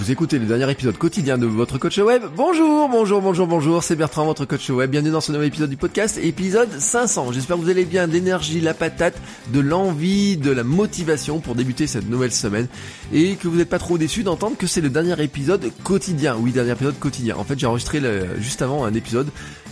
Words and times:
Vous 0.00 0.10
écoutez 0.10 0.38
le 0.38 0.46
dernier 0.46 0.70
épisode 0.70 0.96
quotidien 0.96 1.36
de 1.36 1.44
votre 1.44 1.76
coach 1.76 1.98
web. 1.98 2.22
Bonjour, 2.34 2.88
bonjour, 2.88 3.20
bonjour, 3.20 3.46
bonjour, 3.46 3.82
c'est 3.82 3.96
Bertrand, 3.96 4.24
votre 4.24 4.46
coach 4.46 4.70
web. 4.70 4.90
Bienvenue 4.90 5.12
dans 5.12 5.20
ce 5.20 5.30
nouvel 5.30 5.48
épisode 5.48 5.68
du 5.68 5.76
podcast, 5.76 6.18
épisode 6.22 6.70
500. 6.80 7.32
J'espère 7.32 7.58
que 7.58 7.60
vous 7.60 7.68
allez 7.68 7.84
bien, 7.84 8.08
de 8.08 8.18
la 8.64 8.72
patate, 8.72 9.20
de 9.52 9.60
l'envie, 9.60 10.38
de 10.38 10.52
la 10.52 10.64
motivation 10.64 11.40
pour 11.40 11.54
débuter 11.54 11.86
cette 11.86 12.08
nouvelle 12.08 12.32
semaine 12.32 12.66
et 13.12 13.36
que 13.36 13.46
vous 13.46 13.56
n'êtes 13.56 13.68
pas 13.68 13.78
trop 13.78 13.98
déçus 13.98 14.22
d'entendre 14.22 14.56
que 14.56 14.66
c'est 14.66 14.80
le 14.80 14.88
dernier 14.88 15.22
épisode 15.22 15.70
quotidien. 15.84 16.34
Oui, 16.40 16.50
dernier 16.50 16.72
épisode 16.72 16.98
quotidien. 16.98 17.36
En 17.36 17.44
fait, 17.44 17.58
j'ai 17.58 17.66
enregistré 17.66 18.00
juste 18.38 18.62
avant 18.62 18.86
un 18.86 18.94
épisode 18.94 19.28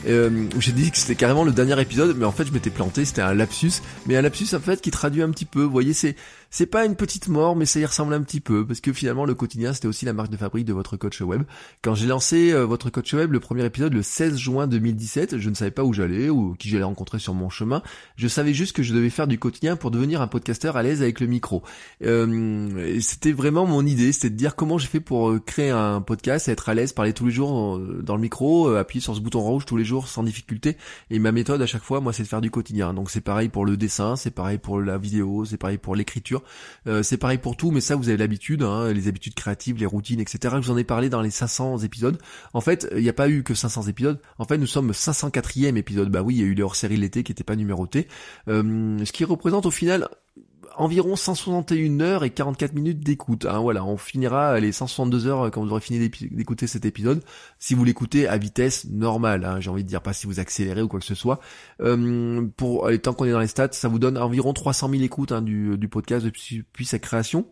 euh, 0.06 0.46
où 0.56 0.60
j'ai 0.60 0.72
dit 0.72 0.90
que 0.90 0.98
c'était 0.98 1.14
carrément 1.14 1.44
le 1.44 1.52
dernier 1.52 1.80
épisode, 1.80 2.16
mais 2.16 2.24
en 2.24 2.32
fait 2.32 2.44
je 2.44 2.52
m'étais 2.52 2.70
planté, 2.70 3.04
c'était 3.04 3.22
un 3.22 3.34
lapsus, 3.34 3.72
mais 4.06 4.16
un 4.16 4.22
lapsus 4.22 4.54
en 4.54 4.60
fait 4.60 4.80
qui 4.80 4.90
traduit 4.90 5.22
un 5.22 5.30
petit 5.30 5.44
peu. 5.44 5.62
Vous 5.62 5.70
voyez, 5.70 5.92
c'est 5.92 6.16
c'est 6.50 6.66
pas 6.66 6.86
une 6.86 6.96
petite 6.96 7.28
mort, 7.28 7.56
mais 7.56 7.66
ça 7.66 7.78
y 7.78 7.84
ressemble 7.84 8.14
un 8.14 8.22
petit 8.22 8.40
peu, 8.40 8.66
parce 8.66 8.80
que 8.80 8.92
finalement 8.92 9.26
le 9.26 9.34
quotidien 9.34 9.74
c'était 9.74 9.88
aussi 9.88 10.06
la 10.06 10.14
marque 10.14 10.30
de 10.30 10.36
fabrique 10.36 10.64
de 10.64 10.72
votre 10.72 10.96
coach 10.96 11.20
web. 11.20 11.42
Quand 11.82 11.94
j'ai 11.94 12.06
lancé 12.06 12.52
euh, 12.52 12.64
votre 12.64 12.90
coach 12.90 13.12
web, 13.12 13.32
le 13.32 13.40
premier 13.40 13.64
épisode 13.64 13.92
le 13.92 14.02
16 14.02 14.36
juin 14.36 14.66
2017, 14.66 15.38
je 15.38 15.50
ne 15.50 15.54
savais 15.54 15.70
pas 15.70 15.84
où 15.84 15.92
j'allais 15.92 16.30
ou 16.30 16.54
qui 16.58 16.68
j'allais 16.70 16.84
rencontrer 16.84 17.18
sur 17.18 17.34
mon 17.34 17.50
chemin. 17.50 17.82
Je 18.16 18.28
savais 18.28 18.54
juste 18.54 18.74
que 18.74 18.82
je 18.82 18.94
devais 18.94 19.10
faire 19.10 19.26
du 19.26 19.38
quotidien 19.38 19.76
pour 19.76 19.90
devenir 19.90 20.22
un 20.22 20.26
podcasteur 20.26 20.76
à 20.76 20.82
l'aise 20.82 21.02
avec 21.02 21.20
le 21.20 21.26
micro. 21.26 21.62
Euh, 22.02 22.98
c'était 23.00 23.32
vraiment 23.32 23.66
mon 23.66 23.84
idée, 23.84 24.12
c'était 24.12 24.30
de 24.30 24.36
dire 24.36 24.56
comment 24.56 24.78
j'ai 24.78 24.88
fait 24.88 25.00
pour 25.00 25.30
euh, 25.30 25.40
créer 25.44 25.70
un 25.70 26.00
podcast, 26.00 26.48
être 26.48 26.68
à 26.68 26.74
l'aise, 26.74 26.92
parler 26.92 27.12
tous 27.12 27.26
les 27.26 27.32
jours 27.32 27.78
dans 27.78 28.16
le 28.16 28.22
micro, 28.22 28.68
appuyer 28.70 29.02
sur 29.02 29.14
ce 29.14 29.20
bouton 29.20 29.40
rouge 29.40 29.66
tous 29.66 29.76
les 29.76 29.84
sans 29.96 30.22
difficulté. 30.22 30.76
Et 31.10 31.18
ma 31.18 31.32
méthode 31.32 31.62
à 31.62 31.66
chaque 31.66 31.82
fois, 31.82 32.00
moi, 32.00 32.12
c'est 32.12 32.22
de 32.22 32.28
faire 32.28 32.40
du 32.40 32.50
quotidien. 32.50 32.92
Donc 32.94 33.10
c'est 33.10 33.20
pareil 33.20 33.48
pour 33.48 33.64
le 33.64 33.76
dessin, 33.76 34.16
c'est 34.16 34.30
pareil 34.30 34.58
pour 34.58 34.80
la 34.80 34.98
vidéo, 34.98 35.44
c'est 35.44 35.56
pareil 35.56 35.78
pour 35.78 35.96
l'écriture 35.96 36.42
euh, 36.86 37.02
c'est 37.02 37.16
pareil 37.16 37.38
pour 37.38 37.56
tout, 37.56 37.70
mais 37.70 37.80
ça 37.80 37.96
vous 37.96 38.08
avez 38.08 38.18
l'habitude, 38.18 38.62
hein, 38.62 38.92
les 38.92 39.08
habitudes 39.08 39.34
créatives, 39.34 39.78
les 39.78 39.86
routines, 39.86 40.20
etc. 40.20 40.56
Je 40.60 40.66
vous 40.66 40.70
en 40.70 40.76
ai 40.76 40.84
parlé 40.84 41.08
dans 41.08 41.20
les 41.20 41.30
500 41.30 41.78
épisodes. 41.78 42.18
En 42.52 42.60
fait, 42.60 42.88
il 42.94 43.02
n'y 43.02 43.08
a 43.08 43.14
pas 43.14 43.28
eu 43.28 43.42
que 43.42 43.54
500 43.54 43.82
épisodes. 43.84 44.20
En 44.38 44.44
fait, 44.44 44.58
nous 44.58 44.66
sommes 44.66 44.92
504e 44.92 45.76
épisode. 45.76 46.10
Bah 46.10 46.22
oui, 46.22 46.36
il 46.36 46.40
y 46.40 46.44
a 46.44 46.46
eu 46.46 46.54
les 46.54 46.62
hors-séries 46.62 46.96
l'été 46.96 47.22
qui 47.22 47.32
n'étaient 47.32 47.44
pas 47.44 47.56
numérotés. 47.56 48.08
Euh, 48.48 49.04
ce 49.04 49.12
qui 49.12 49.24
représente 49.24 49.66
au 49.66 49.70
final 49.70 50.08
environ 50.76 51.16
161 51.16 52.00
heures 52.00 52.24
et 52.24 52.30
44 52.30 52.74
minutes 52.74 53.00
d'écoute. 53.00 53.46
Hein, 53.46 53.58
voilà, 53.60 53.84
on 53.84 53.96
finira 53.96 54.58
les 54.60 54.72
162 54.72 55.26
heures 55.26 55.50
quand 55.50 55.62
vous 55.62 55.70
aurez 55.70 55.80
fini 55.80 56.08
d'écouter 56.30 56.66
cet 56.66 56.84
épisode. 56.84 57.22
Si 57.58 57.74
vous 57.74 57.84
l'écoutez 57.84 58.28
à 58.28 58.38
vitesse 58.38 58.86
normale, 58.90 59.44
hein, 59.44 59.60
j'ai 59.60 59.70
envie 59.70 59.84
de 59.84 59.88
dire 59.88 60.02
pas 60.02 60.12
si 60.12 60.26
vous 60.26 60.40
accélérez 60.40 60.82
ou 60.82 60.88
quoi 60.88 61.00
que 61.00 61.06
ce 61.06 61.14
soit. 61.14 61.40
Euh, 61.80 62.46
pour 62.56 62.88
tant 63.02 63.12
qu'on 63.12 63.24
est 63.24 63.32
dans 63.32 63.40
les 63.40 63.46
stats, 63.46 63.72
ça 63.72 63.88
vous 63.88 63.98
donne 63.98 64.18
environ 64.18 64.52
300 64.52 64.90
000 64.90 65.02
écoutes 65.02 65.32
hein, 65.32 65.42
du 65.42 65.88
podcast 65.88 66.24
depuis 66.24 66.84
sa 66.84 66.98
création. 66.98 67.46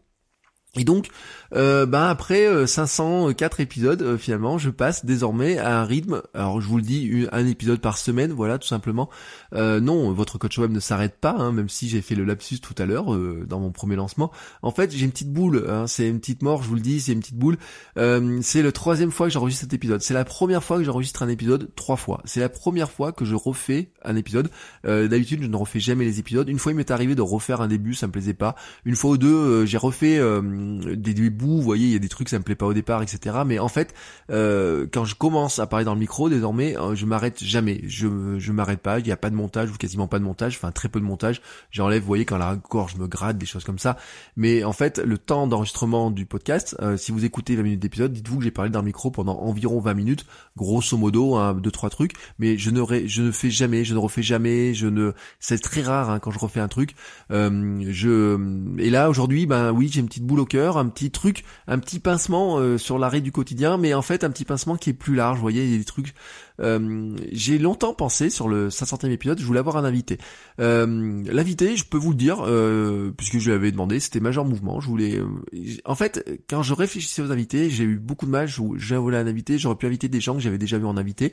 Et 0.77 0.85
donc, 0.85 1.09
euh, 1.55 1.87
bah 1.87 2.11
après 2.11 2.67
504 2.67 3.61
euh, 3.61 3.63
épisodes, 3.63 4.03
euh, 4.03 4.19
finalement, 4.19 4.59
je 4.59 4.71
passe 4.71 5.05
désormais 5.05 5.59
à 5.59 5.81
un 5.81 5.85
rythme. 5.85 6.23
Alors, 6.35 6.61
je 6.61 6.69
vous 6.69 6.77
le 6.77 6.83
dis, 6.83 7.27
un 7.33 7.47
épisode 7.47 7.81
par 7.81 7.99
semaine, 7.99 8.33
voilà, 8.33 8.59
tout 8.59 8.69
simplement. 8.69 9.09
Euh, 9.55 9.81
non, 9.81 10.13
votre 10.13 10.39
coach 10.39 10.59
web 10.59 10.71
ne 10.71 10.81
s'arrête 10.81 11.19
pas, 11.19 11.35
hein, 11.39 11.53
même 11.53 11.69
si 11.69 11.89
j'ai 11.89 12.03
fait 12.03 12.15
le 12.15 12.25
lapsus 12.25 12.59
tout 12.61 12.75
à 12.79 12.85
l'heure 12.85 13.07
dans 13.47 13.61
mon 13.61 13.73
premier 13.73 13.97
lancement. 13.97 14.31
En 14.63 14.71
fait, 14.71 14.95
j'ai 14.95 15.05
une 15.05 15.13
petite 15.13 15.33
boule. 15.33 15.65
Hein, 15.69 15.87
c'est 15.87 16.09
une 16.09 16.21
petite 16.21 16.43
mort, 16.43 16.63
je 16.63 16.69
vous 16.69 16.75
le 16.75 16.81
dis, 16.81 17.01
c'est 17.01 17.13
une 17.13 17.21
petite 17.21 17.39
boule. 17.39 17.57
c'est 17.97 18.63
le 18.63 18.73
troisième 18.73 19.11
fois 19.11 19.29
que 19.29 19.33
j'enregistre 19.33 19.63
cet 19.63 19.73
épisode. 19.73 20.03
C'est 20.03 20.15
la 20.15 20.25
première 20.25 20.63
fois 20.63 20.79
que 20.79 20.85
j'enregistre 20.85 21.23
un 21.23 21.29
épisode 21.29 21.71
trois 21.75 21.97
fois. 21.97 22.21
C'est 22.25 22.41
la 22.41 22.49
première 22.49 22.91
fois 22.91 23.13
que 23.13 23.25
je 23.25 23.35
refais 23.35 23.91
un 24.05 24.17
épisode. 24.17 24.51
D'habitude, 24.85 25.43
je 25.43 25.49
ne 25.49 25.57
refais 25.57 25.81
jamais 25.81 26.05
les 26.05 26.19
épisodes. 26.19 26.49
Une 26.49 26.59
fois, 26.59 26.73
il 26.73 26.75
m'est 26.75 26.91
arrivé 26.91 27.15
de 27.15 27.23
refaire 27.23 27.61
un 27.61 27.69
début, 27.69 27.95
ça 27.95 28.07
me 28.07 28.13
plaisait 28.13 28.35
pas. 28.35 28.57
Une 28.85 28.97
fois 28.97 29.13
ou 29.13 29.19
deux, 29.19 29.65
j'ai 29.65 29.79
refait 29.79 30.21
des 30.97 31.31
bouts, 31.31 31.57
vous 31.57 31.63
voyez, 31.63 31.87
il 31.87 31.93
y 31.93 31.97
a 31.97 31.99
des 31.99 32.09
trucs 32.09 32.29
ça 32.29 32.39
me 32.39 32.45
plaît 32.45 32.55
pas 32.55 32.67
au 32.67 32.75
départ, 32.75 33.03
etc. 33.03 33.37
Mais 33.47 33.59
en 33.59 33.69
fait, 33.69 33.95
euh, 34.31 34.87
quand 34.93 35.05
je 35.05 35.15
commence 35.15 35.59
à 35.59 35.67
parler 35.67 35.85
dans 35.85 35.95
le 35.95 36.01
micro, 36.01 36.29
désormais, 36.29 36.77
euh, 36.77 36.95
je 36.95 37.07
m'arrête 37.07 37.43
jamais. 37.43 37.81
Je 37.85 38.39
je 38.39 38.53
m'arrête 38.53 38.81
pas. 38.81 38.99
Il 38.99 39.05
n'y 39.05 39.13
a 39.13 39.17
pas 39.17 39.31
de 39.31 39.35
montage 39.35 39.71
ou 39.71 39.75
quasiment 39.75 40.09
pas 40.09 40.19
de 40.19 40.25
montage, 40.25 40.57
enfin 40.57 40.73
très 40.73 40.89
peu 40.89 41.01
de 41.01 41.05
montage. 41.05 41.41
J'enlève, 41.71 42.01
vous 42.01 42.07
voyez, 42.07 42.25
quand 42.25 42.39
la 42.39 42.57
gorge 42.57 42.97
me 42.97 43.07
gratte, 43.07 43.39
des 43.39 43.47
choses 43.47 43.65
comme 43.65 43.79
ça. 43.79 43.97
Mais 44.37 44.65
en 44.65 44.73
fait, 44.73 44.99
le 44.99 45.19
temps 45.19 45.47
d'enregistrement 45.47 46.11
du 46.11 46.27
podcast, 46.27 46.77
euh, 46.81 46.97
si 46.97 47.13
vous 47.13 47.25
écoutez 47.25 47.57
20 47.57 47.63
minutes 47.63 47.81
d'épisode, 47.81 48.13
dites-vous 48.13 48.39
que 48.39 48.45
j'ai 48.45 48.51
parlé 48.51 48.71
dans 48.71 48.81
le 48.81 48.87
micro 48.87 49.11
pendant 49.11 49.39
environ 49.41 49.81
20 49.81 49.95
minutes, 49.95 50.27
grosso 50.57 50.97
modo, 50.97 51.37
hein, 51.37 51.55
deux 51.55 51.71
trois 51.71 51.91
trucs. 51.91 52.13
Mais 52.39 52.59
je 52.59 52.71
ne 52.71 52.83
je 53.07 53.23
ne 53.23 53.31
fais 53.31 53.51
jamais, 53.51 53.85
je 53.85 53.95
ne 53.95 53.99
refais 53.99 54.23
jamais, 54.23 54.75
je 54.75 54.87
ne, 54.87 55.13
c'est 55.41 55.59
très 55.59 55.83
rare 55.83 56.11
hein, 56.11 56.19
quand 56.19 56.31
je 56.31 56.39
refais 56.39 56.61
un 56.61 56.69
truc. 56.69 56.95
je 57.31 58.37
et 58.79 58.91
là 58.91 59.09
aujourd'hui, 59.11 59.47
ben 59.47 59.73
oui, 59.73 59.89
j'ai 59.93 60.01
une 60.01 60.07
petite 60.07 60.25
boule 60.25 60.41
au 60.41 60.46
un 60.55 60.89
petit 60.89 61.11
truc, 61.11 61.45
un 61.67 61.79
petit 61.79 61.99
pincement 61.99 62.59
euh, 62.59 62.79
sur 62.79 62.99
l'arrêt 62.99 63.21
du 63.21 63.33
quotidien, 63.33 63.77
mais 63.77 63.95
en 63.95 64.03
fait 64.03 64.25
un 64.25 64.31
petit 64.31 64.45
pincement 64.45 64.77
qui 64.77 64.91
est 64.91 64.95
plus 64.95 65.15
large. 65.15 65.37
Vous 65.37 65.43
voyez, 65.43 65.65
il 65.65 65.73
y 65.73 65.75
a 65.75 65.79
des 65.79 65.85
trucs. 65.85 66.15
Euh, 66.61 67.15
j'ai 67.33 67.59
longtemps 67.59 67.95
pensé 67.95 68.31
sur 68.31 68.49
le 68.49 68.69
500e 68.69 69.11
épisode, 69.11 69.39
je 69.39 69.45
voulais 69.45 69.59
avoir 69.59 69.77
un 69.77 69.85
invité. 69.85 70.19
Euh, 70.61 71.23
L'invité, 71.27 71.77
je 71.77 71.85
peux 71.85 71.99
vous 71.99 72.11
le 72.11 72.17
dire, 72.17 72.39
euh, 72.47 73.13
puisque 73.17 73.39
je 73.39 73.51
lui 73.51 73.55
avais 73.55 73.73
demandé, 73.73 74.01
c'était 74.01 74.21
Major 74.21 74.45
Mouvement. 74.45 74.81
Je 74.81 74.89
voulais, 74.89 75.21
en 75.85 75.95
fait, 75.95 76.43
quand 76.49 76.63
je 76.63 76.75
réfléchissais 76.75 77.23
aux 77.23 77.31
invités, 77.31 77.71
j'ai 77.71 77.85
eu 77.85 77.97
beaucoup 77.97 78.27
de 78.27 78.31
mal. 78.31 78.49
J'ai 78.49 78.97
voulu 78.97 79.17
un 79.17 79.27
invité, 79.27 79.59
j'aurais 79.59 79.77
pu 79.77 79.87
inviter 79.87 80.09
des 80.09 80.21
gens 80.21 80.35
que 80.35 80.41
j'avais 80.41 80.59
déjà 80.59 80.79
vu 80.79 80.87
en 80.87 80.97
invité, 80.97 81.33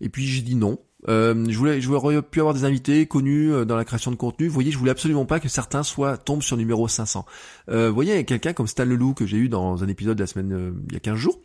et 0.00 0.08
puis 0.08 0.26
j'ai 0.26 0.42
dit 0.42 0.56
non. 0.56 0.78
Euh, 1.08 1.44
je 1.48 1.58
voulais, 1.58 1.80
je 1.80 1.88
voulais 1.88 2.22
pu 2.22 2.40
avoir 2.40 2.54
des 2.54 2.64
invités 2.64 3.06
connus 3.06 3.52
euh, 3.52 3.64
dans 3.64 3.76
la 3.76 3.84
création 3.84 4.10
de 4.10 4.16
contenu. 4.16 4.48
Vous 4.48 4.54
voyez, 4.54 4.70
je 4.70 4.78
voulais 4.78 4.90
absolument 4.90 5.26
pas 5.26 5.40
que 5.40 5.48
certains 5.48 5.82
soient 5.82 6.16
tombent 6.16 6.42
sur 6.42 6.56
numéro 6.56 6.88
500. 6.88 7.26
Euh, 7.68 7.88
vous 7.88 7.94
voyez, 7.94 8.24
quelqu'un 8.24 8.52
comme 8.52 8.66
Stan 8.66 8.84
Leloup 8.84 9.14
que 9.14 9.26
j'ai 9.26 9.36
eu 9.36 9.48
dans 9.48 9.82
un 9.82 9.88
épisode 9.88 10.16
de 10.16 10.22
la 10.22 10.26
semaine 10.26 10.52
euh, 10.52 10.72
il 10.88 10.94
y 10.94 10.96
a 10.96 11.00
15 11.00 11.16
jours 11.16 11.40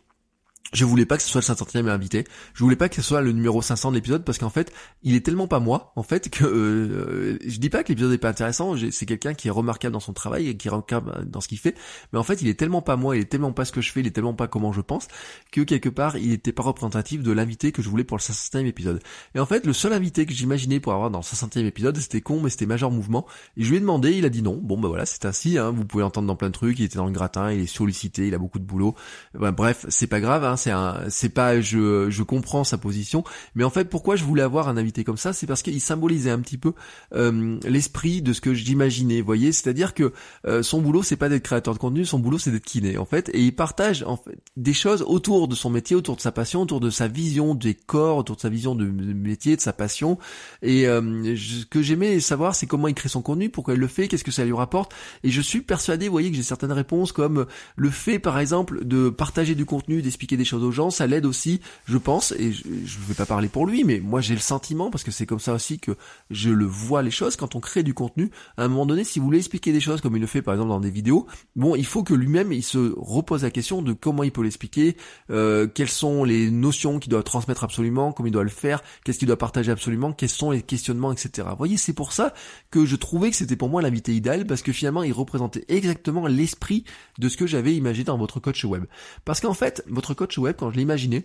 je 0.72 0.84
voulais 0.84 1.04
pas 1.04 1.16
que 1.16 1.22
ce 1.22 1.28
soit 1.28 1.40
le 1.40 1.54
500e 1.54 1.88
invité. 1.88 2.24
Je 2.54 2.62
voulais 2.62 2.76
pas 2.76 2.88
que 2.88 2.94
ce 2.94 3.02
soit 3.02 3.20
le 3.22 3.32
numéro 3.32 3.60
500 3.60 3.90
de 3.90 3.96
l'épisode 3.96 4.24
parce 4.24 4.38
qu'en 4.38 4.50
fait, 4.50 4.72
il 5.02 5.16
est 5.16 5.24
tellement 5.24 5.48
pas 5.48 5.58
moi, 5.58 5.92
en 5.96 6.02
fait, 6.02 6.30
que 6.30 6.44
euh, 6.44 7.38
je 7.44 7.58
dis 7.58 7.70
pas 7.70 7.82
que 7.82 7.88
l'épisode 7.88 8.12
est 8.12 8.18
pas 8.18 8.28
intéressant. 8.28 8.74
C'est 8.90 9.06
quelqu'un 9.06 9.34
qui 9.34 9.48
est 9.48 9.50
remarquable 9.50 9.92
dans 9.92 10.00
son 10.00 10.12
travail 10.12 10.48
et 10.48 10.56
qui 10.56 10.68
est 10.68 10.70
remarquable 10.70 11.28
dans 11.28 11.40
ce 11.40 11.48
qu'il 11.48 11.58
fait. 11.58 11.74
Mais 12.12 12.18
en 12.18 12.22
fait, 12.22 12.40
il 12.40 12.48
est 12.48 12.54
tellement 12.54 12.82
pas 12.82 12.96
moi, 12.96 13.16
il 13.16 13.22
est 13.22 13.24
tellement 13.24 13.52
pas 13.52 13.64
ce 13.64 13.72
que 13.72 13.80
je 13.80 13.90
fais, 13.90 14.00
il 14.00 14.06
est 14.06 14.12
tellement 14.12 14.34
pas 14.34 14.46
comment 14.46 14.72
je 14.72 14.80
pense 14.80 15.08
que 15.50 15.62
quelque 15.62 15.88
part, 15.88 16.16
il 16.16 16.32
était 16.32 16.52
pas 16.52 16.62
représentatif 16.62 17.22
de 17.22 17.32
l'invité 17.32 17.72
que 17.72 17.82
je 17.82 17.88
voulais 17.88 18.04
pour 18.04 18.16
le 18.16 18.22
500e 18.22 18.66
épisode. 18.66 19.00
Et 19.34 19.40
en 19.40 19.46
fait, 19.46 19.66
le 19.66 19.72
seul 19.72 19.92
invité 19.92 20.24
que 20.24 20.32
j'imaginais 20.32 20.78
pour 20.78 20.92
avoir 20.92 21.10
dans 21.10 21.18
le 21.18 21.24
500e 21.24 21.64
épisode, 21.64 21.96
c'était 21.98 22.20
con, 22.20 22.40
mais 22.40 22.50
c'était 22.50 22.66
Major 22.66 22.92
Mouvement. 22.92 23.26
Et 23.56 23.64
je 23.64 23.70
lui 23.70 23.78
ai 23.78 23.80
demandé, 23.80 24.12
il 24.12 24.24
a 24.24 24.28
dit 24.28 24.42
non. 24.42 24.60
Bon, 24.62 24.78
bah 24.78 24.88
voilà, 24.88 25.04
c'est 25.04 25.24
ainsi. 25.24 25.58
Hein, 25.58 25.72
vous 25.72 25.84
pouvez 25.84 26.02
l'entendre 26.02 26.28
dans 26.28 26.36
plein 26.36 26.48
de 26.48 26.54
trucs. 26.54 26.78
Il 26.78 26.84
était 26.84 26.98
dans 26.98 27.06
le 27.06 27.12
gratin, 27.12 27.50
il 27.50 27.60
est 27.60 27.66
sollicité, 27.66 28.28
il 28.28 28.34
a 28.34 28.38
beaucoup 28.38 28.60
de 28.60 28.64
boulot. 28.64 28.94
bref, 29.34 29.84
c'est 29.88 30.06
pas 30.06 30.20
grave. 30.20 30.44
Hein, 30.44 30.49
c'est 30.56 30.70
un, 30.70 30.98
c'est 31.08 31.28
pas, 31.28 31.60
je, 31.60 32.10
je 32.10 32.22
comprends 32.22 32.64
sa 32.64 32.78
position, 32.78 33.24
mais 33.54 33.64
en 33.64 33.70
fait, 33.70 33.84
pourquoi 33.84 34.16
je 34.16 34.24
voulais 34.24 34.42
avoir 34.42 34.68
un 34.68 34.76
invité 34.76 35.04
comme 35.04 35.16
ça, 35.16 35.32
c'est 35.32 35.46
parce 35.46 35.62
qu'il 35.62 35.80
symbolisait 35.80 36.30
un 36.30 36.40
petit 36.40 36.58
peu 36.58 36.72
euh, 37.14 37.58
l'esprit 37.64 38.22
de 38.22 38.32
ce 38.32 38.40
que 38.40 38.54
j'imaginais, 38.54 39.20
voyez, 39.20 39.52
c'est-à-dire 39.52 39.94
que 39.94 40.12
euh, 40.46 40.62
son 40.62 40.80
boulot, 40.80 41.02
c'est 41.02 41.16
pas 41.16 41.28
d'être 41.28 41.42
créateur 41.42 41.74
de 41.74 41.78
contenu, 41.78 42.04
son 42.04 42.18
boulot, 42.18 42.38
c'est 42.38 42.50
d'être 42.50 42.64
kiné, 42.64 42.98
en 42.98 43.04
fait, 43.04 43.30
et 43.34 43.42
il 43.42 43.54
partage 43.54 44.02
en 44.02 44.16
fait 44.16 44.38
des 44.56 44.74
choses 44.74 45.02
autour 45.02 45.48
de 45.48 45.54
son 45.54 45.70
métier, 45.70 45.96
autour 45.96 46.16
de 46.16 46.20
sa 46.20 46.32
passion, 46.32 46.62
autour 46.62 46.80
de 46.80 46.90
sa 46.90 47.08
vision 47.08 47.54
des 47.54 47.74
corps, 47.74 48.16
autour 48.16 48.36
de 48.36 48.40
sa 48.40 48.48
vision 48.48 48.74
de, 48.74 48.84
métier, 48.84 49.56
de 49.56 49.60
sa 49.60 49.72
passion, 49.72 50.18
et 50.62 50.86
euh, 50.86 51.36
ce 51.36 51.64
que 51.66 51.82
j'aimais 51.82 52.20
savoir, 52.20 52.54
c'est 52.54 52.66
comment 52.66 52.88
il 52.88 52.94
crée 52.94 53.08
son 53.08 53.22
contenu, 53.22 53.50
pourquoi 53.50 53.74
il 53.74 53.80
le 53.80 53.86
fait, 53.86 54.08
qu'est-ce 54.08 54.24
que 54.24 54.30
ça 54.30 54.44
lui 54.44 54.52
rapporte, 54.52 54.92
et 55.24 55.30
je 55.30 55.40
suis 55.40 55.60
persuadé, 55.60 56.06
vous 56.06 56.12
voyez, 56.12 56.30
que 56.30 56.36
j'ai 56.36 56.42
certaines 56.42 56.72
réponses 56.72 57.12
comme 57.12 57.46
le 57.76 57.90
fait, 57.90 58.18
par 58.18 58.38
exemple, 58.38 58.84
de 58.84 59.10
partager 59.10 59.54
du 59.54 59.64
contenu, 59.64 60.02
d'expliquer 60.02 60.36
des 60.40 60.44
choses 60.44 60.64
aux 60.64 60.72
gens, 60.72 60.90
ça 60.90 61.06
l'aide 61.06 61.26
aussi, 61.26 61.60
je 61.86 61.98
pense, 61.98 62.32
et 62.32 62.52
je, 62.52 62.66
ne 62.66 63.04
vais 63.06 63.14
pas 63.14 63.26
parler 63.26 63.48
pour 63.48 63.66
lui, 63.66 63.84
mais 63.84 64.00
moi 64.00 64.20
j'ai 64.20 64.34
le 64.34 64.40
sentiment, 64.40 64.90
parce 64.90 65.04
que 65.04 65.10
c'est 65.10 65.26
comme 65.26 65.38
ça 65.38 65.52
aussi 65.52 65.78
que 65.78 65.92
je 66.30 66.50
le 66.50 66.64
vois 66.64 67.02
les 67.02 67.10
choses, 67.10 67.36
quand 67.36 67.54
on 67.54 67.60
crée 67.60 67.82
du 67.82 67.94
contenu, 67.94 68.30
à 68.56 68.64
un 68.64 68.68
moment 68.68 68.86
donné, 68.86 69.04
si 69.04 69.18
vous 69.18 69.26
voulez 69.26 69.38
expliquer 69.38 69.72
des 69.72 69.80
choses 69.80 70.00
comme 70.00 70.16
il 70.16 70.20
le 70.20 70.26
fait 70.26 70.42
par 70.42 70.54
exemple 70.54 70.70
dans 70.70 70.80
des 70.80 70.90
vidéos, 70.90 71.26
bon, 71.56 71.76
il 71.76 71.86
faut 71.86 72.02
que 72.02 72.14
lui-même, 72.14 72.52
il 72.52 72.62
se 72.62 72.94
repose 72.96 73.42
la 73.42 73.50
question 73.50 73.82
de 73.82 73.92
comment 73.92 74.22
il 74.22 74.32
peut 74.32 74.42
l'expliquer, 74.42 74.96
euh, 75.30 75.66
quelles 75.66 75.88
sont 75.88 76.24
les 76.24 76.50
notions 76.50 76.98
qu'il 76.98 77.10
doit 77.10 77.22
transmettre 77.22 77.64
absolument, 77.64 78.12
comment 78.12 78.28
il 78.28 78.32
doit 78.32 78.42
le 78.42 78.48
faire, 78.48 78.82
qu'est-ce 79.04 79.18
qu'il 79.18 79.28
doit 79.28 79.36
partager 79.36 79.70
absolument, 79.70 80.12
quels 80.12 80.28
sont 80.28 80.50
les 80.50 80.62
questionnements, 80.62 81.12
etc. 81.12 81.48
Vous 81.50 81.56
voyez, 81.56 81.76
c'est 81.76 81.92
pour 81.92 82.12
ça 82.12 82.32
que 82.70 82.86
je 82.86 82.96
trouvais 82.96 83.30
que 83.30 83.36
c'était 83.36 83.56
pour 83.56 83.68
moi 83.68 83.82
l'invité 83.82 84.14
idéal, 84.14 84.46
parce 84.46 84.62
que 84.62 84.72
finalement, 84.72 85.02
il 85.02 85.12
représentait 85.12 85.64
exactement 85.68 86.26
l'esprit 86.26 86.84
de 87.18 87.28
ce 87.28 87.36
que 87.36 87.46
j'avais 87.46 87.74
imaginé 87.74 88.04
dans 88.04 88.18
votre 88.18 88.40
coach 88.40 88.64
web. 88.64 88.84
Parce 89.24 89.40
qu'en 89.40 89.54
fait, 89.54 89.84
votre 89.88 90.14
coach 90.14 90.29
web, 90.38 90.56
quand 90.58 90.70
je 90.70 90.76
l'ai 90.76 90.82
imaginé, 90.82 91.24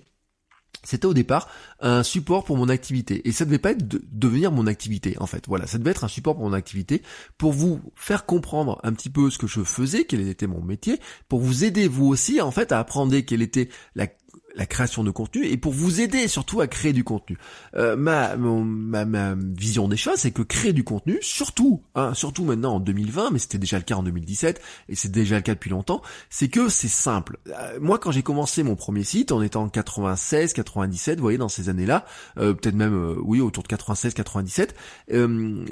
c'était 0.83 1.05
au 1.07 1.13
départ 1.13 1.47
un 1.79 2.03
support 2.03 2.43
pour 2.43 2.57
mon 2.57 2.69
activité 2.69 3.27
et 3.27 3.31
ça 3.31 3.45
devait 3.45 3.59
pas 3.59 3.71
être 3.71 3.87
de 3.87 4.01
devenir 4.11 4.51
mon 4.51 4.67
activité 4.67 5.15
en 5.19 5.25
fait. 5.25 5.45
Voilà, 5.47 5.67
ça 5.67 5.77
devait 5.77 5.91
être 5.91 6.03
un 6.03 6.09
support 6.09 6.35
pour 6.35 6.45
mon 6.45 6.53
activité 6.53 7.01
pour 7.37 7.53
vous 7.53 7.81
faire 7.95 8.25
comprendre 8.25 8.79
un 8.83 8.93
petit 8.93 9.09
peu 9.09 9.29
ce 9.29 9.37
que 9.37 9.47
je 9.47 9.63
faisais, 9.63 10.05
quel 10.05 10.27
était 10.27 10.47
mon 10.47 10.61
métier, 10.61 10.99
pour 11.27 11.39
vous 11.39 11.63
aider 11.63 11.87
vous 11.87 12.05
aussi 12.05 12.41
en 12.41 12.51
fait 12.51 12.71
à 12.71 12.79
apprendre 12.79 13.17
quelle 13.19 13.41
était 13.41 13.69
la 13.95 14.07
la 14.55 14.65
création 14.65 15.03
de 15.03 15.11
contenu 15.11 15.45
et 15.45 15.57
pour 15.57 15.73
vous 15.73 16.01
aider 16.01 16.27
surtout 16.27 16.61
à 16.61 16.67
créer 16.67 16.93
du 16.93 17.03
contenu. 17.03 17.37
Euh, 17.75 17.95
ma, 17.95 18.35
ma, 18.37 19.05
ma 19.05 19.35
vision 19.35 19.87
des 19.87 19.97
choses, 19.97 20.17
c'est 20.17 20.31
que 20.31 20.41
créer 20.41 20.73
du 20.73 20.83
contenu, 20.83 21.17
surtout, 21.21 21.83
hein, 21.95 22.13
surtout 22.13 22.43
maintenant 22.45 22.75
en 22.75 22.79
2020, 22.79 23.31
mais 23.31 23.39
c'était 23.39 23.57
déjà 23.57 23.77
le 23.77 23.83
cas 23.83 23.95
en 23.95 24.03
2017 24.03 24.61
et 24.89 24.95
c'est 24.95 25.11
déjà 25.11 25.35
le 25.35 25.41
cas 25.41 25.53
depuis 25.53 25.69
longtemps, 25.69 26.01
c'est 26.29 26.47
que 26.47 26.69
c'est 26.69 26.87
simple. 26.87 27.37
Euh, 27.47 27.79
moi, 27.81 27.99
quand 27.99 28.11
j'ai 28.11 28.23
commencé 28.23 28.63
mon 28.63 28.75
premier 28.75 29.03
site, 29.03 29.31
en 29.31 29.41
étant 29.41 29.63
en 29.63 29.69
96, 29.69 30.53
97, 30.53 31.17
vous 31.17 31.21
voyez, 31.23 31.37
dans 31.37 31.49
ces 31.49 31.69
années-là, 31.69 32.05
euh, 32.37 32.53
peut-être 32.53 32.75
même, 32.75 32.93
euh, 32.93 33.15
oui, 33.21 33.41
autour 33.41 33.63
de 33.63 33.67
96, 33.67 34.13
97, 34.13 34.75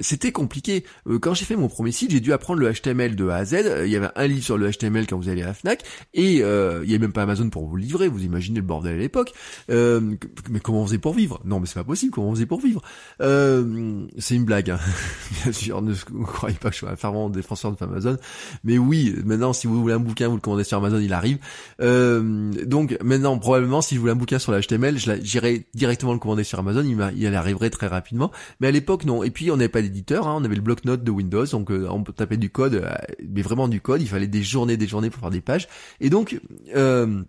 c'était 0.02 0.32
compliqué. 0.32 0.86
quand 1.22 1.34
j'ai 1.34 1.46
fait 1.46 1.56
mon 1.56 1.68
premier 1.68 1.92
site, 1.92 2.12
j'ai 2.12 2.20
dû 2.20 2.34
apprendre 2.34 2.60
le 2.60 2.72
HTML 2.72 3.16
de 3.16 3.28
A 3.30 3.36
à 3.36 3.46
Z. 3.46 3.84
Il 3.86 3.92
y 3.92 3.96
avait 3.96 4.10
un 4.16 4.28
livre 4.28 4.44
sur 4.44 4.58
le 4.58 4.70
HTML 4.72 5.08
quand 5.08 5.18
vous 5.18 5.30
allez 5.30 5.42
à 5.42 5.48
la 5.48 5.54
Fnac 5.54 5.84
et 6.14 6.34
il 6.34 6.40
y 6.40 6.44
avait 6.44 7.00
même 7.00 7.14
pas 7.14 7.24
Amazon 7.24 7.50
pour 7.50 7.66
vous 7.66 7.76
livrer. 7.76 8.08
Vous 8.08 8.24
imaginez 8.24 8.62
à 8.82 8.94
l'époque. 8.94 9.34
Euh, 9.70 10.02
mais 10.50 10.60
comment 10.60 10.82
on 10.82 10.86
faisait 10.86 10.98
pour 10.98 11.14
vivre? 11.14 11.40
Non, 11.46 11.60
mais 11.60 11.66
c'est 11.66 11.76
pas 11.76 11.84
possible. 11.84 12.12
Comment 12.12 12.30
on 12.30 12.36
faisait 12.36 12.46
pour 12.46 12.62
vivre? 12.62 12.82
Euh, 13.22 14.06
C'est 14.18 14.36
une 14.36 14.46
blague. 14.46 14.72
Hein. 14.72 14.80
Bien 15.44 15.52
sûr, 15.52 15.82
ne 15.82 15.94
croyez 16.26 16.58
pas 16.58 16.70
que 16.70 16.74
je 16.74 16.80
suis 16.80 16.88
un 16.88 16.96
fervent 16.96 17.30
défenseur 17.30 17.72
de 17.72 17.84
Amazon. 17.84 18.18
Mais 18.64 18.78
oui, 18.78 19.16
maintenant, 19.26 19.54
si 19.54 19.68
vous 19.68 19.80
voulez 19.82 19.94
un 19.94 20.00
bouquin, 20.00 20.28
vous 20.28 20.36
le 20.36 20.42
commandez 20.42 20.64
sur 20.64 20.78
Amazon, 20.78 21.00
il 21.00 21.14
arrive. 21.14 21.38
Euh, 21.82 22.52
donc 22.66 22.98
maintenant, 23.04 23.38
probablement, 23.38 23.82
si 23.82 23.96
vous 23.96 24.02
voulez 24.02 24.14
un 24.14 24.18
bouquin 24.18 24.40
sur 24.40 24.52
l'HTML, 24.52 24.98
j'irai 25.22 25.66
directement 25.74 26.14
le 26.14 26.20
commander 26.20 26.44
sur 26.44 26.60
Amazon. 26.60 26.84
Il, 26.84 26.98
il 27.18 27.36
arriverait 27.36 27.70
très 27.70 27.88
rapidement. 27.88 28.32
Mais 28.60 28.68
à 28.68 28.72
l'époque, 28.72 29.06
non. 29.06 29.24
Et 29.24 29.32
puis, 29.32 29.52
on 29.52 29.58
n'avait 29.58 29.70
pas 29.70 29.82
d'éditeur. 29.82 30.28
Hein. 30.28 30.36
On 30.40 30.44
avait 30.44 30.56
le 30.56 30.62
bloc-notes 30.62 31.04
de 31.04 31.12
Windows, 31.12 31.46
donc 31.46 31.70
on 31.72 32.04
tapait 32.04 32.38
du 32.38 32.50
code, 32.50 32.88
mais 33.28 33.42
vraiment 33.42 33.68
du 33.68 33.82
code. 33.82 34.02
Il 34.02 34.08
fallait 34.08 34.28
des 34.28 34.44
journées, 34.44 34.78
des 34.78 34.88
journées 34.88 35.10
pour 35.10 35.20
faire 35.20 35.30
des 35.30 35.42
pages. 35.42 35.68
Et 36.00 36.10
donc, 36.10 36.40
euh, 36.76 37.24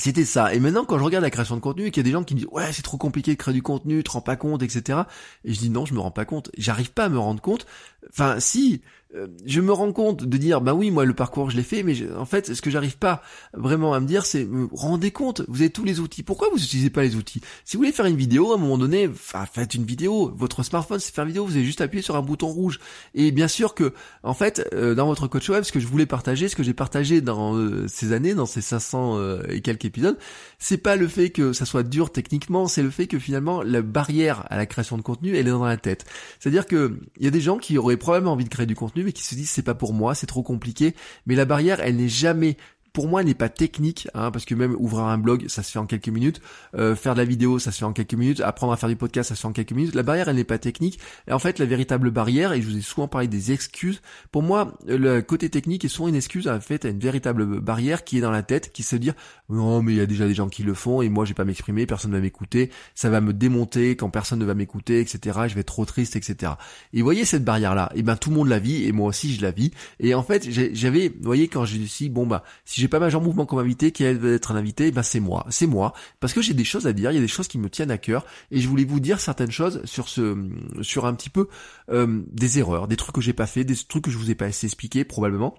c'était 0.00 0.24
ça. 0.24 0.54
Et 0.54 0.60
maintenant, 0.60 0.84
quand 0.84 0.98
je 0.98 1.04
regarde 1.04 1.22
la 1.22 1.30
création 1.30 1.56
de 1.56 1.60
contenu 1.60 1.86
et 1.86 1.90
qu'il 1.90 2.00
y 2.00 2.06
a 2.06 2.08
des 2.08 2.12
gens 2.12 2.24
qui 2.24 2.34
me 2.34 2.40
disent 2.40 2.48
ouais 2.52 2.72
c'est 2.72 2.82
trop 2.82 2.96
compliqué 2.96 3.32
de 3.32 3.36
créer 3.36 3.54
du 3.54 3.62
contenu, 3.62 3.98
tu 3.98 4.04
te 4.04 4.10
rends 4.10 4.20
pas 4.20 4.36
compte, 4.36 4.62
etc. 4.62 5.00
Et 5.44 5.52
je 5.52 5.58
dis 5.58 5.70
non, 5.70 5.84
je 5.84 5.94
me 5.94 6.00
rends 6.00 6.10
pas 6.10 6.24
compte. 6.24 6.50
J'arrive 6.56 6.92
pas 6.92 7.04
à 7.04 7.08
me 7.08 7.18
rendre 7.18 7.40
compte. 7.40 7.66
Enfin, 8.08 8.40
si, 8.40 8.80
euh, 9.16 9.26
je 9.44 9.60
me 9.60 9.72
rends 9.72 9.92
compte 9.92 10.22
de 10.24 10.36
dire 10.36 10.60
bah 10.60 10.72
oui 10.72 10.92
moi 10.92 11.04
le 11.04 11.14
parcours 11.14 11.50
je 11.50 11.56
l'ai 11.56 11.64
fait 11.64 11.82
mais 11.82 11.96
en 12.16 12.26
fait 12.26 12.54
ce 12.54 12.62
que 12.62 12.70
j'arrive 12.70 12.96
pas 12.96 13.22
vraiment 13.54 13.92
à 13.92 13.98
me 13.98 14.06
dire 14.06 14.24
c'est 14.24 14.44
me 14.44 14.68
rendez 14.72 15.10
compte 15.10 15.42
vous 15.48 15.62
avez 15.62 15.70
tous 15.70 15.82
les 15.82 15.98
outils. 15.98 16.22
Pourquoi 16.22 16.48
vous 16.50 16.58
n'utilisez 16.58 16.90
pas 16.90 17.02
les 17.02 17.16
outils? 17.16 17.40
Si 17.64 17.76
vous 17.76 17.82
voulez 17.82 17.92
faire 17.92 18.06
une 18.06 18.16
vidéo 18.16 18.52
à 18.52 18.54
un 18.54 18.58
moment 18.58 18.78
donné 18.78 19.10
faites 19.52 19.74
une 19.74 19.84
vidéo. 19.84 20.32
Votre 20.36 20.62
smartphone 20.62 21.00
c'est 21.00 21.12
faire 21.12 21.24
vidéo. 21.24 21.44
Vous 21.44 21.56
avez 21.56 21.64
juste 21.64 21.80
appuyé 21.80 22.02
sur 22.02 22.14
un 22.14 22.22
bouton 22.22 22.46
rouge. 22.46 22.78
Et 23.14 23.32
bien 23.32 23.48
sûr 23.48 23.74
que 23.74 23.94
en 24.22 24.34
fait 24.34 24.68
euh, 24.74 24.94
dans 24.94 25.06
votre 25.06 25.26
coach 25.26 25.48
web 25.48 25.64
ce 25.64 25.72
que 25.72 25.80
je 25.80 25.88
voulais 25.88 26.06
partager 26.06 26.48
ce 26.48 26.54
que 26.54 26.62
j'ai 26.62 26.74
partagé 26.74 27.20
dans 27.20 27.56
euh, 27.56 27.86
ces 27.88 28.12
années 28.12 28.34
dans 28.34 28.46
ces 28.46 28.60
500 28.60 29.18
et 29.48 29.60
quelques 29.60 29.86
épisodes 29.86 30.18
c'est 30.58 30.78
pas 30.78 30.94
le 30.94 31.08
fait 31.08 31.30
que 31.30 31.52
ça 31.52 31.64
soit 31.64 31.82
dur 31.82 32.12
techniquement 32.12 32.68
c'est 32.68 32.82
le 32.82 32.90
fait 32.90 33.08
que 33.08 33.18
finalement 33.18 33.62
la 33.62 33.82
barrière 33.82 34.44
à 34.50 34.56
la 34.56 34.66
création 34.66 34.96
de 34.96 35.02
contenu 35.02 35.36
elle 35.36 35.48
est 35.48 35.50
dans 35.50 35.64
la 35.64 35.76
tête. 35.76 36.04
C'est 36.38 36.48
à 36.48 36.52
dire 36.52 36.66
que 36.66 36.96
il 37.18 37.24
y 37.24 37.28
a 37.28 37.32
des 37.32 37.40
gens 37.40 37.58
qui 37.58 37.76
probablement 37.96 38.32
envie 38.32 38.44
de 38.44 38.48
créer 38.50 38.66
du 38.66 38.74
contenu 38.74 39.04
mais 39.04 39.12
qui 39.12 39.22
se 39.22 39.34
disent 39.34 39.50
c'est 39.50 39.62
pas 39.62 39.74
pour 39.74 39.92
moi, 39.92 40.14
c'est 40.14 40.26
trop 40.26 40.42
compliqué. 40.42 40.94
Mais 41.26 41.34
la 41.34 41.44
barrière, 41.44 41.80
elle 41.80 41.96
n'est 41.96 42.08
jamais 42.08 42.56
pour 42.92 43.08
moi 43.08 43.22
n'est 43.22 43.34
pas 43.34 43.48
technique, 43.48 44.08
hein, 44.14 44.30
parce 44.30 44.44
que 44.44 44.54
même 44.54 44.74
ouvrir 44.78 45.04
un 45.04 45.18
blog, 45.18 45.46
ça 45.48 45.62
se 45.62 45.70
fait 45.70 45.78
en 45.78 45.86
quelques 45.86 46.08
minutes, 46.08 46.40
euh, 46.74 46.94
faire 46.94 47.14
de 47.14 47.18
la 47.18 47.24
vidéo, 47.24 47.58
ça 47.58 47.72
se 47.72 47.78
fait 47.78 47.84
en 47.84 47.92
quelques 47.92 48.14
minutes, 48.14 48.40
apprendre 48.40 48.72
à 48.72 48.76
faire 48.76 48.88
du 48.88 48.96
podcast, 48.96 49.28
ça 49.28 49.34
se 49.34 49.40
fait 49.40 49.48
en 49.48 49.52
quelques 49.52 49.72
minutes. 49.72 49.94
La 49.94 50.02
barrière, 50.02 50.28
elle 50.28 50.36
n'est 50.36 50.44
pas 50.44 50.58
technique. 50.58 50.98
Et 51.28 51.32
en 51.32 51.38
fait, 51.38 51.58
la 51.58 51.66
véritable 51.66 52.10
barrière, 52.10 52.52
et 52.52 52.62
je 52.62 52.68
vous 52.68 52.76
ai 52.76 52.82
souvent 52.82 53.08
parlé 53.08 53.28
des 53.28 53.52
excuses, 53.52 54.00
pour 54.32 54.42
moi, 54.42 54.76
le 54.86 55.20
côté 55.20 55.50
technique 55.50 55.84
est 55.84 55.88
souvent 55.88 56.08
une 56.08 56.14
excuse 56.14 56.48
en 56.48 56.60
fait 56.60 56.84
à 56.84 56.88
une 56.88 56.98
véritable 56.98 57.60
barrière 57.60 58.04
qui 58.04 58.18
est 58.18 58.20
dans 58.20 58.30
la 58.30 58.42
tête, 58.42 58.72
qui 58.72 58.82
se 58.82 58.96
dit 58.96 59.10
non 59.48 59.82
mais 59.82 59.92
il 59.92 59.98
y 59.98 60.00
a 60.00 60.06
déjà 60.06 60.26
des 60.26 60.34
gens 60.34 60.48
qui 60.48 60.62
le 60.62 60.74
font 60.74 61.02
et 61.02 61.08
moi 61.08 61.24
je 61.24 61.30
vais 61.30 61.34
pas 61.34 61.44
m'exprimer, 61.44 61.86
personne 61.86 62.10
ne 62.10 62.16
va 62.16 62.22
m'écouter, 62.22 62.70
ça 62.94 63.10
va 63.10 63.20
me 63.20 63.32
démonter 63.32 63.96
quand 63.96 64.10
personne 64.10 64.38
ne 64.38 64.44
va 64.44 64.54
m'écouter, 64.54 65.00
etc. 65.00 65.40
Je 65.48 65.54
vais 65.54 65.60
être 65.60 65.66
trop 65.66 65.84
triste, 65.84 66.16
etc. 66.16 66.52
Et 66.92 66.98
vous 66.98 67.04
voyez 67.04 67.24
cette 67.24 67.44
barrière 67.44 67.74
là, 67.74 67.90
et 67.94 68.02
ben 68.02 68.16
tout 68.16 68.30
le 68.30 68.36
monde 68.36 68.48
la 68.48 68.58
vit 68.58 68.84
et 68.84 68.92
moi 68.92 69.08
aussi 69.08 69.34
je 69.34 69.42
la 69.42 69.50
vis. 69.50 69.70
Et 69.98 70.14
en 70.14 70.22
fait, 70.22 70.48
j'avais, 70.50 71.08
vous 71.08 71.24
voyez 71.24 71.48
quand 71.48 71.64
je 71.64 71.76
dis 71.76 72.08
bon 72.08 72.26
bah 72.26 72.44
si 72.64 72.79
j'ai 72.80 72.88
pas 72.88 72.98
Major 72.98 73.20
Mouvement 73.20 73.46
comme 73.46 73.58
invité, 73.58 73.92
qui 73.92 74.04
va 74.04 74.28
être 74.30 74.52
un 74.52 74.56
invité, 74.56 74.90
ben 74.90 75.02
c'est 75.02 75.20
moi, 75.20 75.46
c'est 75.50 75.66
moi, 75.66 75.92
parce 76.18 76.32
que 76.32 76.42
j'ai 76.42 76.54
des 76.54 76.64
choses 76.64 76.86
à 76.86 76.92
dire, 76.92 77.10
il 77.10 77.14
y 77.14 77.18
a 77.18 77.20
des 77.20 77.28
choses 77.28 77.48
qui 77.48 77.58
me 77.58 77.68
tiennent 77.68 77.90
à 77.90 77.98
cœur, 77.98 78.24
et 78.50 78.60
je 78.60 78.68
voulais 78.68 78.84
vous 78.84 79.00
dire 79.00 79.20
certaines 79.20 79.50
choses 79.50 79.82
sur 79.84 80.08
ce, 80.08 80.36
sur 80.82 81.06
un 81.06 81.14
petit 81.14 81.30
peu 81.30 81.48
euh, 81.90 82.22
des 82.32 82.58
erreurs, 82.58 82.88
des 82.88 82.96
trucs 82.96 83.14
que 83.14 83.20
j'ai 83.20 83.32
pas 83.32 83.46
fait, 83.46 83.64
des 83.64 83.76
trucs 83.76 84.04
que 84.04 84.10
je 84.10 84.18
vous 84.18 84.30
ai 84.30 84.34
pas 84.34 84.46
assez 84.46 84.66
expliqué 84.66 85.04
probablement 85.04 85.54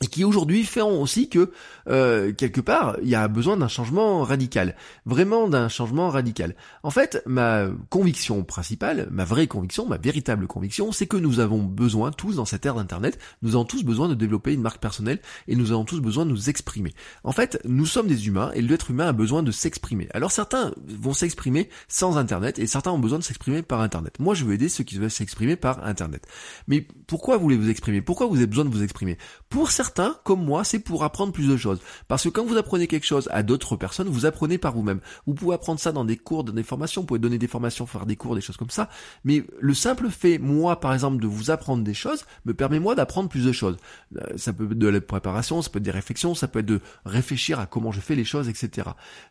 et 0.00 0.06
qui 0.06 0.24
aujourd'hui 0.24 0.64
feront 0.64 1.02
aussi 1.02 1.28
que 1.28 1.50
euh, 1.88 2.32
quelque 2.32 2.60
part 2.60 2.96
il 3.02 3.08
y 3.08 3.14
a 3.14 3.26
besoin 3.28 3.56
d'un 3.56 3.68
changement 3.68 4.22
radical, 4.22 4.76
vraiment 5.06 5.48
d'un 5.48 5.68
changement 5.68 6.08
radical. 6.08 6.54
En 6.82 6.90
fait, 6.90 7.22
ma 7.26 7.66
conviction 7.90 8.44
principale, 8.44 9.08
ma 9.10 9.24
vraie 9.24 9.46
conviction, 9.46 9.86
ma 9.86 9.96
véritable 9.96 10.46
conviction, 10.46 10.92
c'est 10.92 11.06
que 11.06 11.16
nous 11.16 11.40
avons 11.40 11.62
besoin 11.62 12.12
tous 12.12 12.36
dans 12.36 12.44
cette 12.44 12.64
ère 12.64 12.74
d'internet, 12.74 13.18
nous 13.42 13.54
avons 13.54 13.64
tous 13.64 13.82
besoin 13.82 14.08
de 14.08 14.14
développer 14.14 14.52
une 14.52 14.62
marque 14.62 14.80
personnelle 14.80 15.20
et 15.48 15.56
nous 15.56 15.72
avons 15.72 15.84
tous 15.84 16.00
besoin 16.00 16.24
de 16.24 16.30
nous 16.30 16.48
exprimer. 16.48 16.94
En 17.24 17.32
fait, 17.32 17.60
nous 17.64 17.86
sommes 17.86 18.06
des 18.06 18.28
humains 18.28 18.52
et 18.54 18.62
l'être 18.62 18.90
humain 18.90 19.08
a 19.08 19.12
besoin 19.12 19.42
de 19.42 19.50
s'exprimer. 19.50 20.08
Alors 20.14 20.30
certains 20.30 20.72
vont 20.86 21.14
s'exprimer 21.14 21.68
sans 21.88 22.18
internet 22.18 22.58
et 22.58 22.66
certains 22.66 22.92
ont 22.92 22.98
besoin 22.98 23.18
de 23.18 23.24
s'exprimer 23.24 23.62
par 23.62 23.80
internet. 23.80 24.18
Moi, 24.20 24.34
je 24.34 24.44
veux 24.44 24.54
aider 24.54 24.68
ceux 24.68 24.84
qui 24.84 24.96
veulent 24.96 25.10
s'exprimer 25.10 25.56
par 25.56 25.84
internet. 25.84 26.26
Mais 26.66 26.86
pourquoi 27.06 27.36
voulez-vous 27.36 27.70
exprimer? 27.70 28.00
Pourquoi 28.00 28.26
vous 28.26 28.36
avez 28.36 28.46
besoin 28.46 28.64
de 28.64 28.70
vous 28.70 28.82
exprimer? 28.82 29.18
Pour 29.48 29.70
certains 29.70 29.87
certains, 29.88 30.16
comme 30.22 30.44
moi, 30.44 30.64
c'est 30.64 30.80
pour 30.80 31.02
apprendre 31.02 31.32
plus 31.32 31.48
de 31.48 31.56
choses. 31.56 31.80
Parce 32.08 32.24
que 32.24 32.28
quand 32.28 32.44
vous 32.44 32.58
apprenez 32.58 32.86
quelque 32.86 33.06
chose 33.06 33.26
à 33.32 33.42
d'autres 33.42 33.76
personnes, 33.76 34.08
vous 34.08 34.26
apprenez 34.26 34.58
par 34.58 34.74
vous-même. 34.74 35.00
Vous 35.26 35.32
pouvez 35.32 35.54
apprendre 35.54 35.80
ça 35.80 35.92
dans 35.92 36.04
des 36.04 36.18
cours, 36.18 36.44
dans 36.44 36.52
des 36.52 36.62
formations, 36.62 37.00
vous 37.00 37.06
pouvez 37.06 37.20
donner 37.20 37.38
des 37.38 37.46
formations, 37.46 37.86
faire 37.86 38.04
des 38.04 38.16
cours, 38.16 38.34
des 38.34 38.42
choses 38.42 38.58
comme 38.58 38.68
ça. 38.68 38.90
Mais 39.24 39.44
le 39.58 39.72
simple 39.72 40.10
fait, 40.10 40.38
moi, 40.38 40.78
par 40.78 40.92
exemple, 40.92 41.22
de 41.22 41.26
vous 41.26 41.50
apprendre 41.50 41.82
des 41.84 41.94
choses, 41.94 42.26
me 42.44 42.52
permet 42.52 42.80
moi 42.80 42.94
d'apprendre 42.94 43.30
plus 43.30 43.46
de 43.46 43.52
choses. 43.52 43.78
Euh, 44.16 44.36
ça 44.36 44.52
peut 44.52 44.64
être 44.64 44.78
de 44.78 44.88
la 44.88 45.00
préparation, 45.00 45.62
ça 45.62 45.70
peut 45.70 45.78
être 45.78 45.84
des 45.84 45.90
réflexions, 45.90 46.34
ça 46.34 46.48
peut 46.48 46.58
être 46.58 46.66
de 46.66 46.80
réfléchir 47.06 47.58
à 47.58 47.64
comment 47.64 47.90
je 47.90 48.00
fais 48.00 48.14
les 48.14 48.24
choses, 48.24 48.50
etc. 48.50 48.90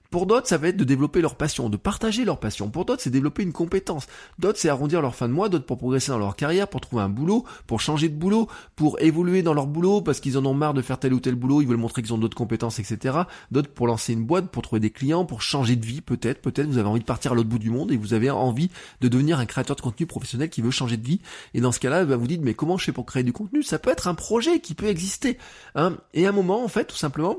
Pour 0.09 0.25
d'autres, 0.25 0.47
ça 0.47 0.57
va 0.57 0.69
être 0.69 0.77
de 0.77 0.85
développer 0.85 1.21
leur 1.21 1.35
passion, 1.35 1.69
de 1.69 1.77
partager 1.77 2.25
leur 2.25 2.39
passion. 2.39 2.69
Pour 2.69 2.85
d'autres, 2.85 3.03
c'est 3.03 3.11
développer 3.11 3.43
une 3.43 3.53
compétence. 3.53 4.07
D'autres, 4.39 4.57
c'est 4.57 4.69
arrondir 4.69 5.03
leur 5.03 5.13
fin 5.13 5.27
de 5.27 5.33
mois, 5.33 5.49
d'autres 5.49 5.65
pour 5.65 5.77
progresser 5.77 6.11
dans 6.11 6.17
leur 6.17 6.35
carrière, 6.35 6.67
pour 6.67 6.81
trouver 6.81 7.03
un 7.03 7.09
boulot, 7.09 7.45
pour 7.67 7.79
changer 7.79 8.09
de 8.09 8.15
boulot, 8.15 8.47
pour 8.75 8.99
évoluer 9.01 9.43
dans 9.43 9.53
leur 9.53 9.67
boulot 9.67 10.01
parce 10.01 10.21
qu'ils 10.21 10.37
en 10.37 10.45
ont 10.45 10.46
marre 10.53 10.73
de 10.73 10.81
faire 10.81 10.99
tel 10.99 11.13
ou 11.13 11.19
tel 11.19 11.35
boulot, 11.35 11.61
ils 11.61 11.67
veulent 11.67 11.77
montrer 11.77 12.01
qu'ils 12.01 12.13
ont 12.13 12.17
d'autres 12.17 12.37
compétences, 12.37 12.79
etc. 12.79 13.19
D'autres 13.51 13.69
pour 13.69 13.87
lancer 13.87 14.13
une 14.13 14.25
boîte, 14.25 14.49
pour 14.49 14.63
trouver 14.63 14.79
des 14.79 14.89
clients, 14.89 15.25
pour 15.25 15.41
changer 15.41 15.75
de 15.75 15.85
vie, 15.85 16.01
peut-être, 16.01 16.41
peut-être 16.41 16.67
vous 16.67 16.77
avez 16.77 16.87
envie 16.87 16.99
de 16.99 17.05
partir 17.05 17.31
à 17.31 17.35
l'autre 17.35 17.49
bout 17.49 17.59
du 17.59 17.69
monde 17.69 17.91
et 17.91 17.97
vous 17.97 18.13
avez 18.13 18.29
envie 18.29 18.69
de 19.01 19.07
devenir 19.07 19.39
un 19.39 19.45
créateur 19.45 19.75
de 19.75 19.81
contenu 19.81 20.05
professionnel 20.05 20.49
qui 20.49 20.61
veut 20.61 20.71
changer 20.71 20.97
de 20.97 21.05
vie. 21.05 21.21
Et 21.53 21.61
dans 21.61 21.71
ce 21.71 21.79
cas-là, 21.79 22.05
bah, 22.05 22.17
vous 22.17 22.27
dites, 22.27 22.41
mais 22.41 22.53
comment 22.53 22.77
je 22.77 22.85
fais 22.85 22.91
pour 22.91 23.05
créer 23.05 23.23
du 23.23 23.33
contenu? 23.33 23.63
Ça 23.63 23.79
peut 23.79 23.89
être 23.89 24.07
un 24.07 24.15
projet 24.15 24.59
qui 24.59 24.73
peut 24.73 24.87
exister. 24.87 25.37
Hein 25.75 25.97
et 26.13 26.25
à 26.25 26.29
un 26.29 26.33
moment, 26.33 26.63
en 26.63 26.67
fait, 26.67 26.85
tout 26.85 26.95
simplement, 26.95 27.37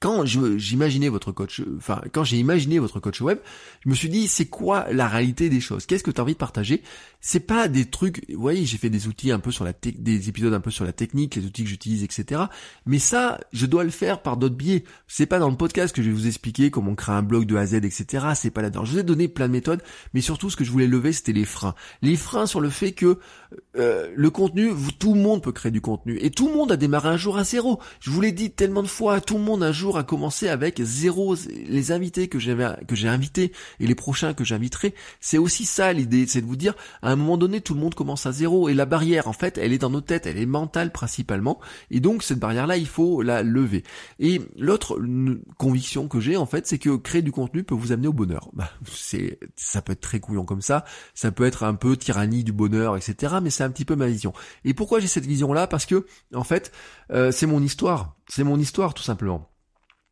quand 0.00 0.24
j'imaginais 0.24 1.08
votre 1.08 1.32
coach, 1.32 1.60
enfin 1.76 2.00
quand 2.12 2.22
j'ai 2.22 2.36
imaginé 2.36 2.78
votre 2.78 3.00
coach 3.00 3.20
web, 3.20 3.38
je 3.84 3.88
me 3.88 3.94
suis 3.94 4.08
dit 4.08 4.28
c'est 4.28 4.46
quoi 4.46 4.86
la 4.92 5.08
réalité 5.08 5.48
des 5.48 5.60
choses? 5.60 5.86
Qu'est-ce 5.86 6.04
que 6.04 6.10
tu 6.12 6.20
as 6.20 6.24
envie 6.24 6.34
de 6.34 6.38
partager? 6.38 6.82
C'est 7.20 7.40
pas 7.40 7.66
des 7.66 7.84
trucs, 7.84 8.24
vous 8.30 8.40
voyez, 8.40 8.64
j'ai 8.64 8.78
fait 8.78 8.90
des 8.90 9.08
outils 9.08 9.32
un 9.32 9.40
peu 9.40 9.50
sur 9.50 9.64
la 9.64 9.72
des 9.72 10.28
épisodes 10.28 10.54
un 10.54 10.60
peu 10.60 10.70
sur 10.70 10.84
la 10.84 10.92
technique, 10.92 11.34
les 11.34 11.44
outils 11.44 11.64
que 11.64 11.68
j'utilise, 11.68 12.04
etc. 12.04 12.42
Mais 12.86 13.00
ça, 13.00 13.40
je 13.52 13.66
dois 13.66 13.82
le 13.82 13.90
faire 13.90 14.22
par 14.22 14.36
d'autres 14.36 14.54
biais. 14.54 14.84
C'est 15.08 15.26
pas 15.26 15.40
dans 15.40 15.50
le 15.50 15.56
podcast 15.56 15.94
que 15.94 16.02
je 16.02 16.10
vais 16.10 16.14
vous 16.14 16.28
expliquer 16.28 16.70
comment 16.70 16.94
créer 16.94 17.16
un 17.16 17.22
blog 17.22 17.44
de 17.46 17.56
A 17.56 17.60
à 17.60 17.66
Z, 17.66 17.74
etc. 17.74 18.28
C'est 18.36 18.50
pas 18.50 18.62
là-dedans. 18.62 18.84
Je 18.84 18.92
vous 18.92 18.98
ai 19.00 19.02
donné 19.02 19.26
plein 19.26 19.48
de 19.48 19.52
méthodes, 19.52 19.82
mais 20.14 20.20
surtout 20.20 20.48
ce 20.48 20.56
que 20.56 20.62
je 20.62 20.70
voulais 20.70 20.86
lever, 20.86 21.12
c'était 21.12 21.32
les 21.32 21.44
freins. 21.44 21.74
Les 22.02 22.14
freins 22.14 22.46
sur 22.46 22.60
le 22.60 22.70
fait 22.70 22.92
que 22.92 23.18
euh, 23.76 24.12
le 24.14 24.30
contenu, 24.30 24.70
tout 25.00 25.14
le 25.14 25.20
monde 25.20 25.42
peut 25.42 25.52
créer 25.52 25.72
du 25.72 25.80
contenu 25.80 26.18
et 26.20 26.30
tout 26.30 26.48
le 26.48 26.54
monde 26.54 26.70
a 26.70 26.76
démarré 26.76 27.08
un 27.08 27.16
jour 27.16 27.36
à 27.36 27.44
zéro. 27.44 27.80
Je 27.98 28.10
vous 28.10 28.20
l'ai 28.20 28.32
dit 28.32 28.50
tellement 28.50 28.82
de 28.82 28.88
fois, 28.88 29.20
tout 29.20 29.38
le 29.38 29.42
monde 29.42 29.62
un 29.62 29.72
jour 29.72 29.87
a 29.96 30.04
commencé 30.04 30.48
avec 30.48 30.80
zéro. 30.82 31.34
Les 31.66 31.92
invités 31.92 32.28
que 32.28 32.38
j'avais, 32.38 32.68
que 32.86 32.94
j'ai 32.94 33.08
invités 33.08 33.52
et 33.80 33.86
les 33.86 33.94
prochains 33.94 34.34
que 34.34 34.44
j'inviterai, 34.44 34.94
c'est 35.20 35.38
aussi 35.38 35.64
ça 35.64 35.92
l'idée, 35.92 36.26
c'est 36.26 36.40
de 36.40 36.46
vous 36.46 36.56
dire, 36.56 36.74
à 37.02 37.10
un 37.10 37.16
moment 37.16 37.36
donné, 37.36 37.60
tout 37.60 37.74
le 37.74 37.80
monde 37.80 37.94
commence 37.94 38.26
à 38.26 38.32
zéro 38.32 38.68
et 38.68 38.74
la 38.74 38.86
barrière, 38.86 39.28
en 39.28 39.32
fait, 39.32 39.58
elle 39.58 39.72
est 39.72 39.78
dans 39.78 39.90
nos 39.90 40.00
têtes, 40.00 40.26
elle 40.26 40.38
est 40.38 40.46
mentale 40.46 40.92
principalement, 40.92 41.60
et 41.90 42.00
donc 42.00 42.22
cette 42.22 42.38
barrière-là, 42.38 42.76
il 42.76 42.86
faut 42.86 43.22
la 43.22 43.42
lever. 43.42 43.84
Et 44.18 44.40
l'autre 44.56 44.98
conviction 45.56 46.08
que 46.08 46.20
j'ai, 46.20 46.36
en 46.36 46.46
fait, 46.46 46.66
c'est 46.66 46.78
que 46.78 46.96
créer 46.96 47.22
du 47.22 47.32
contenu 47.32 47.64
peut 47.64 47.74
vous 47.74 47.92
amener 47.92 48.08
au 48.08 48.12
bonheur. 48.12 48.50
Bah, 48.52 48.70
c'est, 48.92 49.38
ça 49.56 49.82
peut 49.82 49.92
être 49.92 50.00
très 50.00 50.20
couillon 50.20 50.44
comme 50.44 50.62
ça, 50.62 50.84
ça 51.14 51.30
peut 51.30 51.44
être 51.44 51.62
un 51.62 51.74
peu 51.74 51.96
tyrannie 51.96 52.44
du 52.44 52.52
bonheur, 52.52 52.96
etc. 52.96 53.36
Mais 53.42 53.50
c'est 53.50 53.64
un 53.64 53.70
petit 53.70 53.84
peu 53.84 53.96
ma 53.96 54.06
vision. 54.06 54.32
Et 54.64 54.74
pourquoi 54.74 55.00
j'ai 55.00 55.06
cette 55.06 55.26
vision-là? 55.26 55.66
Parce 55.66 55.86
que, 55.86 56.06
en 56.34 56.44
fait, 56.44 56.72
euh, 57.12 57.30
c'est 57.30 57.46
mon 57.46 57.62
histoire. 57.62 58.16
C'est 58.28 58.44
mon 58.44 58.58
histoire, 58.58 58.94
tout 58.94 59.02
simplement. 59.02 59.50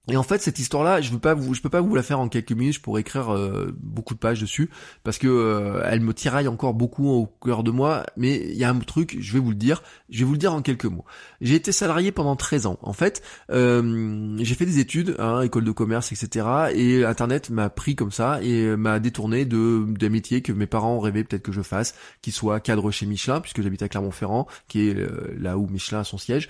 Et 0.09 0.17
en 0.17 0.23
fait, 0.23 0.41
cette 0.41 0.61
histoire-là, 0.61 1.01
je 1.01 1.11
veux 1.11 1.19
pas 1.19 1.35
vous, 1.35 1.53
je 1.55 1.61
peux 1.61 1.69
pas 1.69 1.81
vous 1.81 1.95
la 1.95 2.03
faire 2.03 2.21
en 2.21 2.29
quelques 2.29 2.53
minutes. 2.53 2.75
Je 2.75 2.81
pourrais 2.81 3.01
écrire 3.01 3.35
euh, 3.35 3.75
beaucoup 3.81 4.15
de 4.15 4.21
pages 4.21 4.41
dessus 4.41 4.71
parce 5.03 5.19
que 5.19 5.27
euh, 5.27 5.83
elle 5.85 6.01
me 6.01 6.15
tiraille 6.15 6.47
encore 6.47 6.75
beaucoup 6.75 7.09
au 7.09 7.27
cœur 7.27 7.65
de 7.65 7.73
moi. 7.73 8.05
Mais 8.17 8.37
il 8.37 8.57
y 8.57 8.63
a 8.63 8.71
un 8.71 8.79
truc, 8.79 9.17
je 9.19 9.33
vais 9.33 9.41
vous 9.41 9.51
le 9.51 9.57
dire. 9.57 9.83
Je 10.09 10.21
vais 10.21 10.25
vous 10.25 10.33
le 10.33 10.39
dire 10.39 10.55
en 10.55 10.63
quelques 10.63 10.85
mots. 10.85 11.05
J'ai 11.41 11.57
été 11.57 11.73
salarié 11.73 12.13
pendant 12.13 12.37
13 12.37 12.67
ans. 12.67 12.79
En 12.83 12.93
fait, 12.93 13.21
euh, 13.51 14.37
j'ai 14.39 14.55
fait 14.55 14.67
des 14.67 14.79
études, 14.79 15.17
hein, 15.19 15.43
école 15.43 15.65
de 15.65 15.73
commerce, 15.73 16.13
etc. 16.13 16.47
Et 16.73 17.05
Internet 17.05 17.51
m'a 17.51 17.69
pris 17.69 17.97
comme 17.97 18.13
ça 18.13 18.41
et 18.43 18.77
m'a 18.77 19.01
détourné 19.01 19.45
de 19.45 19.85
des 19.89 20.09
métiers 20.09 20.41
que 20.41 20.53
mes 20.53 20.67
parents 20.67 21.01
rêvaient 21.01 21.25
peut-être 21.25 21.43
que 21.43 21.53
je 21.53 21.63
fasse, 21.63 21.95
qui 22.23 22.31
soit 22.31 22.61
cadre 22.61 22.93
chez 22.93 23.07
Michelin, 23.07 23.41
puisque 23.41 23.61
j'habite 23.63 23.83
à 23.83 23.89
Clermont-Ferrand, 23.89 24.47
qui 24.69 24.89
est 24.89 24.97
là 25.37 25.59
où 25.59 25.67
Michelin 25.67 26.01
a 26.01 26.05
son 26.05 26.19
siège. 26.19 26.49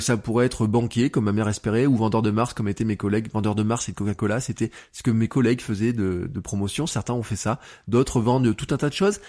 ça 0.00 0.16
pourrait 0.16 0.46
être 0.46 0.66
banquier, 0.66 1.10
comme 1.10 1.24
ma 1.24 1.32
mère 1.32 1.48
espérait, 1.48 1.86
ou 1.86 1.96
vendeur 1.96 2.22
de 2.22 2.30
Mars, 2.30 2.54
comme 2.54 2.68
était 2.68 2.84
mes 2.84 2.93
collègues 2.96 3.30
vendeurs 3.32 3.54
de 3.54 3.62
Mars 3.62 3.88
et 3.88 3.92
de 3.92 3.96
Coca-Cola, 3.96 4.40
c'était 4.40 4.70
ce 4.92 5.02
que 5.02 5.10
mes 5.10 5.28
collègues 5.28 5.60
faisaient 5.60 5.92
de, 5.92 6.28
promotion. 6.42 6.86
Certains 6.86 7.14
ont 7.14 7.22
fait 7.22 7.36
ça, 7.36 7.60
d'autres 7.88 8.20
vendent 8.20 8.54
tout 8.54 8.66
un 8.70 8.76
tas 8.76 8.88
de 8.88 8.94
choses. 8.94 9.20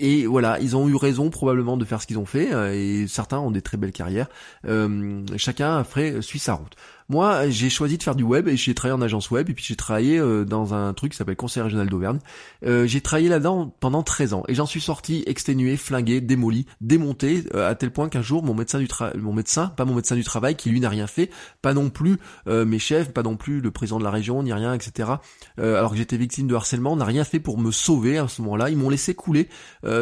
Et 0.00 0.26
voilà, 0.26 0.58
ils 0.60 0.76
ont 0.76 0.88
eu 0.88 0.96
raison 0.96 1.30
probablement 1.30 1.76
de 1.76 1.84
faire 1.84 2.02
ce 2.02 2.06
qu'ils 2.06 2.18
ont 2.18 2.26
fait, 2.26 2.52
euh, 2.52 2.74
et 2.74 3.06
certains 3.06 3.38
ont 3.38 3.52
des 3.52 3.62
très 3.62 3.76
belles 3.76 3.92
carrières. 3.92 4.28
Euh, 4.66 5.22
chacun 5.36 5.78
après 5.78 6.20
suit 6.20 6.40
sa 6.40 6.54
route. 6.54 6.74
Moi, 7.10 7.48
j'ai 7.48 7.70
choisi 7.70 7.96
de 7.96 8.02
faire 8.02 8.14
du 8.14 8.22
web 8.22 8.48
et 8.48 8.56
j'ai 8.58 8.74
travaillé 8.74 8.94
en 8.94 9.00
agence 9.00 9.30
web 9.30 9.48
et 9.48 9.54
puis 9.54 9.64
j'ai 9.66 9.76
travaillé 9.76 10.18
euh, 10.18 10.44
dans 10.44 10.74
un 10.74 10.92
truc 10.92 11.12
qui 11.12 11.16
s'appelle 11.16 11.36
Conseil 11.36 11.62
régional 11.62 11.88
d'Auvergne. 11.88 12.18
Euh, 12.66 12.86
j'ai 12.86 13.00
travaillé 13.00 13.30
là-dedans 13.30 13.74
pendant 13.80 14.02
13 14.02 14.34
ans 14.34 14.42
et 14.46 14.54
j'en 14.54 14.66
suis 14.66 14.82
sorti 14.82 15.22
exténué, 15.26 15.78
flingué, 15.78 16.20
démoli, 16.20 16.66
démonté 16.82 17.44
euh, 17.54 17.70
à 17.70 17.74
tel 17.74 17.92
point 17.92 18.10
qu'un 18.10 18.20
jour 18.20 18.42
mon 18.42 18.52
médecin 18.52 18.78
du 18.78 18.88
travail, 18.88 19.16
mon 19.16 19.32
médecin, 19.32 19.68
pas 19.68 19.86
mon 19.86 19.94
médecin 19.94 20.16
du 20.16 20.24
travail 20.24 20.54
qui 20.54 20.68
lui 20.68 20.80
n'a 20.80 20.90
rien 20.90 21.06
fait, 21.06 21.30
pas 21.62 21.72
non 21.72 21.88
plus 21.88 22.18
mes 22.46 22.78
chefs, 22.78 23.12
pas 23.12 23.22
non 23.22 23.36
plus 23.36 23.60
le 23.60 23.70
président 23.70 23.98
de 23.98 24.04
la 24.04 24.10
région, 24.10 24.42
ni 24.42 24.52
rien, 24.52 24.74
etc. 24.74 25.10
alors 25.58 25.92
que 25.92 25.96
j'étais 25.96 26.16
victime 26.16 26.46
de 26.46 26.54
harcèlement, 26.54 26.96
n'a 26.96 27.04
rien 27.04 27.24
fait 27.24 27.40
pour 27.40 27.58
me 27.58 27.70
sauver 27.70 28.18
à 28.18 28.28
ce 28.28 28.42
moment-là. 28.42 28.70
Ils 28.70 28.76
m'ont 28.76 28.90
laissé 28.90 29.14
couler 29.14 29.48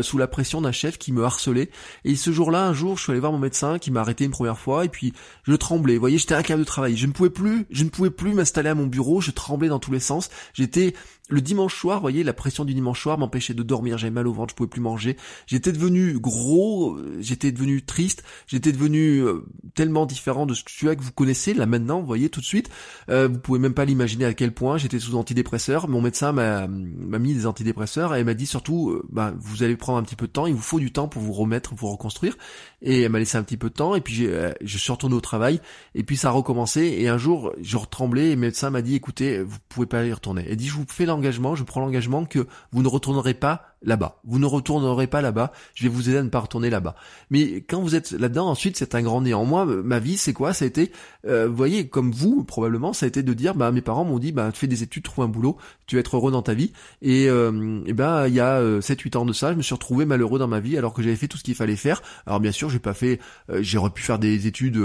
sous 0.02 0.18
la 0.18 0.26
pression 0.26 0.60
d'un 0.60 0.72
chef 0.72 0.98
qui 0.98 1.12
me 1.12 1.24
harcelait. 1.24 1.70
Et 2.04 2.16
ce 2.16 2.30
jour-là, 2.32 2.66
un 2.66 2.72
jour, 2.72 2.96
je 2.96 3.02
suis 3.02 3.12
allé 3.12 3.20
voir 3.20 3.32
mon 3.32 3.38
médecin 3.38 3.78
qui 3.78 3.90
m'a 3.90 4.00
arrêté 4.00 4.24
une 4.24 4.30
première 4.30 4.58
fois 4.58 4.84
et 4.84 4.88
puis 4.88 5.12
je 5.44 5.54
tremblais. 5.54 5.94
Vous 5.94 6.00
voyez, 6.00 6.18
j'étais 6.18 6.34
incapable 6.34 6.62
de 6.62 6.66
travailler 6.66 6.95
je 6.96 7.06
ne 7.06 7.12
pouvais 7.12 7.30
plus, 7.30 7.66
je 7.70 7.84
ne 7.84 7.88
pouvais 7.88 8.10
plus 8.10 8.32
m'installer 8.32 8.68
à 8.68 8.74
mon 8.74 8.86
bureau, 8.86 9.20
je 9.20 9.30
tremblais 9.30 9.68
dans 9.68 9.78
tous 9.78 9.92
les 9.92 10.00
sens. 10.00 10.30
J'étais 10.54 10.94
le 11.28 11.40
dimanche 11.40 11.74
soir, 11.74 12.00
voyez, 12.00 12.22
la 12.22 12.32
pression 12.32 12.64
du 12.64 12.72
dimanche 12.72 13.02
soir 13.02 13.18
m'empêchait 13.18 13.54
de 13.54 13.62
dormir, 13.62 13.98
j'avais 13.98 14.12
mal 14.12 14.28
au 14.28 14.32
ventre, 14.32 14.52
je 14.52 14.56
pouvais 14.56 14.68
plus 14.68 14.80
manger. 14.80 15.16
J'étais 15.46 15.72
devenu 15.72 16.18
gros, 16.20 16.98
j'étais 17.18 17.50
devenu 17.50 17.82
triste, 17.82 18.22
j'étais 18.46 18.70
devenu 18.70 19.18
euh, 19.24 19.44
tellement 19.74 20.06
différent 20.06 20.46
de 20.46 20.54
ce 20.54 20.62
que 20.62 21.00
vous 21.00 21.12
connaissez 21.12 21.52
là 21.52 21.66
maintenant, 21.66 22.00
vous 22.00 22.06
voyez 22.06 22.28
tout 22.28 22.40
de 22.40 22.44
suite. 22.44 22.70
Euh, 23.08 23.28
vous 23.28 23.38
pouvez 23.38 23.58
même 23.58 23.74
pas 23.74 23.84
l'imaginer 23.84 24.24
à 24.24 24.34
quel 24.34 24.52
point 24.52 24.78
j'étais 24.78 25.00
sous 25.00 25.16
antidépresseurs. 25.16 25.88
Mon 25.88 26.00
médecin 26.00 26.30
m'a 26.30 26.68
mis 26.68 27.34
des 27.34 27.46
antidépresseurs 27.46 28.14
et 28.14 28.20
elle 28.20 28.26
m'a 28.26 28.34
dit 28.34 28.46
surtout, 28.46 28.90
euh, 28.90 29.04
bah, 29.10 29.34
vous 29.36 29.64
allez 29.64 29.76
prendre 29.76 29.98
un 29.98 30.02
petit 30.02 30.16
peu 30.16 30.28
de 30.28 30.32
temps, 30.32 30.46
il 30.46 30.54
vous 30.54 30.62
faut 30.62 30.78
du 30.78 30.92
temps 30.92 31.08
pour 31.08 31.22
vous 31.22 31.32
remettre, 31.32 31.74
vous 31.74 31.90
reconstruire. 31.90 32.36
Et 32.82 33.02
elle 33.02 33.10
m'a 33.10 33.18
laissé 33.18 33.36
un 33.36 33.42
petit 33.42 33.56
peu 33.56 33.68
de 33.68 33.74
temps 33.74 33.96
et 33.96 34.00
puis 34.00 34.14
j'ai, 34.14 34.52
je 34.60 34.78
suis 34.78 34.92
retourné 34.92 35.16
au 35.16 35.20
travail 35.20 35.60
et 35.94 36.04
puis 36.04 36.16
ça 36.16 36.28
a 36.28 36.30
recommencé 36.30 36.82
et 37.00 37.08
un 37.08 37.18
jour 37.18 37.52
je 37.60 37.76
retremblais 37.76 38.28
et 38.28 38.34
le 38.34 38.40
médecin 38.40 38.70
m'a 38.70 38.82
dit 38.82 38.94
écoutez, 38.94 39.42
vous 39.42 39.58
pouvez 39.68 39.86
pas 39.86 40.04
y 40.04 40.12
retourner. 40.12 40.44
Et 40.48 40.54
dit 40.54 40.68
je 40.68 40.74
vous 40.74 40.84
fais 40.86 41.06
l'engagement, 41.16 41.54
je 41.54 41.64
prends 41.64 41.80
l'engagement 41.80 42.24
que 42.24 42.46
vous 42.72 42.82
ne 42.82 42.88
retournerez 42.88 43.34
pas 43.34 43.76
là-bas. 43.82 44.20
Vous 44.24 44.38
ne 44.38 44.46
retournerez 44.46 45.06
pas 45.06 45.22
là-bas. 45.22 45.52
Je 45.74 45.84
vais 45.84 45.88
vous 45.88 46.08
aider 46.08 46.18
à 46.18 46.22
ne 46.22 46.28
pas 46.28 46.40
retourner 46.40 46.70
là-bas. 46.70 46.94
Mais 47.30 47.62
quand 47.62 47.80
vous 47.80 47.94
êtes 47.94 48.12
là-dedans, 48.12 48.48
ensuite, 48.48 48.76
c'est 48.76 48.94
un 48.94 49.02
grand 49.02 49.22
néant. 49.22 49.44
Moi, 49.44 49.64
ma 49.64 49.98
vie, 49.98 50.16
c'est 50.16 50.32
quoi? 50.32 50.52
Ça 50.52 50.64
a 50.64 50.68
été, 50.68 50.92
euh, 51.26 51.48
vous 51.48 51.56
voyez, 51.56 51.88
comme 51.88 52.12
vous, 52.12 52.44
probablement, 52.44 52.92
ça 52.92 53.06
a 53.06 53.08
été 53.08 53.22
de 53.22 53.32
dire, 53.32 53.54
bah, 53.54 53.72
mes 53.72 53.82
parents 53.82 54.04
m'ont 54.04 54.18
dit, 54.18 54.32
bah, 54.32 54.50
fais 54.52 54.66
des 54.66 54.82
études, 54.82 55.04
trouve 55.04 55.24
un 55.24 55.28
boulot, 55.28 55.56
tu 55.86 55.96
vas 55.96 56.00
être 56.00 56.16
heureux 56.16 56.32
dans 56.32 56.42
ta 56.42 56.54
vie. 56.54 56.72
Et, 57.02 57.28
euh, 57.28 57.82
ben, 57.88 58.26
il 58.28 58.34
y 58.34 58.40
a 58.40 58.60
7-8 58.80 59.16
euh, 59.16 59.20
ans 59.20 59.26
de 59.26 59.32
ça, 59.32 59.52
je 59.52 59.56
me 59.56 59.62
suis 59.62 59.74
retrouvé 59.74 60.04
malheureux 60.04 60.38
dans 60.38 60.48
ma 60.48 60.60
vie, 60.60 60.76
alors 60.76 60.92
que 60.92 61.02
j'avais 61.02 61.16
fait 61.16 61.28
tout 61.28 61.38
ce 61.38 61.44
qu'il 61.44 61.54
fallait 61.54 61.76
faire. 61.76 62.02
Alors 62.26 62.40
bien 62.40 62.52
sûr, 62.52 62.68
j'ai 62.70 62.78
pas 62.78 62.94
fait, 62.94 63.20
j'aurais 63.48 63.90
pu 63.90 64.02
faire 64.02 64.18
des 64.18 64.46
études, 64.46 64.80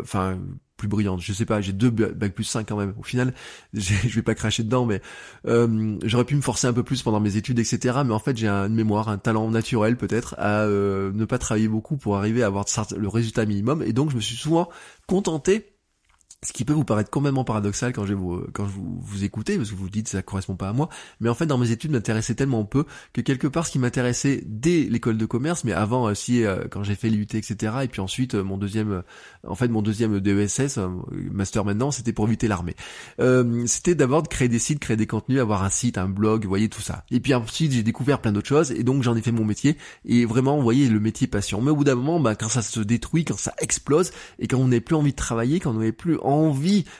enfin 0.00 0.38
plus 0.80 0.88
brillante. 0.88 1.20
Je 1.20 1.32
sais 1.32 1.44
pas, 1.44 1.60
j'ai 1.60 1.72
deux 1.72 1.90
bac 1.90 2.32
plus 2.32 2.44
5 2.44 2.66
quand 2.66 2.76
même. 2.76 2.94
Au 2.98 3.02
final, 3.02 3.34
je 3.74 4.08
vais 4.08 4.22
pas 4.22 4.34
cracher 4.34 4.62
dedans, 4.62 4.86
mais 4.86 5.00
euh, 5.46 5.98
j'aurais 6.04 6.24
pu 6.24 6.34
me 6.34 6.40
forcer 6.40 6.66
un 6.66 6.72
peu 6.72 6.82
plus 6.82 7.02
pendant 7.02 7.20
mes 7.20 7.36
études, 7.36 7.58
etc. 7.58 7.98
Mais 8.04 8.14
en 8.14 8.18
fait, 8.18 8.36
j'ai 8.36 8.48
une 8.48 8.74
mémoire, 8.74 9.08
un 9.08 9.18
talent 9.18 9.48
naturel 9.50 9.96
peut-être 9.96 10.34
à 10.38 10.62
euh, 10.62 11.12
ne 11.12 11.24
pas 11.26 11.38
travailler 11.38 11.68
beaucoup 11.68 11.96
pour 11.96 12.16
arriver 12.16 12.42
à 12.42 12.46
avoir 12.46 12.64
le 12.96 13.08
résultat 13.08 13.44
minimum. 13.44 13.82
Et 13.82 13.92
donc, 13.92 14.10
je 14.10 14.16
me 14.16 14.20
suis 14.20 14.36
souvent 14.36 14.68
contenté 15.06 15.69
ce 16.42 16.54
qui 16.54 16.64
peut 16.64 16.72
vous 16.72 16.84
paraître 16.84 17.10
complètement 17.10 17.44
paradoxal 17.44 17.92
quand 17.92 18.06
je 18.06 18.14
vous 18.14 18.42
quand 18.54 18.66
je 18.66 18.72
vous, 18.72 18.98
vous 18.98 19.24
écoutez 19.24 19.58
parce 19.58 19.70
que 19.70 19.74
vous 19.74 19.82
vous 19.82 19.90
dites 19.90 20.08
ça 20.08 20.22
correspond 20.22 20.56
pas 20.56 20.70
à 20.70 20.72
moi. 20.72 20.88
Mais 21.20 21.28
en 21.28 21.34
fait 21.34 21.44
dans 21.44 21.58
mes 21.58 21.70
études 21.70 21.90
m'intéressait 21.90 22.34
tellement 22.34 22.64
peu 22.64 22.86
que 23.12 23.20
quelque 23.20 23.46
part 23.46 23.66
ce 23.66 23.72
qui 23.72 23.78
m'intéressait 23.78 24.42
dès 24.46 24.84
l'école 24.84 25.18
de 25.18 25.26
commerce 25.26 25.64
mais 25.64 25.72
avant 25.72 26.04
aussi 26.04 26.44
euh, 26.44 26.64
quand 26.70 26.82
j'ai 26.82 26.94
fait 26.94 27.10
l'UT 27.10 27.26
etc 27.34 27.74
et 27.82 27.88
puis 27.88 28.00
ensuite 28.00 28.36
euh, 28.36 28.42
mon 28.42 28.56
deuxième 28.56 29.02
en 29.46 29.54
fait 29.54 29.68
mon 29.68 29.82
deuxième 29.82 30.18
DESS 30.18 30.78
euh, 30.78 30.88
master 31.30 31.66
maintenant 31.66 31.90
c'était 31.90 32.14
pour 32.14 32.26
éviter 32.26 32.48
l'armée. 32.48 32.74
C'était 33.66 33.94
d'abord 33.94 34.22
de 34.22 34.28
créer 34.28 34.48
des 34.48 34.58
sites 34.58 34.78
créer 34.78 34.96
des 34.96 35.06
contenus 35.06 35.40
avoir 35.40 35.62
un 35.62 35.70
site 35.70 35.98
un 35.98 36.08
blog 36.08 36.44
vous 36.44 36.48
voyez 36.48 36.70
tout 36.70 36.80
ça. 36.80 37.04
Et 37.10 37.20
puis 37.20 37.34
ensuite 37.34 37.72
j'ai 37.72 37.82
découvert 37.82 38.18
plein 38.18 38.32
d'autres 38.32 38.48
choses 38.48 38.72
et 38.72 38.82
donc 38.82 39.02
j'en 39.02 39.14
ai 39.14 39.20
fait 39.20 39.32
mon 39.32 39.44
métier. 39.44 39.76
Et 40.06 40.24
vraiment 40.24 40.56
vous 40.56 40.62
voyez 40.62 40.88
le 40.88 41.00
métier 41.00 41.26
passion. 41.26 41.60
Mais 41.60 41.70
au 41.70 41.76
bout 41.76 41.84
d'un 41.84 41.96
moment 41.96 42.18
bah, 42.18 42.34
quand 42.34 42.48
ça 42.48 42.62
se 42.62 42.80
détruit 42.80 43.26
quand 43.26 43.38
ça 43.38 43.52
explose 43.58 44.10
et 44.38 44.48
quand 44.48 44.56
on 44.56 44.68
n'a 44.68 44.80
plus 44.80 44.96
envie 44.96 45.10
de 45.10 45.16
travailler 45.16 45.60
quand 45.60 45.72
on 45.72 45.80
n'a 45.80 45.92
plus 45.92 46.16
envie 46.16 46.29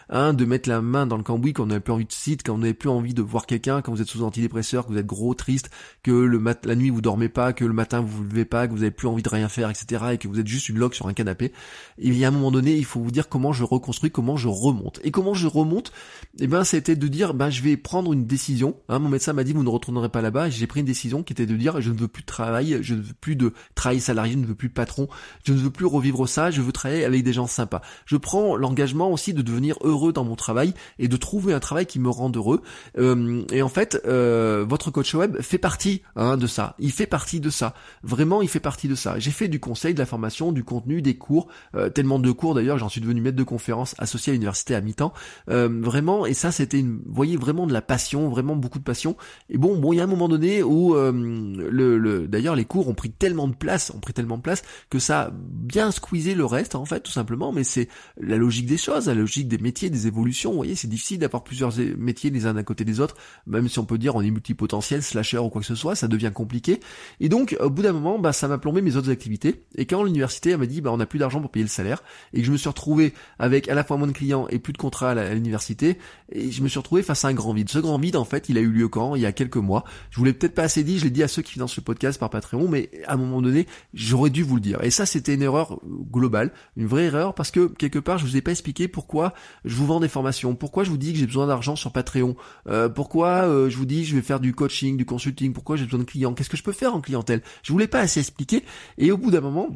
hein, 0.08 0.34
de 0.34 0.44
mettre 0.44 0.68
la 0.68 0.80
main 0.80 1.06
dans 1.06 1.16
le 1.16 1.22
cambouis, 1.22 1.52
quand 1.52 1.64
on 1.64 1.66
n'avait 1.66 1.80
plus 1.80 1.92
envie 1.92 2.04
de 2.04 2.12
site, 2.12 2.42
quand 2.44 2.54
on 2.54 2.58
n'avait 2.58 2.74
plus 2.74 2.88
envie 2.88 3.14
de 3.14 3.22
voir 3.22 3.46
quelqu'un, 3.46 3.82
quand 3.82 3.92
vous 3.92 4.02
êtes 4.02 4.08
sous 4.08 4.22
antidépresseur, 4.22 4.86
que 4.86 4.92
vous 4.92 4.98
êtes 4.98 5.06
gros, 5.06 5.34
triste, 5.34 5.70
que 6.02 6.28
la 6.64 6.74
nuit 6.74 6.90
vous 6.90 7.00
dormez 7.00 7.28
pas, 7.28 7.52
que 7.52 7.64
le 7.64 7.72
matin 7.72 8.00
vous 8.00 8.18
vous 8.18 8.24
levez 8.24 8.44
pas, 8.44 8.66
que 8.66 8.72
vous 8.72 8.82
avez 8.82 8.90
plus 8.90 9.08
envie 9.08 9.22
de 9.22 9.28
rien 9.28 9.48
faire, 9.48 9.70
etc. 9.70 10.04
et 10.12 10.18
que 10.18 10.28
vous 10.28 10.40
êtes 10.40 10.46
juste 10.46 10.68
une 10.68 10.78
loque 10.78 10.94
sur 10.94 11.06
un 11.06 11.12
canapé. 11.12 11.52
il 11.98 12.16
y 12.16 12.24
a 12.24 12.28
un 12.28 12.32
moment 12.32 12.50
donné, 12.50 12.76
il 12.76 12.84
faut 12.84 13.00
vous 13.00 13.10
dire 13.10 13.28
comment 13.28 13.52
je 13.52 13.64
reconstruis, 13.64 14.10
comment 14.10 14.36
je 14.36 14.48
remonte. 14.48 15.00
Et 15.04 15.10
comment 15.10 15.34
je 15.34 15.46
remonte? 15.46 15.92
Eh 16.38 16.46
ben, 16.46 16.64
c'était 16.64 16.96
de 16.96 17.08
dire, 17.08 17.34
ben, 17.34 17.50
je 17.50 17.62
vais 17.62 17.76
prendre 17.76 18.12
une 18.12 18.26
décision. 18.26 18.76
Hein, 18.88 18.98
mon 18.98 19.08
médecin 19.08 19.32
m'a 19.32 19.44
dit, 19.44 19.52
vous 19.52 19.62
ne 19.62 19.68
retournerez 19.68 20.08
pas 20.08 20.22
là-bas. 20.22 20.50
J'ai 20.50 20.66
pris 20.66 20.80
une 20.80 20.86
décision 20.86 21.22
qui 21.22 21.32
était 21.32 21.46
de 21.46 21.56
dire, 21.56 21.80
je 21.80 21.90
ne 21.90 21.98
veux 21.98 22.08
plus 22.08 22.22
de 22.22 22.26
travail, 22.26 22.78
je 22.82 22.94
ne 22.94 23.00
veux 23.00 23.14
plus 23.20 23.36
de 23.36 23.52
travail 23.74 24.00
salarié, 24.00 24.32
je 24.32 24.38
ne 24.38 24.46
veux 24.46 24.54
plus 24.54 24.68
de 24.68 24.74
patron, 24.74 25.08
je 25.44 25.52
ne 25.52 25.58
veux 25.58 25.70
plus 25.70 25.86
revivre 25.86 26.28
ça, 26.28 26.50
je 26.50 26.62
veux 26.62 26.72
travailler 26.72 27.04
avec 27.04 27.22
des 27.22 27.32
gens 27.32 27.46
sympas. 27.46 27.82
Je 28.06 28.16
prends 28.16 28.56
l'engagement 28.56 29.10
aussi 29.20 29.34
de 29.34 29.42
devenir 29.42 29.76
heureux 29.82 30.14
dans 30.14 30.24
mon 30.24 30.34
travail 30.34 30.72
et 30.98 31.06
de 31.06 31.16
trouver 31.18 31.52
un 31.52 31.60
travail 31.60 31.84
qui 31.84 31.98
me 31.98 32.08
rende 32.08 32.38
heureux. 32.38 32.62
Euh, 32.98 33.44
et 33.52 33.60
en 33.60 33.68
fait, 33.68 34.00
euh, 34.06 34.64
votre 34.66 34.90
coach 34.90 35.14
web 35.14 35.38
fait 35.42 35.58
partie 35.58 36.00
hein, 36.16 36.38
de 36.38 36.46
ça. 36.46 36.74
Il 36.78 36.90
fait 36.90 37.06
partie 37.06 37.38
de 37.38 37.50
ça. 37.50 37.74
Vraiment, 38.02 38.40
il 38.40 38.48
fait 38.48 38.60
partie 38.60 38.88
de 38.88 38.94
ça. 38.94 39.18
J'ai 39.18 39.30
fait 39.30 39.48
du 39.48 39.60
conseil, 39.60 39.92
de 39.92 39.98
la 39.98 40.06
formation, 40.06 40.52
du 40.52 40.64
contenu, 40.64 41.02
des 41.02 41.18
cours, 41.18 41.48
euh, 41.74 41.90
tellement 41.90 42.18
de 42.18 42.30
cours 42.32 42.54
d'ailleurs, 42.54 42.78
j'en 42.78 42.88
suis 42.88 43.02
devenu 43.02 43.20
maître 43.20 43.36
de 43.36 43.42
conférence 43.42 43.94
associé 43.98 44.30
à 44.30 44.32
l'université 44.32 44.74
à 44.74 44.80
mi-temps. 44.80 45.12
vraiment, 45.46 46.24
et 46.24 46.32
ça, 46.32 46.50
c'était 46.50 46.78
une, 46.78 46.96
vous 47.04 47.14
voyez, 47.14 47.36
vraiment 47.36 47.66
de 47.66 47.74
la 47.74 47.82
passion, 47.82 48.30
vraiment 48.30 48.56
beaucoup 48.56 48.78
de 48.78 48.84
passion. 48.84 49.16
Et 49.50 49.58
bon, 49.58 49.76
bon, 49.76 49.92
il 49.92 49.96
y 49.96 50.00
a 50.00 50.04
un 50.04 50.06
moment 50.06 50.28
donné 50.28 50.62
où 50.62 50.94
le, 50.94 51.98
le 51.98 52.26
d'ailleurs, 52.26 52.56
les 52.56 52.64
cours 52.64 52.88
ont 52.88 52.94
pris 52.94 53.10
tellement 53.10 53.48
de 53.48 53.54
place, 53.54 53.92
ont 53.94 54.00
pris 54.00 54.14
tellement 54.14 54.38
de 54.38 54.42
place 54.42 54.62
que 54.88 54.98
ça 54.98 55.20
a 55.20 55.30
bien 55.34 55.90
squeezé 55.90 56.34
le 56.34 56.46
reste, 56.46 56.74
en 56.74 56.86
fait, 56.86 57.00
tout 57.00 57.12
simplement. 57.12 57.52
Mais 57.52 57.64
c'est 57.64 57.88
la 58.18 58.36
logique 58.36 58.66
des 58.66 58.78
choses, 58.78 59.09
la 59.14 59.20
logique 59.20 59.48
des 59.48 59.58
métiers, 59.58 59.90
des 59.90 60.06
évolutions. 60.06 60.50
Vous 60.50 60.56
voyez, 60.56 60.74
c'est 60.74 60.88
difficile 60.88 61.18
d'avoir 61.18 61.44
plusieurs 61.44 61.72
métiers 61.98 62.30
les 62.30 62.46
uns 62.46 62.56
à 62.56 62.62
côté 62.62 62.84
des 62.84 63.00
autres, 63.00 63.16
même 63.46 63.68
si 63.68 63.78
on 63.78 63.84
peut 63.84 63.98
dire 63.98 64.14
on 64.14 64.22
est 64.22 64.30
multipotentiel, 64.30 65.02
slasher 65.02 65.38
ou 65.38 65.48
quoi 65.48 65.60
que 65.60 65.66
ce 65.66 65.74
soit, 65.74 65.94
ça 65.94 66.08
devient 66.08 66.32
compliqué. 66.34 66.80
Et 67.20 67.28
donc, 67.28 67.56
au 67.60 67.70
bout 67.70 67.82
d'un 67.82 67.92
moment, 67.92 68.18
bah, 68.18 68.32
ça 68.32 68.48
m'a 68.48 68.58
plombé 68.58 68.82
mes 68.82 68.96
autres 68.96 69.10
activités. 69.10 69.64
Et 69.76 69.86
quand 69.86 70.02
l'université 70.02 70.56
m'a 70.56 70.66
dit, 70.66 70.80
bah, 70.80 70.90
on 70.92 70.96
n'a 70.96 71.06
plus 71.06 71.18
d'argent 71.18 71.40
pour 71.40 71.50
payer 71.50 71.64
le 71.64 71.70
salaire, 71.70 72.02
et 72.32 72.40
que 72.40 72.46
je 72.46 72.52
me 72.52 72.56
suis 72.56 72.68
retrouvé 72.68 73.12
avec 73.38 73.68
à 73.68 73.74
la 73.74 73.84
fois 73.84 73.96
moins 73.96 74.06
de 74.06 74.12
clients 74.12 74.46
et 74.48 74.58
plus 74.58 74.72
de 74.72 74.78
contrats 74.78 75.10
à 75.10 75.34
l'université, 75.34 75.98
et 76.32 76.50
je 76.50 76.62
me 76.62 76.68
suis 76.68 76.78
retrouvé 76.78 77.02
face 77.02 77.24
à 77.24 77.28
un 77.28 77.34
grand 77.34 77.52
vide. 77.52 77.68
Ce 77.68 77.78
grand 77.78 77.98
vide, 77.98 78.16
en 78.16 78.24
fait, 78.24 78.48
il 78.48 78.58
a 78.58 78.60
eu 78.60 78.70
lieu 78.70 78.88
quand? 78.88 79.14
Il 79.14 79.22
y 79.22 79.26
a 79.26 79.32
quelques 79.32 79.56
mois. 79.56 79.84
Je 80.10 80.18
vous 80.18 80.24
l'ai 80.24 80.32
peut-être 80.32 80.54
pas 80.54 80.62
assez 80.62 80.84
dit, 80.84 80.98
je 80.98 81.04
l'ai 81.04 81.10
dit 81.10 81.22
à 81.22 81.28
ceux 81.28 81.42
qui 81.42 81.52
financent 81.52 81.74
ce 81.74 81.80
podcast 81.80 82.18
par 82.18 82.30
Patreon, 82.30 82.68
mais 82.68 82.90
à 83.06 83.14
un 83.14 83.16
moment 83.16 83.42
donné, 83.42 83.66
j'aurais 83.94 84.30
dû 84.30 84.42
vous 84.42 84.54
le 84.54 84.60
dire. 84.60 84.82
Et 84.84 84.90
ça, 84.90 85.06
c'était 85.06 85.34
une 85.34 85.42
erreur 85.42 85.80
globale, 86.10 86.52
une 86.76 86.86
vraie 86.86 87.04
erreur, 87.04 87.34
parce 87.34 87.50
que 87.50 87.66
quelque 87.66 87.98
part, 87.98 88.18
je 88.18 88.26
vous 88.26 88.36
ai 88.36 88.40
pas 88.40 88.50
expliqué 88.50 88.88
pourquoi 89.00 89.32
je 89.64 89.74
vous 89.76 89.86
vends 89.86 89.98
des 89.98 90.08
formations, 90.08 90.54
pourquoi 90.54 90.84
je 90.84 90.90
vous 90.90 90.98
dis 90.98 91.14
que 91.14 91.18
j'ai 91.18 91.26
besoin 91.26 91.46
d'argent 91.46 91.74
sur 91.74 91.90
Patreon, 91.90 92.36
euh, 92.68 92.90
pourquoi 92.90 93.48
euh, 93.48 93.70
je 93.70 93.78
vous 93.78 93.86
dis 93.86 94.04
je 94.04 94.14
vais 94.14 94.20
faire 94.20 94.40
du 94.40 94.54
coaching, 94.54 94.98
du 94.98 95.06
consulting, 95.06 95.54
pourquoi 95.54 95.76
j'ai 95.76 95.86
besoin 95.86 96.00
de 96.00 96.04
clients, 96.04 96.34
qu'est-ce 96.34 96.50
que 96.50 96.58
je 96.58 96.62
peux 96.62 96.72
faire 96.72 96.94
en 96.94 97.00
clientèle? 97.00 97.40
Je 97.62 97.72
voulais 97.72 97.86
pas 97.86 98.00
assez 98.00 98.20
expliquer 98.20 98.62
et 98.98 99.10
au 99.10 99.16
bout 99.16 99.30
d'un 99.30 99.40
moment, 99.40 99.70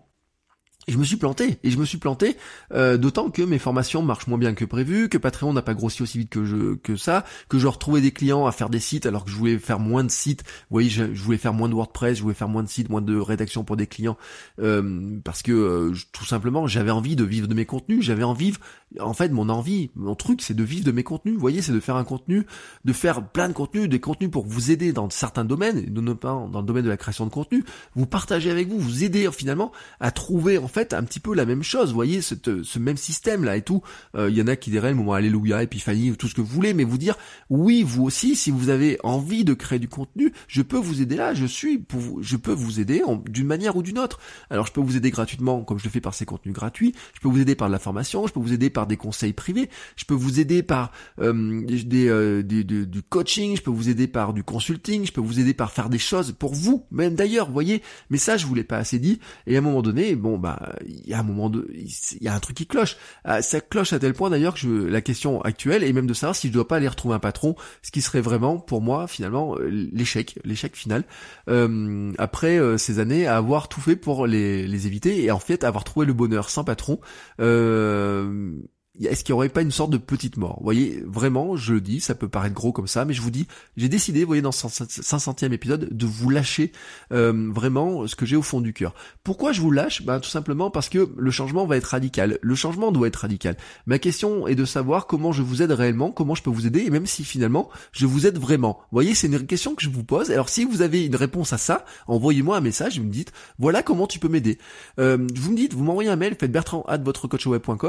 et 0.87 0.93
je 0.93 0.99
me 0.99 1.05
suis 1.05 1.17
planté, 1.17 1.59
et 1.63 1.71
je 1.71 1.79
me 1.79 1.85
suis 1.85 1.99
planté, 1.99 2.37
euh, 2.73 2.97
d'autant 2.97 3.31
que 3.31 3.43
mes 3.43 3.59
formations 3.59 4.03
marchent 4.03 4.27
moins 4.27 4.39
bien 4.39 4.55
que 4.55 4.65
prévu, 4.65 5.09
que 5.09 5.19
Patreon 5.19 5.53
n'a 5.53 5.63
pas 5.63 5.75
grossi 5.75 6.03
aussi 6.03 6.19
vite 6.19 6.31
que 6.31 6.45
je 6.45 6.75
que 6.75 6.97
ça, 6.97 7.25
que 7.49 7.59
je 7.59 7.67
retrouvais 7.67 8.01
des 8.01 8.13
clients 8.13 8.47
à 8.47 8.53
faire 8.53 8.69
des 8.69 8.81
sites 8.81 9.07
alors 9.07 9.25
que 9.25 9.31
je 9.31 9.37
voulais 9.37 9.59
faire 9.59 9.79
moins 9.79 10.05
de 10.05 10.11
sites. 10.11 10.43
Vous 10.43 10.75
voyez, 10.75 10.91
je, 10.91 11.05
voulais 11.05 11.39
faire 11.39 11.55
moins 11.55 11.69
de 11.69 11.75
WordPress, 11.75 12.19
je 12.19 12.23
voulais 12.23 12.35
faire 12.35 12.49
moins 12.49 12.63
de 12.63 12.69
sites, 12.69 12.91
moins 12.91 13.03
de 13.03 13.17
rédaction 13.17 13.65
pour 13.65 13.77
des 13.77 13.87
clients, 13.87 14.17
euh, 14.61 15.19
parce 15.25 15.43
que 15.43 15.53
euh, 15.53 15.95
tout 16.13 16.25
simplement 16.25 16.67
j'avais 16.67 16.91
envie 16.91 17.17
de 17.17 17.25
vivre 17.25 17.49
de 17.49 17.55
mes 17.55 17.67
contenus, 17.67 18.05
j'avais 18.05 18.25
envie, 18.25 18.53
en 19.01 19.15
fait 19.15 19.31
mon 19.31 19.49
envie, 19.49 19.91
mon 19.95 20.15
truc 20.15 20.43
c'est 20.43 20.55
de 20.55 20.65
vivre 20.65 20.85
de 20.85 20.93
mes 20.93 21.03
contenus. 21.03 21.35
Vous 21.35 21.41
voyez, 21.41 21.63
c'est 21.63 21.73
de 21.73 21.81
faire 21.81 21.97
un 21.97 22.05
contenu, 22.05 22.47
de 22.85 22.93
faire 22.93 23.27
plein 23.27 23.49
de 23.49 23.55
contenus, 23.55 23.89
des 23.89 24.01
contenus 24.01 24.31
pour 24.31 24.47
vous 24.47 24.71
aider 24.71 24.93
dans 24.93 25.09
certains 25.11 25.45
domaines, 25.45 25.87
notamment 25.93 26.49
dans 26.49 26.61
le 26.61 26.67
domaine 26.67 26.85
de 26.85 26.91
la 26.91 26.97
création 26.97 27.25
de 27.25 27.31
contenu, 27.31 27.65
vous 27.95 28.07
partager 28.07 28.51
avec 28.51 28.69
vous, 28.69 28.79
vous 28.79 29.05
aider 29.05 29.29
finalement 29.33 29.73
à 30.01 30.11
trouver 30.11 30.59
fait 30.75 30.93
un 30.93 31.05
petit 31.05 31.21
peu 31.21 31.35
la 31.35 31.47
même 31.47 31.63
chose, 31.63 31.91
vous 31.91 31.95
voyez, 31.95 32.21
ce 32.21 32.79
même 32.79 32.97
système 32.97 33.45
là 33.45 33.57
et 33.57 33.63
tout. 33.63 33.83
Euh, 34.17 34.29
il 34.29 34.37
y 34.37 34.43
en 34.43 34.49
a 34.49 34.57
qui 34.57 34.71
diraient 34.71 34.93
moment 34.93 35.15
Alléluia, 35.15 35.63
Épiphanie, 35.63 36.17
tout 36.17 36.29
ce 36.29 36.35
que 36.35 36.41
vous 36.41 36.49
voulez, 36.49 36.75
mais 36.75 36.85
vous 36.85 36.99
dire 36.99 37.17
oui, 37.49 37.83
vous 37.83 38.03
aussi, 38.03 38.35
si 38.35 38.51
vous 38.51 38.69
avez 38.69 38.99
envie 39.05 39.45
de 39.45 39.55
créer 39.55 39.79
du 39.79 39.89
contenu, 39.89 40.33
je 40.49 40.63
peux 40.63 40.77
vous 40.77 41.01
aider 41.01 41.17
là, 41.17 41.33
je 41.33 41.47
suis 41.47 41.79
pour 41.79 42.01
vous, 42.01 42.23
je 42.23 42.37
peux 42.37 42.53
vous 42.53 42.81
aider 42.81 43.03
d'une 43.29 43.47
manière 43.47 43.77
ou 43.77 43.83
d'une 43.83 43.99
autre. 43.99 44.19
Alors 44.51 44.67
je 44.67 44.73
peux 44.73 44.81
vous 44.81 44.97
aider 44.97 45.11
gratuitement, 45.11 45.63
comme 45.63 45.79
je 45.79 45.85
le 45.85 45.91
fais 45.91 46.01
par 46.01 46.15
ces 46.15 46.25
contenus 46.25 46.55
gratuits, 46.55 46.93
je 47.15 47.21
peux 47.21 47.29
vous 47.29 47.41
aider 47.41 47.55
par 47.55 47.69
de 47.69 47.73
la 47.73 47.79
formation, 47.79 48.27
je 48.27 48.33
peux 48.33 48.41
vous 48.41 48.53
aider 48.53 48.71
par 48.71 48.87
des 48.89 48.97
conseils 48.97 49.33
privés, 49.33 49.71
je 49.97 50.05
peux 50.05 50.15
vous 50.15 50.41
aider 50.41 50.63
par 50.63 50.91
euh, 51.21 51.63
des, 51.65 52.09
euh, 52.09 52.43
du 52.43 53.03
coaching, 53.03 53.57
je 53.57 53.63
peux 53.63 53.71
vous 53.71 53.89
aider 53.89 54.09
par 54.09 54.33
du 54.33 54.43
consulting, 54.43 55.07
je 55.07 55.13
peux 55.13 55.21
vous 55.21 55.39
aider 55.39 55.55
par 55.55 55.71
faire 55.71 55.89
des 55.89 55.99
choses 55.99 56.33
pour 56.33 56.55
vous, 56.55 56.87
même 56.91 57.15
d'ailleurs, 57.15 57.47
vous 57.47 57.53
voyez, 57.53 57.83
mais 58.11 58.19
ça 58.19 58.37
je 58.37 58.47
vous 58.47 58.55
l'ai 58.55 58.65
pas 58.65 58.79
assez 58.79 58.99
dit, 58.99 59.21
et 59.47 59.55
à 59.55 59.59
un 59.59 59.63
moment 59.63 59.83
donné, 59.83 60.17
bon 60.17 60.39
bah 60.39 60.64
il 60.87 61.09
y 61.09 61.15
a 61.15 61.21
un 61.21 61.23
moment 61.23 61.51
de, 61.51 61.69
il 61.73 62.23
y 62.23 62.29
a 62.29 62.35
un 62.35 62.41
truc 62.41 62.57
qui 62.57 62.67
cloche. 62.67 62.97
Ah, 63.25 63.43
ça 63.43 63.61
cloche 63.61 63.93
à 63.93 63.99
tel 63.99 64.15
point 64.15 64.31
d'ailleurs 64.31 64.55
que 64.55 64.61
je, 64.61 64.69
la 64.69 65.01
question 65.01 65.41
actuelle 65.43 65.85
est 65.85 65.93
même 65.93 66.07
de 66.07 66.15
savoir 66.15 66.37
si 66.37 66.49
je 66.49 66.53
dois 66.53 66.69
pas 66.69 66.77
aller 66.77 66.89
retrouver 66.89 67.15
un 67.15 67.21
patron, 67.21 67.57
ce 67.83 67.91
qui 67.91 68.03
serait 68.03 68.21
vraiment 68.21 68.59
pour 68.59 68.81
moi 68.81 69.07
finalement 69.07 69.57
euh, 69.57 69.69
l'échec, 69.69 70.39
l'échec 70.45 70.77
final. 70.77 71.05
Euh, 71.49 72.13
après 72.19 72.59
euh, 72.59 72.79
ces 72.79 72.99
années 72.99 73.27
à 73.27 73.37
avoir 73.37 73.69
tout 73.69 73.81
fait 73.81 73.97
pour 73.97 74.27
les, 74.27 74.67
les 74.67 74.87
éviter 74.87 75.23
et 75.23 75.31
en 75.31 75.39
fait 75.39 75.65
avoir 75.65 75.85
trouvé 75.85 76.07
le 76.07 76.13
bonheur 76.13 76.51
sans 76.51 76.65
patron. 76.65 77.01
Euh, 77.41 78.53
est-ce 79.01 79.25
qu'il 79.25 79.33
n'y 79.33 79.37
aurait 79.37 79.49
pas 79.49 79.63
une 79.63 79.73
sorte 79.73 79.91
de 79.91 79.97
petite 79.97 80.37
mort? 80.37 80.57
Vous 80.59 80.65
voyez, 80.65 81.03
vraiment, 81.07 81.57
je 81.57 81.75
le 81.75 81.81
dis, 81.81 82.01
ça 82.01 82.15
peut 82.15 82.29
paraître 82.29 82.55
gros 82.55 82.73
comme 82.73 82.87
ça, 82.87 83.05
mais 83.05 83.13
je 83.13 83.23
vous 83.23 83.31
dis, 83.31 83.47
j'ai 83.77 83.89
décidé, 83.89 84.21
vous 84.21 84.29
voyez, 84.29 84.43
dans 84.43 84.53
ce 84.53 84.67
500e 84.67 85.53
épisode, 85.53 85.89
de 85.91 86.07
vous 86.07 86.31
lâcher 86.31 86.71
euh, 87.13 87.51
vraiment 87.53 88.07
ce 88.07 88.15
que 88.15 88.25
j'ai 88.25 88.37
au 88.37 88.43
fond 88.43 88.61
du 88.61 88.73
cœur. 88.73 88.95
Pourquoi 89.25 89.53
je 89.53 89.61
vous 89.61 89.73
lâche? 89.73 90.03
Ben, 90.03 90.21
Tout 90.21 90.31
simplement 90.31 90.71
parce 90.71 90.89
que 90.89 91.11
le 91.17 91.31
changement 91.31 91.67
va 91.67 91.77
être 91.77 91.87
radical. 91.87 92.39
Le 92.41 92.55
changement 92.55 92.93
doit 92.93 93.09
être 93.09 93.17
radical. 93.17 93.57
Ma 93.87 93.99
question 93.99 94.47
est 94.47 94.55
de 94.55 94.65
savoir 94.65 95.07
comment 95.07 95.33
je 95.33 95.43
vous 95.43 95.63
aide 95.63 95.73
réellement, 95.73 96.13
comment 96.13 96.37
je 96.37 96.43
peux 96.43 96.51
vous 96.51 96.67
aider, 96.67 96.81
et 96.81 96.91
même 96.91 97.07
si 97.07 97.25
finalement, 97.25 97.71
je 97.93 98.07
vous 98.07 98.27
aide 98.27 98.39
vraiment. 98.39 98.79
Vous 98.91 98.97
voyez, 98.97 99.15
c'est 99.15 99.27
une 99.27 99.47
question 99.47 99.75
que 99.75 99.83
je 99.83 99.91
vous 99.91 100.05
pose. 100.05 100.31
Alors 100.31 100.49
si 100.49 100.65
vous 100.65 100.83
avez 100.83 101.05
une 101.05 101.17
réponse 101.17 101.53
à 101.53 101.59
ça, 101.59 101.85
envoyez-moi 102.07 102.57
un 102.57 102.61
message, 102.61 102.99
vous 102.99 103.05
me 103.07 103.11
dites, 103.11 103.33
voilà 103.59 103.83
comment 103.83 104.07
tu 104.07 104.21
peux 104.21 104.29
m'aider. 104.29 104.59
Euh, 105.01 105.19
vous 105.35 105.51
me 105.51 105.57
dites, 105.57 105.75
vous 105.75 105.83
m'envoyez 105.83 106.11
un 106.11 106.17
mail, 106.17 106.37
faites 106.39 106.53
bertrand 106.53 106.85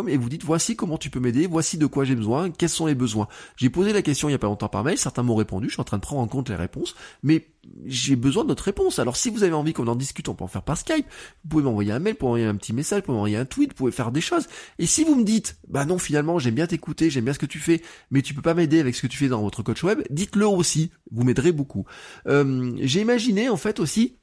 et 0.07 0.17
vous 0.17 0.29
dites, 0.29 0.43
voici 0.43 0.75
comment 0.75 0.94
tu 0.97 1.09
peux 1.09 1.19
m'aider, 1.19 1.47
voici 1.47 1.77
de 1.77 1.85
quoi 1.85 2.05
j'ai 2.05 2.15
besoin, 2.15 2.49
quels 2.49 2.69
sont 2.69 2.85
les 2.85 2.95
besoins. 2.95 3.27
J'ai 3.57 3.69
posé 3.69 3.93
la 3.93 4.01
question 4.01 4.29
il 4.29 4.31
y 4.31 4.35
a 4.35 4.39
pas 4.39 4.47
longtemps 4.47 4.69
par 4.69 4.83
mail, 4.83 4.97
certains 4.97 5.23
m'ont 5.23 5.35
répondu, 5.35 5.67
je 5.67 5.73
suis 5.73 5.81
en 5.81 5.85
train 5.85 5.97
de 5.97 6.01
prendre 6.01 6.21
en 6.21 6.27
compte 6.27 6.49
les 6.49 6.55
réponses, 6.55 6.95
mais 7.23 7.47
j'ai 7.85 8.15
besoin 8.15 8.43
de 8.43 8.49
notre 8.49 8.63
réponse. 8.63 8.99
Alors 8.99 9.15
si 9.15 9.29
vous 9.29 9.43
avez 9.43 9.53
envie 9.53 9.73
qu'on 9.73 9.87
en 9.87 9.95
discute, 9.95 10.29
on 10.29 10.35
peut 10.35 10.43
en 10.43 10.47
faire 10.47 10.63
par 10.63 10.77
Skype, 10.77 11.05
vous 11.43 11.49
pouvez 11.49 11.63
m'envoyer 11.63 11.91
un 11.91 11.99
mail, 11.99 12.13
vous 12.13 12.19
pouvez 12.19 12.27
m'envoyer 12.27 12.45
un 12.45 12.55
petit 12.55 12.73
message, 12.73 12.99
vous 12.99 13.05
pouvez 13.05 13.15
m'envoyer 13.15 13.37
un 13.37 13.45
tweet, 13.45 13.71
vous 13.71 13.75
pouvez 13.75 13.91
faire 13.91 14.11
des 14.11 14.21
choses. 14.21 14.47
Et 14.79 14.85
si 14.85 15.03
vous 15.03 15.15
me 15.15 15.23
dites, 15.23 15.57
bah 15.67 15.85
non 15.85 15.97
finalement 15.97 16.39
j'aime 16.39 16.55
bien 16.55 16.67
t'écouter, 16.67 17.09
j'aime 17.09 17.25
bien 17.25 17.33
ce 17.33 17.39
que 17.39 17.45
tu 17.45 17.59
fais, 17.59 17.81
mais 18.11 18.21
tu 18.21 18.33
peux 18.33 18.41
pas 18.41 18.53
m'aider 18.53 18.79
avec 18.79 18.95
ce 18.95 19.01
que 19.01 19.07
tu 19.07 19.17
fais 19.17 19.27
dans 19.27 19.41
votre 19.41 19.63
coach 19.63 19.83
web, 19.83 20.01
dites-le 20.09 20.47
aussi, 20.47 20.91
vous 21.11 21.23
m'aiderez 21.23 21.51
beaucoup. 21.51 21.85
Euh, 22.27 22.75
j'ai 22.81 23.01
imaginé 23.01 23.49
en 23.49 23.57
fait 23.57 23.79
aussi 23.79 24.17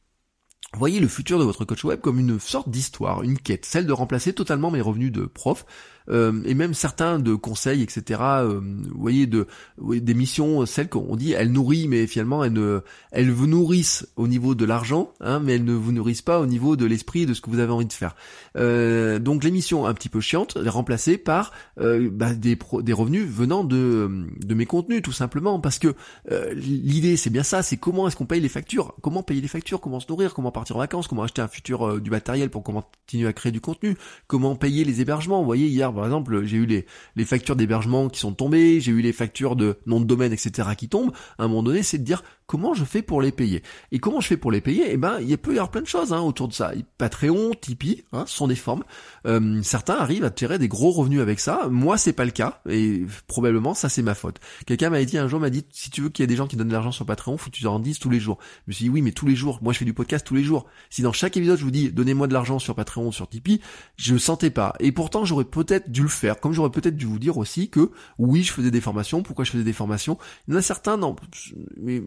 voyez 0.78 1.00
le 1.00 1.08
futur 1.08 1.38
de 1.38 1.44
votre 1.44 1.64
coach 1.64 1.84
web 1.84 2.00
comme 2.00 2.18
une 2.18 2.38
sorte 2.40 2.68
d'histoire, 2.68 3.22
une 3.22 3.38
quête, 3.38 3.64
celle 3.66 3.86
de 3.86 3.92
remplacer 3.92 4.32
totalement 4.32 4.70
mes 4.70 4.80
revenus 4.80 5.12
de 5.12 5.26
prof 5.26 5.66
euh, 6.08 6.42
et 6.44 6.54
même 6.54 6.74
certains 6.74 7.18
de 7.18 7.34
conseils, 7.34 7.82
etc. 7.82 8.20
Euh, 8.22 8.60
vous 8.60 9.00
voyez, 9.00 9.26
de 9.26 9.46
des 9.80 10.14
missions, 10.14 10.66
celles 10.66 10.88
qu'on 10.88 11.16
dit, 11.16 11.32
elles 11.32 11.52
nourrissent, 11.52 11.88
mais 11.88 12.06
finalement 12.06 12.44
elles 12.44 12.52
ne, 12.52 12.80
elles 13.10 13.30
vous 13.30 13.46
nourrissent 13.46 14.06
au 14.16 14.28
niveau 14.28 14.54
de 14.54 14.64
l'argent, 14.64 15.12
hein, 15.20 15.40
mais 15.40 15.54
elles 15.54 15.64
ne 15.64 15.72
vous 15.72 15.92
nourrissent 15.92 16.22
pas 16.22 16.40
au 16.40 16.46
niveau 16.46 16.76
de 16.76 16.86
l'esprit 16.86 17.26
de 17.26 17.34
ce 17.34 17.40
que 17.40 17.50
vous 17.50 17.58
avez 17.58 17.72
envie 17.72 17.86
de 17.86 17.92
faire. 17.92 18.14
Euh, 18.56 19.18
donc 19.18 19.44
les 19.44 19.50
missions 19.50 19.86
un 19.86 19.94
petit 19.94 20.08
peu 20.08 20.20
chiantes, 20.20 20.56
les 20.56 20.68
remplacer 20.68 21.18
par 21.18 21.52
euh, 21.78 22.08
bah, 22.12 22.34
des 22.34 22.58
des 22.82 22.92
revenus 22.92 23.26
venant 23.26 23.64
de 23.64 24.26
de 24.44 24.54
mes 24.54 24.66
contenus, 24.66 25.02
tout 25.02 25.12
simplement, 25.12 25.60
parce 25.60 25.78
que 25.78 25.94
euh, 26.30 26.52
l'idée 26.54 27.16
c'est 27.16 27.30
bien 27.30 27.42
ça, 27.42 27.62
c'est 27.62 27.76
comment 27.76 28.08
est-ce 28.08 28.16
qu'on 28.16 28.26
paye 28.26 28.40
les 28.40 28.48
factures, 28.48 28.94
comment 29.02 29.22
payer 29.22 29.40
les 29.40 29.48
factures, 29.48 29.80
comment 29.80 30.00
se 30.00 30.06
nourrir, 30.08 30.34
comment 30.34 30.52
partir 30.52 30.76
en 30.76 30.80
vacances, 30.80 31.08
comment 31.08 31.22
acheter 31.22 31.42
un 31.42 31.48
futur 31.48 32.00
du 32.00 32.10
matériel 32.10 32.50
pour 32.50 32.62
continuer 32.62 33.28
à 33.28 33.32
créer 33.32 33.52
du 33.52 33.60
contenu, 33.60 33.96
comment 34.26 34.56
payer 34.56 34.84
les 34.84 35.00
hébergements. 35.00 35.40
Vous 35.40 35.46
voyez 35.46 35.68
hier 35.68 35.91
par 35.92 36.04
exemple, 36.04 36.44
j'ai 36.44 36.56
eu 36.56 36.66
les, 36.66 36.86
les 37.16 37.24
factures 37.24 37.56
d'hébergement 37.56 38.08
qui 38.08 38.20
sont 38.20 38.32
tombées, 38.32 38.80
j'ai 38.80 38.92
eu 38.92 39.00
les 39.00 39.12
factures 39.12 39.56
de 39.56 39.78
nom 39.86 40.00
de 40.00 40.04
domaine, 40.04 40.32
etc. 40.32 40.70
qui 40.76 40.88
tombent. 40.88 41.12
À 41.38 41.44
un 41.44 41.48
moment 41.48 41.62
donné, 41.62 41.82
c'est 41.82 41.98
de 41.98 42.04
dire 42.04 42.22
comment 42.52 42.74
je 42.74 42.84
fais 42.84 43.00
pour 43.00 43.22
les 43.22 43.32
payer. 43.32 43.62
Et 43.92 43.98
comment 43.98 44.20
je 44.20 44.26
fais 44.26 44.36
pour 44.36 44.52
les 44.52 44.60
payer? 44.60 44.84
Eh 44.90 44.98
ben, 44.98 45.18
il 45.26 45.38
peut 45.38 45.52
y 45.52 45.54
avoir 45.54 45.70
plein 45.70 45.80
de 45.80 45.86
choses 45.86 46.12
hein, 46.12 46.20
autour 46.20 46.48
de 46.48 46.52
ça. 46.52 46.72
Patreon, 46.98 47.52
Tipeee, 47.58 48.04
hein, 48.12 48.24
sont 48.26 48.46
des 48.46 48.56
formes. 48.56 48.84
Euh, 49.26 49.62
certains 49.62 49.94
arrivent 49.94 50.24
à 50.24 50.30
tirer 50.30 50.58
des 50.58 50.68
gros 50.68 50.90
revenus 50.90 51.22
avec 51.22 51.40
ça. 51.40 51.68
Moi, 51.70 51.96
c'est 51.96 52.12
pas 52.12 52.26
le 52.26 52.30
cas, 52.30 52.60
et 52.68 53.06
probablement 53.26 53.72
ça 53.72 53.88
c'est 53.88 54.02
ma 54.02 54.14
faute. 54.14 54.36
Quelqu'un 54.66 54.90
m'a 54.90 55.02
dit 55.02 55.16
un 55.16 55.28
jour, 55.28 55.40
m'a 55.40 55.48
dit 55.48 55.64
si 55.70 55.88
tu 55.88 56.02
veux 56.02 56.10
qu'il 56.10 56.22
y 56.22 56.24
ait 56.24 56.26
des 56.26 56.36
gens 56.36 56.46
qui 56.46 56.56
donnent 56.56 56.68
de 56.68 56.74
l'argent 56.74 56.92
sur 56.92 57.06
Patreon, 57.06 57.38
faut 57.38 57.48
que 57.48 57.56
tu 57.56 57.66
en 57.66 57.78
dises 57.78 57.98
tous 57.98 58.10
les 58.10 58.20
jours. 58.20 58.36
Je 58.66 58.72
me 58.72 58.72
suis 58.74 58.84
dit 58.84 58.90
oui, 58.90 59.00
mais 59.00 59.12
tous 59.12 59.26
les 59.26 59.34
jours. 59.34 59.58
Moi, 59.62 59.72
je 59.72 59.78
fais 59.78 59.86
du 59.86 59.94
podcast 59.94 60.26
tous 60.26 60.34
les 60.34 60.44
jours. 60.44 60.66
Si 60.90 61.00
dans 61.00 61.14
chaque 61.14 61.38
épisode 61.38 61.58
je 61.58 61.64
vous 61.64 61.70
dis 61.70 61.90
donnez-moi 61.90 62.26
de 62.26 62.34
l'argent 62.34 62.58
sur 62.58 62.74
Patreon, 62.74 63.12
sur 63.12 63.30
Tipeee, 63.30 63.62
je 63.96 64.12
le 64.12 64.18
sentais 64.18 64.50
pas. 64.50 64.74
Et 64.78 64.92
pourtant, 64.92 65.24
j'aurais 65.24 65.46
peut-être 65.46 65.90
dû 65.90 66.02
le 66.02 66.08
faire. 66.08 66.38
Comme 66.38 66.52
j'aurais 66.52 66.70
peut-être 66.70 66.96
dû 66.96 67.06
vous 67.06 67.18
dire 67.18 67.38
aussi 67.38 67.70
que 67.70 67.92
oui, 68.18 68.42
je 68.42 68.52
faisais 68.52 68.70
des 68.70 68.82
formations. 68.82 69.22
Pourquoi 69.22 69.46
je 69.46 69.52
faisais 69.52 69.64
des 69.64 69.72
formations? 69.72 70.18
Il 70.46 70.52
y 70.52 70.54
en 70.54 70.58
a 70.58 70.62
certains, 70.62 70.98
non, 70.98 71.16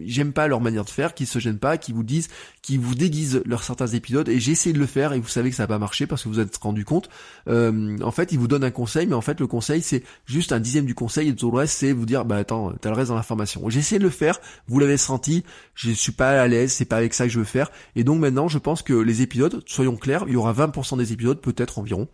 j'aime 0.06 0.35
pas 0.36 0.48
leur 0.48 0.62
manière 0.62 0.86
de 0.86 0.90
faire, 0.92 1.16
qui 1.16 1.26
se 1.26 1.40
gênent 1.40 1.58
pas, 1.58 1.80
qui 1.80 1.92
vous 1.92 2.04
disent, 2.04 2.28
qui 2.62 2.78
vous 2.78 2.94
déguisent 2.94 3.42
leurs 3.46 3.64
certains 3.64 3.88
épisodes. 3.88 4.30
Et 4.30 4.40
j'ai 4.40 4.52
essayé 4.52 4.74
de 4.74 4.80
le 4.80 4.86
faire 4.86 5.14
et 5.14 5.20
vous 5.20 5.28
savez 5.28 5.50
que 5.50 5.56
ça 5.56 5.64
n'a 5.64 5.68
pas 5.68 5.80
marché 5.80 6.06
parce 6.06 6.22
que 6.24 6.30
vous, 6.30 6.36
vous 6.36 6.40
êtes 6.42 6.56
rendu 6.58 6.86
compte. 6.86 7.10
Euh, 7.48 7.98
en 8.02 8.12
fait, 8.12 8.32
ils 8.32 8.38
vous 8.38 8.48
donnent 8.48 8.64
un 8.64 8.72
conseil, 8.72 9.08
mais 9.08 9.16
en 9.16 9.22
fait, 9.22 9.40
le 9.40 9.48
conseil 9.48 9.82
c'est 9.82 10.04
juste 10.28 10.52
un 10.52 10.60
dixième 10.60 10.86
du 10.86 10.94
conseil 10.94 11.30
et 11.30 11.36
tout 11.36 11.50
le 11.50 11.58
reste 11.58 11.78
c'est 11.78 11.92
vous 11.92 12.06
dire, 12.06 12.26
bah 12.26 12.38
attends, 12.38 12.74
t'as 12.80 12.90
le 12.90 12.96
reste 12.96 13.10
dans 13.10 13.16
l'information. 13.16 13.68
J'ai 13.70 13.80
essayé 13.80 13.98
de 13.98 14.04
le 14.04 14.12
faire, 14.12 14.40
vous 14.68 14.80
l'avez 14.80 14.98
senti, 14.98 15.44
je 15.74 15.92
suis 15.92 16.12
pas 16.12 16.42
à 16.42 16.48
l'aise, 16.48 16.72
c'est 16.72 16.86
pas 16.86 16.98
avec 16.98 17.14
ça 17.14 17.26
que 17.26 17.32
je 17.32 17.40
veux 17.40 17.46
faire. 17.46 17.72
Et 17.96 18.04
donc 18.04 18.20
maintenant, 18.20 18.48
je 18.48 18.58
pense 18.58 18.82
que 18.82 18.94
les 18.94 19.22
épisodes, 19.22 19.64
soyons 19.66 19.96
clairs, 19.96 20.26
il 20.28 20.34
y 20.34 20.38
aura 20.38 20.54
20% 20.54 20.98
des 20.98 21.14
épisodes, 21.14 21.40
peut-être 21.40 21.80
environ, 21.80 22.08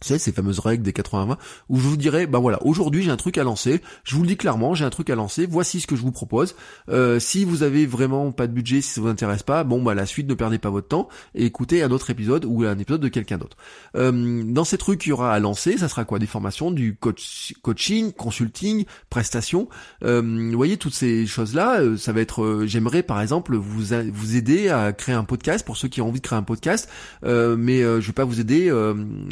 c'est 0.00 0.18
ces 0.18 0.32
fameuses 0.32 0.58
règles 0.58 0.82
des 0.82 0.92
80-20 0.92 1.36
où 1.68 1.78
je 1.78 1.88
vous 1.88 1.96
dirais 1.96 2.26
ben 2.26 2.38
voilà 2.38 2.58
aujourd'hui 2.64 3.02
j'ai 3.02 3.10
un 3.10 3.16
truc 3.16 3.38
à 3.38 3.44
lancer. 3.44 3.80
Je 4.04 4.14
vous 4.14 4.22
le 4.22 4.28
dis 4.28 4.36
clairement 4.36 4.74
j'ai 4.74 4.84
un 4.84 4.90
truc 4.90 5.10
à 5.10 5.14
lancer. 5.14 5.46
Voici 5.46 5.80
ce 5.80 5.86
que 5.86 5.96
je 5.96 6.02
vous 6.02 6.12
propose. 6.12 6.54
Euh, 6.88 7.18
si 7.18 7.44
vous 7.44 7.62
avez 7.62 7.86
vraiment 7.86 8.32
pas 8.32 8.46
de 8.46 8.52
budget 8.52 8.80
si 8.80 8.90
ça 8.90 9.00
vous 9.00 9.08
intéresse 9.08 9.42
pas 9.42 9.64
bon 9.64 9.82
bah 9.82 9.94
la 9.94 10.06
suite 10.06 10.28
ne 10.28 10.34
perdez 10.34 10.58
pas 10.58 10.70
votre 10.70 10.88
temps 10.88 11.08
et 11.34 11.46
écoutez 11.46 11.82
un 11.82 11.90
autre 11.90 12.10
épisode 12.10 12.44
ou 12.44 12.64
un 12.64 12.78
épisode 12.78 13.00
de 13.00 13.08
quelqu'un 13.08 13.38
d'autre. 13.38 13.56
Euh, 13.96 14.42
dans 14.44 14.64
ces 14.64 14.78
trucs 14.78 15.06
il 15.06 15.10
y 15.10 15.12
aura 15.12 15.32
à 15.32 15.38
lancer. 15.38 15.78
Ça 15.78 15.88
sera 15.88 16.04
quoi? 16.04 16.18
Des 16.18 16.26
formations 16.26 16.70
du 16.70 16.96
coach, 16.96 17.54
coaching 17.62 18.12
consulting 18.12 18.84
prestations. 19.10 19.68
Euh, 20.04 20.20
vous 20.22 20.56
voyez 20.56 20.76
toutes 20.76 20.94
ces 20.94 21.26
choses 21.26 21.54
là 21.54 21.80
euh, 21.80 21.96
ça 21.96 22.12
va 22.12 22.20
être 22.20 22.42
euh, 22.42 22.66
j'aimerais 22.66 23.02
par 23.02 23.20
exemple 23.20 23.56
vous 23.56 23.84
vous 24.12 24.36
aider 24.36 24.68
à 24.68 24.92
créer 24.92 25.14
un 25.14 25.24
podcast 25.24 25.64
pour 25.64 25.76
ceux 25.76 25.88
qui 25.88 26.00
ont 26.00 26.08
envie 26.08 26.20
de 26.20 26.26
créer 26.26 26.38
un 26.38 26.42
podcast. 26.42 26.88
Mais 27.22 27.80
je 27.80 28.06
vais 28.06 28.12
pas 28.12 28.24
vous 28.24 28.40
aider 28.40 28.70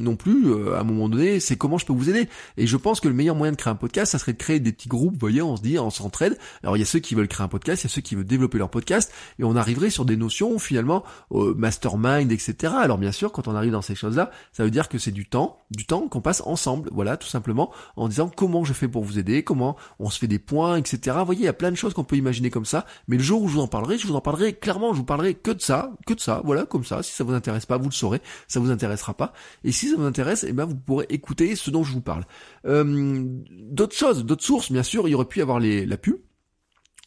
non 0.03 0.17
plus 0.17 0.47
euh, 0.57 0.77
à 0.77 0.81
un 0.81 0.85
moment 0.85 1.09
donné, 1.09 1.41
c'est 1.41 1.57
comment 1.57 1.79
je 1.79 1.87
peux 1.87 1.93
vous 1.93 2.11
aider. 2.11 2.29
Et 2.57 2.67
je 2.67 2.77
pense 2.77 3.01
que 3.01 3.09
le 3.09 3.15
meilleur 3.15 3.35
moyen 3.35 3.53
de 3.53 3.57
créer 3.57 3.73
un 3.73 3.77
podcast, 3.77 4.13
ça 4.13 4.19
serait 4.19 4.33
de 4.33 4.39
créer 4.39 4.61
des 4.61 4.73
petits 4.73 4.89
groupes, 4.89 5.15
vous 5.15 5.21
voyez, 5.21 5.43
on 5.43 5.57
se 5.57 5.63
dit, 5.63 5.79
on 5.79 5.91
s'entraide. 5.91 6.39
Alors 6.63 6.77
il 6.77 6.81
y 6.81 6.83
a 6.83 6.87
ceux 6.87 6.99
qui 6.99 7.15
veulent 7.15 7.29
créer 7.29 7.45
un 7.45 7.49
podcast, 7.49 7.83
il 7.83 7.87
y 7.87 7.91
a 7.91 7.95
ceux 7.95 8.01
qui 8.01 8.15
veulent 8.15 8.25
développer 8.25 8.59
leur 8.59 8.71
podcast, 8.71 9.13
et 9.39 9.45
on 9.45 9.57
arriverait 9.57 9.91
sur 9.91 10.05
des 10.05 10.17
notions 10.17 10.59
finalement 10.59 11.05
euh, 11.33 11.55
mastermind, 11.57 12.31
etc. 12.33 12.75
Alors 12.81 12.99
bien 12.99 13.13
sûr, 13.13 13.33
quand 13.33 13.49
on 13.49 13.55
arrive 13.55 13.73
dans 13.73 13.83
ces 13.83 13.95
choses-là, 13.95 14.31
ça 14.53 14.65
veut 14.65 14.71
dire 14.71 14.89
que 14.89 14.99
c'est 14.99 15.11
du 15.11 15.27
temps, 15.29 15.59
du 15.71 15.87
temps 15.87 16.09
qu'on 16.09 16.21
passe 16.21 16.43
ensemble, 16.45 16.89
voilà, 16.93 17.17
tout 17.17 17.29
simplement, 17.29 17.73
en 17.97 18.09
disant 18.09 18.31
comment 18.35 18.65
je 18.65 18.73
fais 18.73 18.89
pour 18.89 19.05
vous 19.05 19.19
aider, 19.19 19.43
comment 19.43 19.77
on 19.99 20.11
se 20.11 20.19
fait 20.19 20.29
des 20.29 20.39
points, 20.39 20.77
etc. 20.77 21.17
Vous 21.19 21.27
voyez, 21.27 21.43
il 21.43 21.45
y 21.45 21.49
a 21.49 21.53
plein 21.53 21.71
de 21.71 21.77
choses 21.77 21.95
qu'on 21.95 22.05
peut 22.05 22.17
imaginer 22.17 22.51
comme 22.51 22.65
ça, 22.65 22.87
mais 23.09 23.17
le 23.17 23.23
jour 23.23 23.43
où 23.43 23.49
je 23.49 23.55
vous 23.55 23.61
en 23.61 23.69
parlerai, 23.69 23.99
je 23.99 24.07
vous 24.07 24.17
en 24.17 24.21
parlerai 24.21 24.55
clairement, 24.55 24.93
je 24.93 24.99
vous 24.99 25.05
parlerai 25.05 25.35
que 25.35 25.51
de 25.51 25.61
ça, 25.61 25.93
que 26.07 26.15
de 26.15 26.21
ça, 26.21 26.41
voilà, 26.45 26.65
comme 26.67 26.85
ça. 26.85 27.03
Si 27.03 27.13
ça 27.13 27.25
vous 27.25 27.35
intéresse 27.35 27.67
pas, 27.67 27.79
vous 27.79 27.89
le 27.89 27.95
saurez, 27.95 28.21
ça 28.49 28.61
vous 28.61 28.71
intéressera 28.71 29.15
pas. 29.15 29.33
Et 29.65 29.73
si 29.73 29.91
ça 29.91 29.97
vous 29.97 30.05
intéresse, 30.05 30.45
et 30.47 30.53
ben 30.53 30.65
vous 30.65 30.77
pourrez 30.77 31.07
écouter 31.09 31.57
ce 31.57 31.71
dont 31.71 31.85
je 31.85 31.93
vous 31.93 32.01
parle. 32.01 32.25
Euh, 32.67 33.25
d'autres 33.51 33.97
choses, 33.97 34.25
d'autres 34.25 34.45
sources, 34.45 34.73
bien 34.73 34.83
sûr, 34.83 35.09
il 35.09 35.15
aurait 35.15 35.27
pu 35.27 35.41
y 35.41 35.43
avoir 35.43 35.61
les, 35.61 35.87
la 35.87 35.97
pub. 35.97 36.17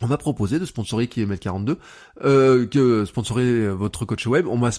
On 0.01 0.07
m'a 0.07 0.17
proposé 0.17 0.59
de 0.59 0.65
sponsoriser 0.65 1.09
Kilomètre 1.09 1.41
42, 1.41 1.77
euh, 2.23 2.65
que 2.67 3.05
sponsoriser 3.05 3.67
votre 3.69 4.05
coach 4.05 4.25
web. 4.27 4.47
On 4.47 4.57
m'a 4.57 4.71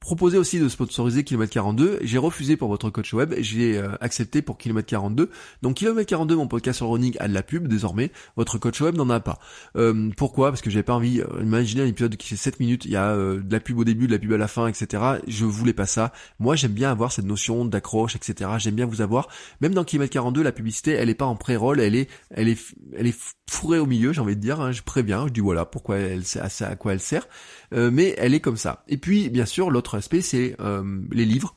proposé 0.00 0.38
aussi 0.38 0.58
de 0.58 0.68
sponsoriser 0.68 1.24
Kilomètre 1.24 1.52
42. 1.52 1.98
J'ai 2.02 2.18
refusé 2.18 2.56
pour 2.56 2.68
votre 2.68 2.88
coach 2.88 3.12
web. 3.12 3.34
J'ai 3.38 3.76
euh, 3.76 3.90
accepté 4.00 4.40
pour 4.40 4.56
Kilomètre 4.56 4.88
42. 4.88 5.30
Donc 5.60 5.76
Kilomètre 5.76 6.08
42, 6.08 6.36
mon 6.36 6.48
podcast 6.48 6.78
sur 6.78 6.92
a 6.92 7.28
de 7.28 7.34
la 7.34 7.42
pub 7.42 7.68
désormais. 7.68 8.10
Votre 8.34 8.58
coach 8.58 8.80
web 8.80 8.96
n'en 8.96 9.10
a 9.10 9.20
pas. 9.20 9.38
Euh, 9.76 10.08
pourquoi? 10.16 10.50
Parce 10.50 10.62
que 10.62 10.70
j'avais 10.70 10.82
pas 10.82 10.94
envie. 10.94 11.20
Euh, 11.20 11.42
imaginez 11.42 11.82
un 11.82 11.86
épisode 11.86 12.16
qui 12.16 12.28
fait 12.28 12.36
7 12.36 12.60
minutes. 12.60 12.86
Il 12.86 12.92
y 12.92 12.96
a 12.96 13.14
de 13.14 13.44
la 13.50 13.60
pub 13.60 13.78
au 13.78 13.84
début, 13.84 14.06
de 14.06 14.12
la 14.12 14.18
pub 14.18 14.32
à 14.32 14.38
la 14.38 14.48
fin, 14.48 14.66
etc. 14.66 15.02
Je 15.28 15.44
voulais 15.44 15.74
pas 15.74 15.86
ça. 15.86 16.12
Moi, 16.38 16.56
j'aime 16.56 16.72
bien 16.72 16.90
avoir 16.90 17.12
cette 17.12 17.26
notion 17.26 17.66
d'accroche, 17.66 18.16
etc. 18.16 18.52
J'aime 18.58 18.74
bien 18.74 18.86
vous 18.86 19.02
avoir. 19.02 19.28
Même 19.60 19.74
dans 19.74 19.84
Kilomètre 19.84 20.14
42, 20.14 20.42
la 20.42 20.52
publicité, 20.52 20.92
elle 20.92 21.10
est 21.10 21.14
pas 21.14 21.26
en 21.26 21.36
pré-roll. 21.36 21.78
Elle 21.78 21.94
est, 21.94 22.08
elle 22.30 22.48
est, 22.48 22.58
elle 22.96 23.06
est 23.06 23.18
fourrée 23.50 23.78
au 23.78 23.86
milieu. 23.86 24.14
J'ai 24.14 24.22
envie 24.22 24.36
de 24.36 24.40
dire. 24.40 24.60
Hein. 24.62 24.72
Je 24.72 24.82
préviens. 24.82 25.26
Je 25.26 25.32
dis 25.32 25.40
voilà 25.40 25.66
pourquoi 25.66 25.98
elle, 25.98 26.22
à 26.60 26.76
quoi 26.76 26.94
elle 26.94 27.00
sert. 27.00 27.28
mais 27.72 28.14
elle 28.16 28.32
est 28.32 28.40
comme 28.40 28.56
ça. 28.56 28.82
Et 28.88 28.96
puis, 28.96 29.28
bien 29.28 29.44
sûr, 29.44 29.70
l'autre 29.70 29.89
aspect, 29.94 30.22
c'est 30.22 30.56
euh, 30.60 31.02
les 31.12 31.24
livres 31.24 31.56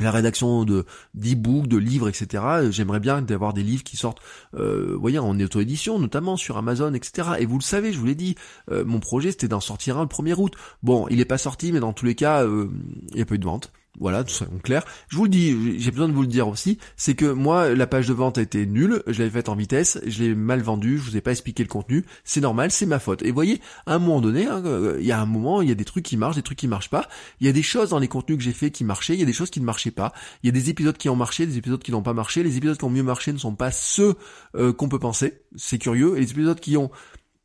la 0.00 0.10
rédaction 0.10 0.64
de 0.64 0.86
d'e-books, 1.14 1.68
de 1.68 1.76
livres, 1.76 2.08
etc. 2.08 2.42
J'aimerais 2.70 2.98
bien 2.98 3.22
d'avoir 3.22 3.52
des 3.52 3.62
livres 3.62 3.84
qui 3.84 3.96
sortent, 3.96 4.20
euh, 4.54 4.96
voyez, 4.98 5.20
en 5.20 5.38
auto-édition, 5.38 6.00
notamment 6.00 6.36
sur 6.36 6.56
Amazon, 6.56 6.94
etc. 6.94 7.34
Et 7.38 7.46
vous 7.46 7.58
le 7.58 7.62
savez, 7.62 7.92
je 7.92 8.00
vous 8.00 8.06
l'ai 8.06 8.16
dit, 8.16 8.34
euh, 8.72 8.84
mon 8.84 8.98
projet 8.98 9.30
c'était 9.30 9.46
d'en 9.46 9.60
sortir 9.60 9.96
un 9.98 10.02
le 10.02 10.08
1er 10.08 10.34
août. 10.36 10.54
Bon, 10.82 11.06
il 11.10 11.20
est 11.20 11.24
pas 11.24 11.38
sorti, 11.38 11.70
mais 11.70 11.78
dans 11.78 11.92
tous 11.92 12.06
les 12.06 12.16
cas, 12.16 12.44
il 12.44 12.70
n'y 13.14 13.22
a 13.22 13.24
pas 13.24 13.36
eu 13.36 13.38
de 13.38 13.44
vente. 13.44 13.70
Voilà, 14.00 14.24
tout 14.24 14.34
ça 14.34 14.46
en 14.52 14.58
clair. 14.58 14.84
Je 15.08 15.16
vous 15.16 15.24
le 15.24 15.30
dis, 15.30 15.78
j'ai 15.78 15.90
besoin 15.92 16.08
de 16.08 16.12
vous 16.12 16.22
le 16.22 16.28
dire 16.28 16.48
aussi, 16.48 16.78
c'est 16.96 17.14
que 17.14 17.26
moi, 17.26 17.74
la 17.74 17.86
page 17.86 18.08
de 18.08 18.12
vente 18.12 18.38
a 18.38 18.42
été 18.42 18.66
nulle, 18.66 19.02
je 19.06 19.20
l'avais 19.20 19.30
faite 19.30 19.48
en 19.48 19.54
vitesse, 19.54 20.00
je 20.04 20.24
l'ai 20.24 20.34
mal 20.34 20.62
vendue, 20.62 20.98
je 20.98 21.10
vous 21.10 21.16
ai 21.16 21.20
pas 21.20 21.30
expliqué 21.30 21.62
le 21.62 21.68
contenu, 21.68 22.04
c'est 22.24 22.40
normal, 22.40 22.72
c'est 22.72 22.86
ma 22.86 22.98
faute. 22.98 23.22
Et 23.22 23.30
voyez, 23.30 23.60
à 23.86 23.94
un 23.94 23.98
moment 24.00 24.20
donné, 24.20 24.46
hein, 24.46 24.62
euh, 24.64 24.96
il 24.98 25.06
y 25.06 25.12
a 25.12 25.20
un 25.20 25.26
moment, 25.26 25.62
il 25.62 25.68
y 25.68 25.72
a 25.72 25.76
des 25.76 25.84
trucs 25.84 26.04
qui 26.04 26.16
marchent, 26.16 26.34
des 26.34 26.42
trucs 26.42 26.58
qui 26.58 26.66
marchent 26.66 26.90
pas, 26.90 27.08
il 27.40 27.46
y 27.46 27.50
a 27.50 27.52
des 27.52 27.62
choses 27.62 27.90
dans 27.90 28.00
les 28.00 28.08
contenus 28.08 28.38
que 28.38 28.44
j'ai 28.44 28.52
fait 28.52 28.72
qui 28.72 28.82
marchaient, 28.82 29.14
il 29.14 29.20
y 29.20 29.22
a 29.22 29.26
des 29.26 29.32
choses 29.32 29.50
qui 29.50 29.60
ne 29.60 29.64
marchaient 29.64 29.92
pas, 29.92 30.12
il 30.42 30.46
y 30.46 30.48
a 30.48 30.52
des 30.52 30.70
épisodes 30.70 30.96
qui 30.96 31.08
ont 31.08 31.16
marché, 31.16 31.46
des 31.46 31.56
épisodes 31.56 31.82
qui 31.82 31.92
n'ont 31.92 32.02
pas 32.02 32.14
marché, 32.14 32.42
les 32.42 32.56
épisodes 32.56 32.76
qui 32.76 32.84
ont 32.84 32.90
mieux 32.90 33.04
marché 33.04 33.32
ne 33.32 33.38
sont 33.38 33.54
pas 33.54 33.70
ceux 33.70 34.14
euh, 34.56 34.72
qu'on 34.72 34.88
peut 34.88 34.98
penser, 34.98 35.42
c'est 35.54 35.78
curieux, 35.78 36.16
et 36.16 36.20
les 36.20 36.30
épisodes 36.32 36.58
qui 36.58 36.76
ont 36.76 36.90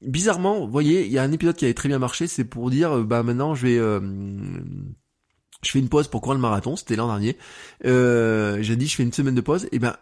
bizarrement, 0.01 0.65
voyez, 0.65 1.05
il 1.05 1.11
y 1.11 1.19
a 1.19 1.23
un 1.23 1.31
épisode 1.31 1.55
qui 1.55 1.65
avait 1.65 1.73
très 1.75 1.89
bien 1.89 1.99
marché, 1.99 2.25
c'est 2.25 2.45
pour 2.45 2.71
dire, 2.71 2.97
euh, 2.97 3.03
bah 3.03 3.21
maintenant 3.21 3.53
je 3.53 3.67
vais 3.67 3.79
je 5.61 5.71
fais 5.71 5.79
une 5.79 5.89
pause 5.89 6.07
pour 6.07 6.21
courir 6.21 6.35
le 6.35 6.41
marathon, 6.41 6.75
c'était 6.75 6.95
l'an 6.95 7.07
dernier. 7.07 7.37
Euh, 7.85 8.59
j'ai 8.61 8.75
dit 8.75 8.87
je 8.87 8.95
fais 8.95 9.03
une 9.03 9.13
semaine 9.13 9.35
de 9.35 9.41
pause, 9.41 9.67
et 9.71 9.79
ben 9.79 9.95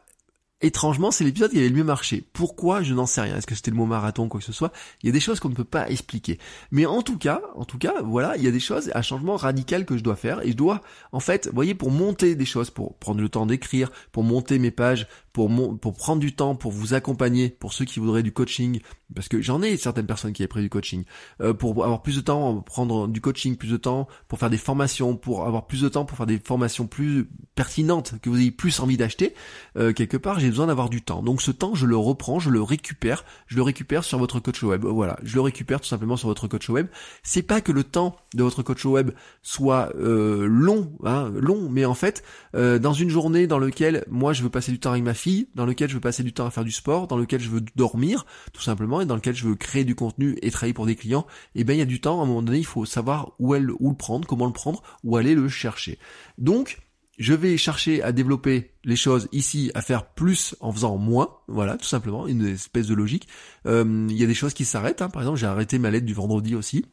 étrangement 0.59 1.11
c'est 1.11 1.23
l'épisode 1.23 1.51
qui 1.51 1.59
avait 1.59 1.69
le 1.69 1.75
mieux 1.75 1.83
marché. 1.83 2.27
Pourquoi? 2.33 2.81
Je 2.81 2.95
n'en 2.95 3.05
sais 3.05 3.21
rien. 3.21 3.37
Est-ce 3.37 3.45
que 3.45 3.53
c'était 3.53 3.69
le 3.69 3.77
mot 3.77 3.85
marathon 3.85 4.27
quoi 4.27 4.39
que 4.39 4.45
ce 4.45 4.51
soit? 4.51 4.71
Il 5.03 5.05
y 5.05 5.09
a 5.09 5.13
des 5.13 5.19
choses 5.19 5.39
qu'on 5.39 5.49
ne 5.49 5.55
peut 5.55 5.63
pas 5.63 5.87
expliquer. 5.87 6.39
Mais 6.71 6.87
en 6.87 7.03
tout 7.03 7.17
cas, 7.19 7.41
en 7.55 7.63
tout 7.63 7.77
cas, 7.77 8.01
voilà, 8.03 8.35
il 8.37 8.43
y 8.43 8.47
a 8.47 8.51
des 8.51 8.59
choses, 8.59 8.91
un 8.95 9.01
changement 9.03 9.35
radical 9.35 9.85
que 9.85 9.97
je 9.97 10.03
dois 10.03 10.15
faire, 10.15 10.43
et 10.43 10.51
je 10.51 10.57
dois, 10.57 10.81
en 11.11 11.19
fait, 11.19 11.47
vous 11.47 11.53
voyez, 11.53 11.75
pour 11.75 11.91
monter 11.91 12.33
des 12.33 12.45
choses, 12.45 12.71
pour 12.71 12.97
prendre 12.97 13.21
le 13.21 13.29
temps 13.29 13.45
d'écrire, 13.45 13.91
pour 14.11 14.23
monter 14.23 14.57
mes 14.57 14.71
pages, 14.71 15.07
pour 15.31 15.49
prendre 15.93 16.19
du 16.19 16.33
temps, 16.33 16.55
pour 16.55 16.71
vous 16.71 16.95
accompagner, 16.95 17.49
pour 17.49 17.73
ceux 17.73 17.85
qui 17.85 17.99
voudraient 17.99 18.23
du 18.23 18.31
coaching, 18.31 18.81
parce 19.15 19.27
que 19.27 19.41
j'en 19.41 19.61
ai 19.61 19.77
certaines 19.77 20.05
personnes 20.05 20.33
qui 20.33 20.43
avaient 20.43 20.47
pris 20.47 20.61
du 20.61 20.69
coaching, 20.69 21.03
euh, 21.41 21.53
pour 21.53 21.83
avoir 21.83 22.01
plus 22.01 22.17
de 22.17 22.21
temps, 22.21 22.61
prendre 22.61 23.07
du 23.07 23.21
coaching, 23.21 23.55
plus 23.55 23.69
de 23.69 23.77
temps 23.77 24.07
pour 24.27 24.39
faire 24.39 24.49
des 24.49 24.57
formations, 24.57 25.15
pour 25.15 25.45
avoir 25.45 25.67
plus 25.67 25.81
de 25.81 25.89
temps 25.89 26.05
pour 26.05 26.17
faire 26.17 26.25
des 26.25 26.39
formations 26.39 26.87
plus 26.87 27.29
pertinentes, 27.55 28.15
que 28.21 28.29
vous 28.29 28.39
ayez 28.39 28.51
plus 28.51 28.79
envie 28.79 28.97
d'acheter, 28.97 29.33
euh, 29.77 29.93
quelque 29.93 30.17
part 30.17 30.39
j'ai 30.39 30.49
besoin 30.49 30.67
d'avoir 30.67 30.89
du 30.89 31.01
temps. 31.01 31.23
Donc 31.23 31.41
ce 31.41 31.51
temps 31.51 31.73
je 31.73 31.85
le 31.85 31.97
reprends, 31.97 32.39
je 32.39 32.49
le 32.49 32.61
récupère, 32.61 33.23
je 33.47 33.55
le 33.55 33.61
récupère 33.61 34.03
sur 34.03 34.17
votre 34.17 34.39
coach 34.39 34.61
web. 34.63 34.85
Voilà, 34.85 35.17
je 35.23 35.35
le 35.35 35.41
récupère 35.41 35.79
tout 35.79 35.87
simplement 35.87 36.17
sur 36.17 36.27
votre 36.27 36.47
coach 36.47 36.69
web. 36.69 36.87
C'est 37.23 37.43
pas 37.43 37.61
que 37.61 37.71
le 37.71 37.83
temps 37.83 38.15
de 38.33 38.43
votre 38.43 38.61
coach 38.61 38.85
web 38.85 39.11
soit 39.41 39.93
euh, 39.95 40.45
long, 40.45 40.91
hein, 41.05 41.31
long, 41.35 41.69
mais 41.69 41.85
en 41.85 41.93
fait 41.93 42.23
dans 42.53 42.93
une 42.93 43.09
journée 43.09 43.45
dans 43.45 43.59
laquelle 43.59 44.03
moi 44.09 44.33
je 44.33 44.41
veux 44.41 44.49
passer 44.49 44.71
du 44.71 44.79
temps 44.79 44.91
avec 44.91 45.03
ma 45.03 45.13
fille, 45.13 45.47
dans 45.53 45.65
lequel 45.65 45.89
je 45.89 45.93
veux 45.93 45.99
passer 45.99 46.23
du 46.23 46.33
temps 46.33 46.45
à 46.45 46.49
faire 46.49 46.63
du 46.63 46.71
sport, 46.71 47.07
dans 47.07 47.17
lequel 47.17 47.39
je 47.39 47.49
veux 47.49 47.61
dormir, 47.75 48.25
tout 48.51 48.61
simplement, 48.61 48.96
et 49.01 49.05
dans 49.05 49.15
lequel 49.15 49.35
je 49.35 49.47
veux 49.47 49.55
créer 49.55 49.83
du 49.83 49.95
contenu 49.95 50.37
et 50.41 50.51
travailler 50.51 50.73
pour 50.73 50.85
des 50.85 50.95
clients, 50.95 51.25
et 51.55 51.61
eh 51.61 51.63
ben 51.63 51.73
il 51.73 51.79
y 51.79 51.81
a 51.81 51.85
du 51.85 52.01
temps, 52.01 52.19
à 52.19 52.23
un 52.23 52.27
moment 52.27 52.41
donné, 52.41 52.59
il 52.59 52.65
faut 52.65 52.85
savoir 52.85 53.33
où, 53.39 53.55
où 53.55 53.89
le 53.89 53.95
prendre, 53.95 54.27
comment 54.27 54.45
le 54.45 54.53
prendre, 54.53 54.81
où 55.03 55.17
aller 55.17 55.35
le 55.35 55.49
chercher. 55.49 55.99
Donc, 56.37 56.79
je 57.17 57.33
vais 57.33 57.57
chercher 57.57 58.03
à 58.03 58.11
développer 58.11 58.71
les 58.83 58.95
choses 58.95 59.27
ici, 59.31 59.71
à 59.73 59.81
faire 59.81 60.05
plus 60.13 60.55
en 60.59 60.71
faisant 60.71 60.97
moins, 60.97 61.29
voilà, 61.47 61.77
tout 61.77 61.85
simplement, 61.85 62.27
une 62.27 62.45
espèce 62.45 62.87
de 62.87 62.93
logique. 62.93 63.27
Euh, 63.65 64.05
il 64.09 64.17
y 64.17 64.23
a 64.23 64.27
des 64.27 64.35
choses 64.35 64.53
qui 64.53 64.65
s'arrêtent, 64.65 65.01
hein. 65.01 65.09
par 65.09 65.23
exemple, 65.23 65.39
j'ai 65.39 65.47
arrêté 65.47 65.79
ma 65.79 65.89
lettre 65.89 66.05
du 66.05 66.13
vendredi 66.13 66.55
aussi, 66.55 66.85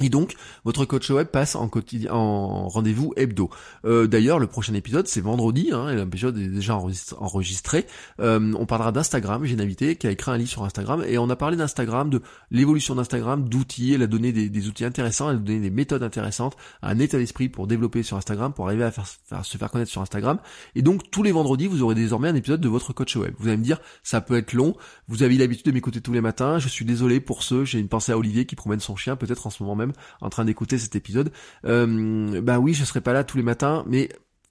et 0.00 0.08
donc, 0.08 0.34
votre 0.64 0.86
coach 0.86 1.10
web 1.10 1.28
passe 1.28 1.54
en 1.54 1.68
quotidien, 1.68 2.12
en 2.12 2.66
rendez-vous 2.68 3.12
hebdo. 3.16 3.50
Euh, 3.84 4.06
D'ailleurs, 4.06 4.38
le 4.38 4.46
prochain 4.46 4.72
épisode, 4.72 5.06
c'est 5.06 5.20
vendredi, 5.20 5.68
hein, 5.70 5.94
l'épisode 5.94 6.38
est 6.38 6.48
déjà 6.48 6.80
enregistré. 7.18 7.86
Euh, 8.18 8.54
on 8.58 8.64
parlera 8.64 8.90
d'Instagram. 8.90 9.44
J'ai 9.44 9.52
une 9.52 9.60
invitée 9.60 9.96
qui 9.96 10.06
a 10.06 10.10
écrit 10.10 10.30
un 10.30 10.38
livre 10.38 10.50
sur 10.50 10.64
Instagram, 10.64 11.04
et 11.06 11.18
on 11.18 11.28
a 11.28 11.36
parlé 11.36 11.58
d'Instagram, 11.58 12.08
de 12.08 12.22
l'évolution 12.50 12.94
d'Instagram, 12.94 13.46
d'outils. 13.48 13.92
Elle 13.92 14.02
a 14.02 14.06
donné 14.06 14.32
des, 14.32 14.68
outils 14.68 14.86
intéressants, 14.86 15.28
elle 15.28 15.36
a 15.36 15.40
donné 15.40 15.60
des 15.60 15.70
méthodes 15.70 16.02
intéressantes, 16.02 16.56
un 16.80 16.98
état 16.98 17.18
d'esprit 17.18 17.50
pour 17.50 17.66
développer 17.66 18.02
sur 18.02 18.16
Instagram, 18.16 18.54
pour 18.54 18.66
arriver 18.66 18.90
à 19.30 19.42
se 19.44 19.58
faire 19.58 19.70
connaître 19.70 19.90
sur 19.90 20.00
Instagram. 20.00 20.38
Et 20.74 20.80
donc, 20.80 21.10
tous 21.10 21.22
les 21.22 21.32
vendredis, 21.32 21.66
vous 21.66 21.82
aurez 21.82 21.94
désormais 21.94 22.28
un 22.28 22.34
épisode 22.34 22.62
de 22.62 22.68
votre 22.68 22.94
coach 22.94 23.14
web. 23.16 23.34
Vous 23.38 23.46
allez 23.46 23.58
me 23.58 23.64
dire, 23.64 23.78
ça 24.02 24.22
peut 24.22 24.38
être 24.38 24.54
long. 24.54 24.74
Vous 25.06 25.22
avez 25.22 25.36
l'habitude 25.36 25.66
de 25.66 25.72
m'écouter 25.72 26.00
tous 26.00 26.12
les 26.12 26.22
matins. 26.22 26.58
Je 26.58 26.68
suis 26.68 26.86
désolé 26.86 27.20
pour 27.20 27.42
ceux. 27.42 27.66
J'ai 27.66 27.78
une 27.78 27.88
pensée 27.88 28.12
à 28.12 28.18
Olivier 28.18 28.46
qui 28.46 28.56
promène 28.56 28.80
son 28.80 28.96
chien, 28.96 29.16
peut-être 29.16 29.46
en 29.46 29.50
ce 29.50 29.62
moment 29.62 29.76
même 29.76 29.81
en 30.20 30.30
train 30.30 30.44
d'écouter 30.44 30.78
cet 30.78 30.96
épisode, 30.96 31.32
euh, 31.64 32.40
bah 32.40 32.58
oui, 32.58 32.74
je 32.74 32.84
serai 32.84 33.00
pas 33.00 33.12
là 33.12 33.24
tous 33.24 33.36
les 33.36 33.42
matins, 33.42 33.84
mais 33.86 34.08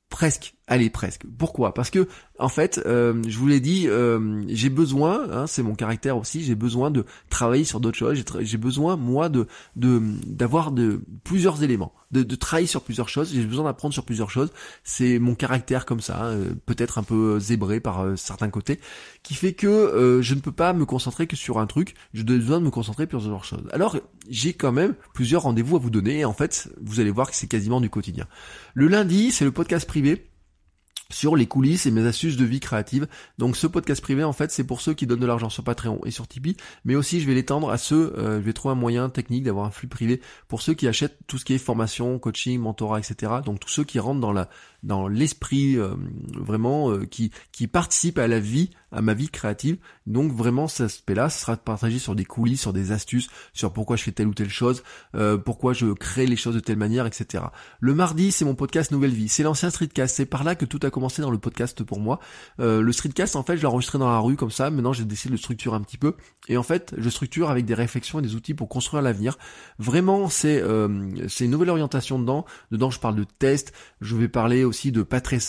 presque. 0.09 0.55
Allez, 0.67 0.89
presque. 0.89 1.23
Pourquoi? 1.37 1.73
Parce 1.73 1.89
que 1.89 2.07
en 2.41 2.49
fait, 2.49 2.81
euh, 2.85 3.21
je 3.27 3.37
vous 3.37 3.47
l'ai 3.47 3.59
dit, 3.59 3.87
euh, 3.87 4.41
j'ai 4.47 4.69
besoin, 4.69 5.27
hein, 5.31 5.47
c'est 5.47 5.61
mon 5.61 5.75
caractère 5.75 6.17
aussi, 6.17 6.43
j'ai 6.43 6.55
besoin 6.55 6.89
de 6.89 7.05
travailler 7.29 7.63
sur 7.63 7.79
d'autres 7.79 7.97
choses. 7.97 8.23
J'ai 8.39 8.57
besoin 8.57 8.97
moi 8.97 9.29
de 9.29 9.47
d'avoir 9.75 10.71
de, 10.71 11.01
plusieurs 11.23 11.61
éléments, 11.61 11.93
de, 12.11 12.23
travailler 12.35 12.67
sur 12.67 12.81
plusieurs 12.81 13.09
choses. 13.09 13.31
J'ai 13.31 13.43
besoin 13.43 13.65
d'apprendre 13.65 13.93
sur 13.93 14.05
plusieurs 14.05 14.31
choses. 14.31 14.51
C'est 14.83 15.19
mon 15.19 15.35
caractère 15.35 15.85
comme 15.85 16.01
ça, 16.01 16.31
hein, 16.31 16.37
peut-être 16.65 16.97
un 16.97 17.03
peu 17.03 17.39
zébré 17.39 17.79
par 17.79 18.01
euh, 18.01 18.15
certains 18.15 18.49
côtés, 18.49 18.79
qui 19.21 19.35
fait 19.35 19.53
que 19.53 20.19
je 20.21 20.33
ne 20.33 20.39
peux 20.39 20.51
pas 20.51 20.73
me 20.73 20.85
concentrer 20.85 21.27
que 21.27 21.35
sur 21.35 21.59
un 21.59 21.67
truc. 21.67 21.93
Dois 22.13 22.37
besoin 22.37 22.59
de 22.59 22.65
me 22.65 22.71
concentrer 22.71 23.03
sur 23.03 23.19
plusieurs 23.19 23.45
choses. 23.45 23.67
Alors 23.71 23.97
j'ai 24.29 24.53
quand 24.53 24.71
même 24.71 24.95
plusieurs 25.13 25.43
rendez-vous 25.43 25.75
à 25.75 25.79
vous 25.79 25.91
donner. 25.91 26.19
Et 26.19 26.25
en 26.25 26.33
fait, 26.33 26.69
vous 26.81 26.99
allez 26.99 27.11
voir 27.11 27.29
que 27.29 27.35
c'est 27.35 27.47
quasiment 27.47 27.81
du 27.81 27.89
quotidien. 27.89 28.25
Le 28.73 28.87
lundi, 28.87 29.31
c'est 29.31 29.45
le 29.45 29.51
podcast 29.51 29.87
privé 29.87 30.30
sur 31.11 31.35
les 31.35 31.45
coulisses 31.45 31.85
et 31.85 31.91
mes 31.91 32.05
astuces 32.05 32.37
de 32.37 32.45
vie 32.45 32.59
créative. 32.59 33.07
Donc 33.37 33.55
ce 33.55 33.67
podcast 33.67 34.01
privé 34.01 34.23
en 34.23 34.33
fait 34.33 34.51
c'est 34.51 34.63
pour 34.63 34.81
ceux 34.81 34.93
qui 34.93 35.07
donnent 35.07 35.19
de 35.19 35.25
l'argent 35.25 35.49
sur 35.49 35.63
Patreon 35.63 36.01
et 36.05 36.11
sur 36.11 36.27
Tipeee, 36.27 36.57
mais 36.85 36.95
aussi 36.95 37.21
je 37.21 37.27
vais 37.27 37.33
l'étendre 37.33 37.69
à 37.69 37.77
ceux, 37.77 38.13
euh, 38.17 38.35
je 38.39 38.45
vais 38.45 38.53
trouver 38.53 38.73
un 38.73 38.75
moyen 38.75 39.09
technique 39.09 39.43
d'avoir 39.43 39.65
un 39.65 39.71
flux 39.71 39.87
privé 39.87 40.21
pour 40.47 40.61
ceux 40.61 40.73
qui 40.73 40.87
achètent 40.87 41.17
tout 41.27 41.37
ce 41.37 41.45
qui 41.45 41.53
est 41.53 41.57
formation, 41.57 42.19
coaching, 42.19 42.59
mentorat, 42.59 42.99
etc. 42.99 43.33
Donc 43.45 43.59
tous 43.59 43.69
ceux 43.69 43.83
qui 43.83 43.99
rentrent 43.99 44.21
dans 44.21 44.33
la 44.33 44.49
dans 44.83 45.07
l'esprit 45.07 45.77
euh, 45.77 45.93
vraiment 46.33 46.91
euh, 46.91 47.05
qui 47.05 47.31
qui 47.51 47.67
participe 47.67 48.17
à 48.17 48.27
la 48.27 48.39
vie, 48.39 48.71
à 48.91 49.01
ma 49.01 49.13
vie 49.13 49.29
créative. 49.29 49.77
Donc 50.07 50.31
vraiment 50.31 50.67
cet 50.67 50.87
aspect-là 50.87 51.29
sera 51.29 51.55
partagé 51.55 51.99
sur 51.99 52.15
des 52.15 52.25
coulisses, 52.25 52.61
sur 52.61 52.73
des 52.73 52.91
astuces, 52.91 53.29
sur 53.53 53.73
pourquoi 53.73 53.95
je 53.95 54.03
fais 54.03 54.11
telle 54.11 54.27
ou 54.27 54.33
telle 54.33 54.49
chose, 54.49 54.83
euh, 55.15 55.37
pourquoi 55.37 55.73
je 55.73 55.87
crée 55.93 56.25
les 56.25 56.35
choses 56.35 56.55
de 56.55 56.59
telle 56.59 56.77
manière, 56.77 57.05
etc. 57.05 57.43
Le 57.79 57.93
mardi, 57.93 58.31
c'est 58.31 58.45
mon 58.45 58.55
podcast 58.55 58.91
Nouvelle 58.91 59.11
Vie. 59.11 59.29
C'est 59.29 59.43
l'ancien 59.43 59.69
Streetcast. 59.69 60.15
C'est 60.15 60.25
par 60.25 60.43
là 60.43 60.55
que 60.55 60.65
tout 60.65 60.79
a 60.83 60.89
commencé 60.89 61.21
dans 61.21 61.31
le 61.31 61.37
podcast 61.37 61.83
pour 61.83 61.99
moi. 61.99 62.19
le 62.57 62.91
Streetcast, 62.91 63.35
en 63.35 63.43
fait, 63.43 63.57
je 63.57 63.61
l'ai 63.61 63.67
enregistré 63.67 63.97
dans 63.97 64.09
la 64.09 64.19
rue 64.19 64.35
comme 64.35 64.51
ça. 64.51 64.69
Maintenant, 64.69 64.93
j'ai 64.93 65.05
décidé 65.05 65.29
de 65.29 65.33
le 65.33 65.37
structurer 65.37 65.75
un 65.75 65.81
petit 65.81 65.97
peu. 65.97 66.15
Et 66.47 66.57
en 66.57 66.63
fait, 66.63 66.93
je 66.97 67.09
structure 67.09 67.49
avec 67.49 67.65
des 67.65 67.73
réflexions 67.73 68.19
et 68.19 68.21
des 68.21 68.35
outils 68.35 68.53
pour 68.53 68.69
construire 68.69 69.01
l'avenir. 69.01 69.37
Vraiment, 69.79 70.29
c'est 70.29 70.63
c'est 71.27 71.45
une 71.45 71.51
nouvelle 71.51 71.69
orientation 71.69 72.19
dedans. 72.19 72.45
Dedans, 72.71 72.89
je 72.89 72.99
parle 72.99 73.15
de 73.15 73.23
tests. 73.23 73.73
Je 74.01 74.15
vais 74.15 74.27
parler 74.27 74.65
aussi 74.71 74.91
de 74.91 75.05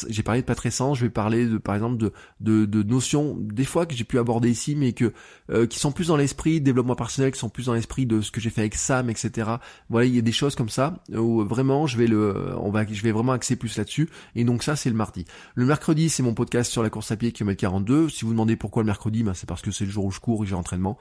j'ai 0.09 0.23
parlé 0.23 0.41
de 0.43 0.47
patrescence, 0.47 0.99
je 0.99 1.05
vais 1.05 1.11
parler 1.11 1.47
de 1.47 1.57
par 1.57 1.75
exemple 1.75 1.97
de, 1.97 2.13
de, 2.41 2.67
de 2.67 2.83
notions 2.83 3.37
des 3.39 3.65
fois 3.65 3.87
que 3.87 3.95
j'ai 3.95 4.05
pu 4.05 4.19
aborder 4.19 4.51
ici, 4.51 4.75
mais 4.75 4.93
que 4.93 5.13
euh, 5.51 5.67
qui 5.67 5.79
sont 5.79 5.93
plus 5.93 6.09
dans 6.09 6.17
l'esprit 6.17 6.61
développement 6.61 6.97
personnel, 6.97 7.33
qui 7.33 7.39
sont 7.39 7.49
plus 7.49 7.67
dans 7.67 7.75
l'esprit 7.75 8.05
de 8.05 8.21
ce 8.21 8.31
que 8.31 8.41
j'ai 8.41 8.51
fait 8.51 8.63
avec 8.63 8.75
Sam, 8.75 9.09
etc. 9.09 9.53
Voilà, 9.89 10.07
il 10.07 10.15
y 10.15 10.19
a 10.19 10.23
des 10.23 10.33
choses 10.33 10.55
comme 10.55 10.69
ça 10.69 11.03
où 11.11 11.43
vraiment 11.45 11.87
je 11.87 11.97
vais 11.97 12.07
le, 12.07 12.55
on 12.59 12.71
va, 12.71 12.85
je 12.87 13.03
vais 13.03 13.13
vraiment 13.13 13.33
axer 13.33 13.57
plus 13.57 13.77
là-dessus. 13.79 14.09
Et 14.35 14.45
donc 14.45 14.63
ça 14.63 14.77
c'est 14.77 14.91
le 14.91 14.97
mardi. 14.97 15.25
Le 15.55 15.65
mercredi 15.65 16.11
c'est 16.11 16.23
mon 16.23 16.35
podcast 16.35 16.71
sur 16.71 16.83
la 16.83 16.91
course 16.91 17.11
à 17.13 17.17
pied 17.17 17.33
kilomètre 17.33 17.61
42. 17.61 18.09
Si 18.09 18.25
vous 18.25 18.33
demandez 18.33 18.57
pourquoi 18.57 18.83
le 18.83 18.87
mercredi, 18.87 19.23
ben, 19.23 19.35
c'est 19.35 19.49
parce 19.49 19.63
que 19.63 19.71
c'est 19.71 19.85
le 19.85 19.91
jour 19.91 20.05
où 20.05 20.11
je 20.11 20.21
cours 20.21 20.45
et 20.45 20.47
j'ai 20.47 20.55
entraînement. 20.55 20.99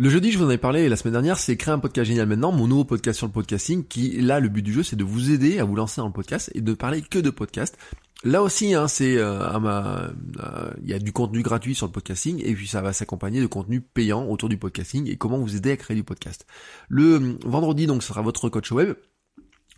Le 0.00 0.10
jeudi, 0.10 0.30
je 0.30 0.38
vous 0.38 0.44
en 0.44 0.50
ai 0.50 0.58
parlé 0.58 0.88
la 0.88 0.94
semaine 0.94 1.14
dernière, 1.14 1.38
c'est 1.38 1.56
créer 1.56 1.74
un 1.74 1.80
podcast 1.80 2.06
génial 2.06 2.28
maintenant, 2.28 2.52
mon 2.52 2.68
nouveau 2.68 2.84
podcast 2.84 3.18
sur 3.18 3.26
le 3.26 3.32
podcasting, 3.32 3.84
qui 3.84 4.20
là, 4.20 4.38
le 4.38 4.48
but 4.48 4.62
du 4.62 4.72
jeu, 4.72 4.84
c'est 4.84 4.94
de 4.94 5.02
vous 5.02 5.32
aider 5.32 5.58
à 5.58 5.64
vous 5.64 5.74
lancer 5.74 6.00
dans 6.00 6.06
le 6.06 6.12
podcast 6.12 6.52
et 6.54 6.60
de 6.60 6.72
parler 6.72 7.02
que 7.02 7.18
de 7.18 7.30
podcast. 7.30 7.76
Là 8.22 8.44
aussi, 8.44 8.74
hein, 8.74 8.86
c'est 8.86 9.16
euh, 9.16 9.40
euh, 9.40 10.70
il 10.84 10.88
y 10.88 10.94
a 10.94 11.00
du 11.00 11.10
contenu 11.10 11.42
gratuit 11.42 11.74
sur 11.74 11.86
le 11.86 11.90
podcasting 11.90 12.40
et 12.44 12.54
puis 12.54 12.68
ça 12.68 12.80
va 12.80 12.92
s'accompagner 12.92 13.40
de 13.40 13.48
contenu 13.48 13.80
payant 13.80 14.24
autour 14.28 14.48
du 14.48 14.56
podcasting 14.56 15.10
et 15.10 15.16
comment 15.16 15.38
vous 15.38 15.56
aider 15.56 15.72
à 15.72 15.76
créer 15.76 15.96
du 15.96 16.04
podcast. 16.04 16.46
Le 16.88 17.14
euh, 17.14 17.38
vendredi, 17.44 17.88
donc, 17.88 18.04
ce 18.04 18.10
sera 18.10 18.22
votre 18.22 18.48
coach 18.48 18.70
web 18.70 18.94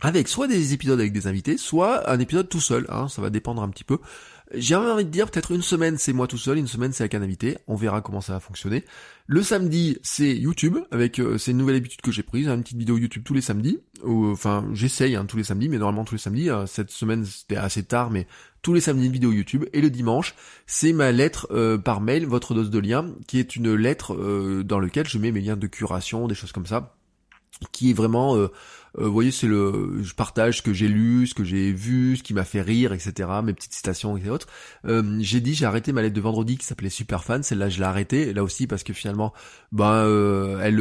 avec 0.01 0.27
soit 0.27 0.47
des 0.47 0.73
épisodes 0.73 0.99
avec 0.99 1.13
des 1.13 1.25
invités, 1.25 1.57
soit 1.57 2.07
un 2.11 2.19
épisode 2.19 2.47
tout 2.47 2.61
seul. 2.61 2.85
Hein, 2.89 3.07
ça 3.07 3.23
va 3.23 3.31
dépendre 3.31 3.63
un 3.63 3.69
petit 3.69 3.83
peu. 3.83 3.97
J'ai 4.53 4.75
envie 4.75 5.05
de 5.05 5.09
dire 5.09 5.29
peut-être 5.29 5.51
une 5.51 5.61
semaine 5.61 5.97
c'est 5.97 6.11
moi 6.11 6.27
tout 6.27 6.37
seul, 6.37 6.57
une 6.57 6.67
semaine 6.67 6.91
c'est 6.91 7.03
avec 7.03 7.15
un 7.15 7.21
invité. 7.21 7.57
On 7.67 7.75
verra 7.75 8.01
comment 8.01 8.19
ça 8.19 8.33
va 8.33 8.39
fonctionner. 8.39 8.83
Le 9.27 9.43
samedi 9.43 9.97
c'est 10.03 10.35
YouTube 10.35 10.77
avec 10.91 11.19
euh, 11.19 11.37
c'est 11.37 11.51
une 11.51 11.57
nouvelle 11.57 11.77
habitude 11.77 12.01
que 12.01 12.11
j'ai 12.11 12.23
prise, 12.23 12.47
une 12.47 12.61
petite 12.61 12.77
vidéo 12.77 12.97
YouTube 12.97 13.23
tous 13.23 13.33
les 13.33 13.41
samedis. 13.41 13.79
enfin 14.03 14.65
j'essaye 14.73 15.15
hein, 15.15 15.25
tous 15.25 15.37
les 15.37 15.45
samedis, 15.45 15.69
mais 15.69 15.77
normalement 15.77 16.03
tous 16.03 16.15
les 16.15 16.21
samedis. 16.21 16.49
Euh, 16.49 16.65
cette 16.65 16.91
semaine 16.91 17.23
c'était 17.23 17.55
assez 17.55 17.83
tard, 17.83 18.09
mais 18.09 18.27
tous 18.61 18.73
les 18.73 18.81
samedis 18.81 19.05
une 19.05 19.13
vidéo 19.13 19.31
YouTube. 19.31 19.65
Et 19.71 19.79
le 19.79 19.89
dimanche 19.89 20.35
c'est 20.65 20.91
ma 20.91 21.13
lettre 21.13 21.47
euh, 21.51 21.77
par 21.77 22.01
mail, 22.01 22.25
votre 22.25 22.53
dose 22.53 22.69
de 22.69 22.79
lien, 22.79 23.05
qui 23.27 23.39
est 23.39 23.55
une 23.55 23.73
lettre 23.73 24.15
dans 24.63 24.79
laquelle 24.79 25.07
je 25.07 25.17
mets 25.17 25.31
mes 25.31 25.41
liens 25.41 25.55
de 25.55 25.67
curation, 25.67 26.27
des 26.27 26.35
choses 26.35 26.51
comme 26.51 26.65
ça, 26.65 26.97
qui 27.71 27.91
est 27.91 27.93
vraiment 27.93 28.35
euh, 28.97 29.05
vous 29.05 29.13
voyez, 29.13 29.31
c'est 29.31 29.47
le, 29.47 30.03
je 30.03 30.13
partage 30.13 30.57
ce 30.57 30.61
que 30.61 30.73
j'ai 30.73 30.87
lu, 30.87 31.25
ce 31.27 31.33
que 31.33 31.43
j'ai 31.43 31.71
vu, 31.71 32.17
ce 32.17 32.23
qui 32.23 32.33
m'a 32.33 32.43
fait 32.43 32.61
rire, 32.61 32.91
etc. 32.93 33.29
Mes 33.43 33.53
petites 33.53 33.73
citations 33.73 34.17
et 34.17 34.29
autres. 34.29 34.47
Euh, 34.85 35.17
j'ai 35.21 35.39
dit, 35.39 35.53
j'ai 35.53 35.65
arrêté 35.65 35.93
ma 35.93 36.01
lettre 36.01 36.15
de 36.15 36.21
vendredi 36.21 36.57
qui 36.57 36.65
s'appelait 36.65 36.89
Super 36.89 37.23
Fan. 37.23 37.43
Celle-là, 37.43 37.69
je 37.69 37.79
l'ai 37.79 37.85
arrêtée. 37.85 38.33
Là 38.33 38.43
aussi 38.43 38.67
parce 38.67 38.83
que 38.83 38.93
finalement, 38.93 39.33
ben, 39.71 40.05
euh, 40.05 40.59
elle, 40.61 40.79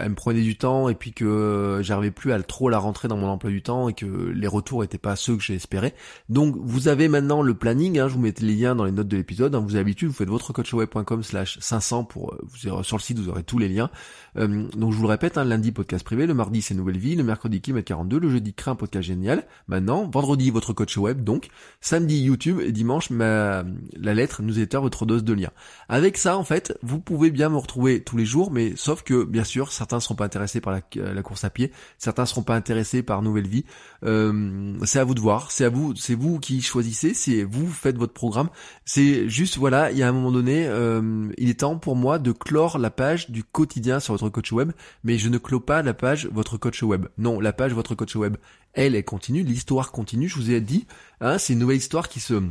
elle 0.00 0.10
me 0.10 0.14
prenait 0.14 0.40
du 0.40 0.56
temps 0.56 0.88
et 0.88 0.94
puis 0.94 1.12
que 1.12 1.80
j'arrivais 1.82 2.10
plus 2.10 2.32
à 2.32 2.42
trop 2.42 2.70
la 2.70 2.78
rentrer 2.78 3.08
dans 3.08 3.16
mon 3.16 3.28
emploi 3.28 3.50
du 3.50 3.62
temps 3.62 3.88
et 3.88 3.92
que 3.92 4.06
les 4.06 4.46
retours 4.46 4.84
étaient 4.84 4.98
pas 4.98 5.16
ceux 5.16 5.36
que 5.36 5.42
j'espérais. 5.42 5.94
Donc, 6.30 6.56
vous 6.58 6.88
avez 6.88 7.08
maintenant 7.08 7.42
le 7.42 7.54
planning. 7.54 7.98
Hein, 7.98 8.08
je 8.08 8.14
vous 8.14 8.20
mets 8.20 8.32
les 8.40 8.54
liens 8.54 8.74
dans 8.74 8.84
les 8.84 8.92
notes 8.92 9.08
de 9.08 9.16
l'épisode. 9.16 9.54
Hein, 9.54 9.60
vous 9.60 9.74
avez 9.74 9.80
l'habitude, 9.80 10.08
vous 10.08 10.14
faites 10.14 10.28
votre 10.28 10.52
coachweb.com 10.52 11.22
slash 11.22 11.58
500 11.60 12.04
pour 12.04 12.34
vous, 12.42 12.82
sur 12.82 12.96
le 12.96 13.02
site, 13.02 13.18
vous 13.18 13.28
aurez 13.28 13.42
tous 13.42 13.58
les 13.58 13.68
liens. 13.68 13.90
donc, 14.36 14.92
je 14.92 14.96
vous 14.96 15.02
le 15.02 15.08
répète, 15.08 15.36
hein, 15.36 15.44
lundi 15.44 15.72
podcast 15.72 16.04
privé, 16.04 16.26
le 16.26 16.34
mardi 16.34 16.62
c'est 16.62 16.74
nouvelle 16.74 16.98
vie, 16.98 17.16
le 17.16 17.24
mercredi 17.24 17.60
Kilomètre 17.60 17.88
42, 17.88 18.18
le 18.18 18.30
jeudi 18.30 18.54
crée 18.54 18.70
un 18.70 18.76
podcast 18.76 19.06
génial. 19.06 19.46
Maintenant, 19.68 20.08
vendredi 20.08 20.50
votre 20.50 20.72
coach 20.72 20.96
web, 20.96 21.22
donc 21.22 21.48
samedi 21.80 22.22
YouTube 22.22 22.60
et 22.60 22.72
dimanche 22.72 23.10
ma, 23.10 23.64
la 23.94 24.14
lettre 24.14 24.42
newsletter 24.42 24.78
votre 24.78 25.04
dose 25.04 25.24
de 25.24 25.34
lien. 25.34 25.50
Avec 25.88 26.16
ça, 26.16 26.38
en 26.38 26.44
fait, 26.44 26.78
vous 26.82 26.98
pouvez 26.98 27.30
bien 27.30 27.50
me 27.50 27.56
retrouver 27.56 28.02
tous 28.02 28.16
les 28.16 28.21
jours, 28.24 28.50
mais 28.50 28.74
sauf 28.76 29.02
que 29.02 29.24
bien 29.24 29.44
sûr, 29.44 29.72
certains 29.72 30.00
seront 30.00 30.14
pas 30.14 30.24
intéressés 30.24 30.60
par 30.60 30.72
la, 30.72 31.22
course 31.22 31.44
à 31.44 31.50
pied, 31.50 31.72
certains 31.98 32.26
seront 32.26 32.42
pas 32.42 32.54
intéressés 32.54 33.02
par 33.02 33.22
Nouvelle 33.22 33.46
Vie. 33.46 33.64
Euh, 34.04 34.76
c'est 34.84 34.98
à 34.98 35.04
vous 35.04 35.14
de 35.14 35.20
voir, 35.20 35.50
c'est 35.50 35.64
à 35.64 35.68
vous, 35.68 35.94
c'est 35.96 36.14
vous 36.14 36.38
qui 36.38 36.62
choisissez, 36.62 37.14
c'est 37.14 37.44
vous 37.44 37.68
faites 37.68 37.96
votre 37.96 38.12
programme. 38.12 38.48
C'est 38.84 39.28
juste 39.28 39.56
voilà, 39.56 39.90
il 39.92 39.98
y 39.98 40.02
a 40.02 40.08
un 40.08 40.12
moment 40.12 40.32
donné, 40.32 40.66
euh, 40.66 41.28
il 41.38 41.50
est 41.50 41.60
temps 41.60 41.78
pour 41.78 41.96
moi 41.96 42.18
de 42.18 42.32
clore 42.32 42.78
la 42.78 42.90
page 42.90 43.30
du 43.30 43.44
quotidien 43.44 44.00
sur 44.00 44.14
votre 44.14 44.28
coach 44.28 44.52
web, 44.52 44.72
mais 45.04 45.18
je 45.18 45.28
ne 45.28 45.38
clôt 45.38 45.60
pas 45.60 45.82
la 45.82 45.94
page 45.94 46.26
votre 46.32 46.56
coach 46.56 46.82
web. 46.82 47.06
Non, 47.18 47.40
la 47.40 47.52
page 47.52 47.72
votre 47.72 47.94
coach 47.94 48.16
web, 48.16 48.36
elle, 48.74 48.94
elle 48.94 49.04
continue, 49.04 49.42
l'histoire 49.42 49.92
continue, 49.92 50.28
je 50.28 50.36
vous 50.36 50.50
ai 50.50 50.60
dit, 50.60 50.86
hein, 51.20 51.38
c'est 51.38 51.52
une 51.52 51.58
nouvelle 51.58 51.76
histoire 51.76 52.08
qui 52.08 52.20
se 52.20 52.42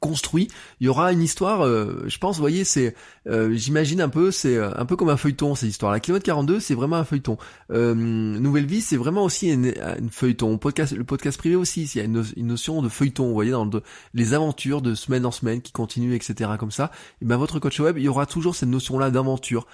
construit. 0.00 0.48
Il 0.80 0.86
y 0.86 0.88
aura 0.88 1.12
une 1.12 1.22
histoire, 1.22 1.64
euh, 1.64 2.04
je 2.06 2.18
pense, 2.18 2.36
vous 2.36 2.42
voyez, 2.42 2.64
c'est, 2.64 2.94
euh, 3.26 3.54
j'imagine 3.54 4.00
un 4.00 4.08
peu, 4.08 4.30
c'est 4.30 4.56
euh, 4.56 4.70
un 4.76 4.84
peu 4.84 4.96
comme 4.96 5.08
un 5.08 5.16
feuilleton 5.16 5.54
cette 5.54 5.68
histoire. 5.68 5.92
La 5.92 6.00
kilomètre 6.00 6.24
42, 6.26 6.60
c'est 6.60 6.74
vraiment 6.74 6.96
un 6.96 7.04
feuilleton. 7.04 7.36
Nouvelle 7.70 8.66
vie, 8.66 8.80
c'est 8.80 8.96
vraiment 8.96 9.24
aussi 9.24 9.50
une, 9.50 9.74
feuilleton. 10.10 10.58
Podcast, 10.58 10.92
le 10.94 11.04
podcast 11.04 11.38
privé 11.38 11.56
aussi, 11.56 11.84
il 11.84 11.98
y 11.98 12.00
a 12.00 12.04
une, 12.04 12.24
notion 12.46 12.82
de 12.82 12.88
feuilleton. 12.88 13.26
Vous 13.28 13.34
voyez, 13.34 13.50
dans 13.50 13.68
les 14.14 14.34
aventures 14.34 14.82
de 14.82 14.94
semaine 14.94 15.26
en 15.26 15.30
semaine 15.30 15.60
qui 15.60 15.72
continuent, 15.72 16.14
etc. 16.14 16.50
Comme 16.58 16.70
ça. 16.70 16.90
Et 17.20 17.24
ben 17.24 17.36
votre 17.36 17.58
coach 17.58 17.80
web, 17.80 17.98
il 17.98 18.04
y 18.04 18.08
aura 18.08 18.26
toujours 18.26 18.54
cette 18.54 18.68
notion-là 18.68 19.10
d'aventure. 19.10 19.66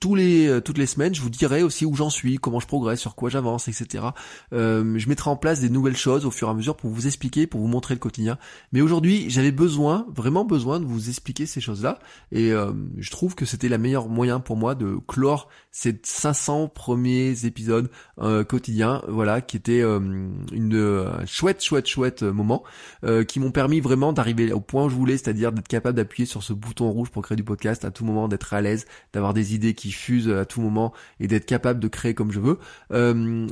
tous 0.00 0.14
les 0.14 0.60
toutes 0.64 0.78
les 0.78 0.86
semaines, 0.86 1.14
je 1.14 1.20
vous 1.20 1.30
dirai 1.30 1.62
aussi 1.62 1.86
où 1.86 1.94
j'en 1.94 2.10
suis, 2.10 2.36
comment 2.38 2.60
je 2.60 2.66
progresse, 2.66 3.00
sur 3.00 3.14
quoi 3.14 3.30
j'avance, 3.30 3.68
etc. 3.68 4.04
je 4.52 5.08
mettrai 5.08 5.30
en 5.30 5.36
place 5.36 5.60
des 5.60 5.70
nouvelles 5.70 5.96
choses 5.96 6.26
au 6.26 6.30
fur 6.30 6.48
et 6.48 6.50
à 6.50 6.54
mesure 6.54 6.76
pour 6.76 6.90
vous 6.90 7.06
expliquer, 7.06 7.46
pour 7.46 7.60
vous 7.60 7.68
montrer 7.68 7.94
le 7.94 8.00
quotidien. 8.00 8.38
Mais 8.72 8.80
aujourd'hui, 8.80 9.30
j'avais 9.34 9.52
besoin, 9.52 10.06
vraiment 10.14 10.44
besoin 10.44 10.78
de 10.78 10.84
vous 10.84 11.08
expliquer 11.08 11.44
ces 11.44 11.60
choses-là. 11.60 11.98
Et 12.30 12.52
euh, 12.52 12.72
je 12.98 13.10
trouve 13.10 13.34
que 13.34 13.44
c'était 13.44 13.68
la 13.68 13.78
meilleure 13.78 14.08
moyen 14.08 14.38
pour 14.38 14.56
moi 14.56 14.74
de 14.76 14.96
clore 15.08 15.48
ces 15.72 15.98
500 16.02 16.68
premiers 16.68 17.44
épisodes 17.44 17.90
euh, 18.20 18.44
quotidiens, 18.44 19.02
voilà, 19.08 19.40
qui 19.40 19.56
étaient 19.56 19.82
euh, 19.82 19.98
une 20.52 21.26
chouette, 21.26 21.64
chouette, 21.64 21.88
chouette 21.88 22.22
moment, 22.22 22.62
qui 23.28 23.40
m'ont 23.40 23.50
permis 23.50 23.80
vraiment 23.80 24.12
d'arriver 24.12 24.52
au 24.52 24.60
point 24.60 24.84
où 24.84 24.88
je 24.88 24.94
voulais, 24.94 25.16
c'est-à-dire 25.16 25.50
d'être 25.52 25.68
capable 25.68 25.96
d'appuyer 25.96 26.26
sur 26.26 26.42
ce 26.42 26.52
bouton 26.52 26.90
rouge 26.90 27.10
pour 27.10 27.22
créer 27.22 27.36
du 27.36 27.44
podcast 27.44 27.84
à 27.84 27.90
tout 27.90 28.04
moment, 28.04 28.28
d'être 28.28 28.54
à 28.54 28.60
l'aise, 28.60 28.86
d'avoir 29.12 29.34
des 29.34 29.54
idées 29.54 29.74
qui 29.74 29.90
fusent 29.90 30.30
à 30.30 30.44
tout 30.44 30.60
moment 30.60 30.92
et 31.18 31.26
d'être 31.26 31.46
capable 31.46 31.80
de 31.80 31.88
créer 31.88 32.14
comme 32.14 32.30
je 32.30 32.40
veux. 32.40 32.58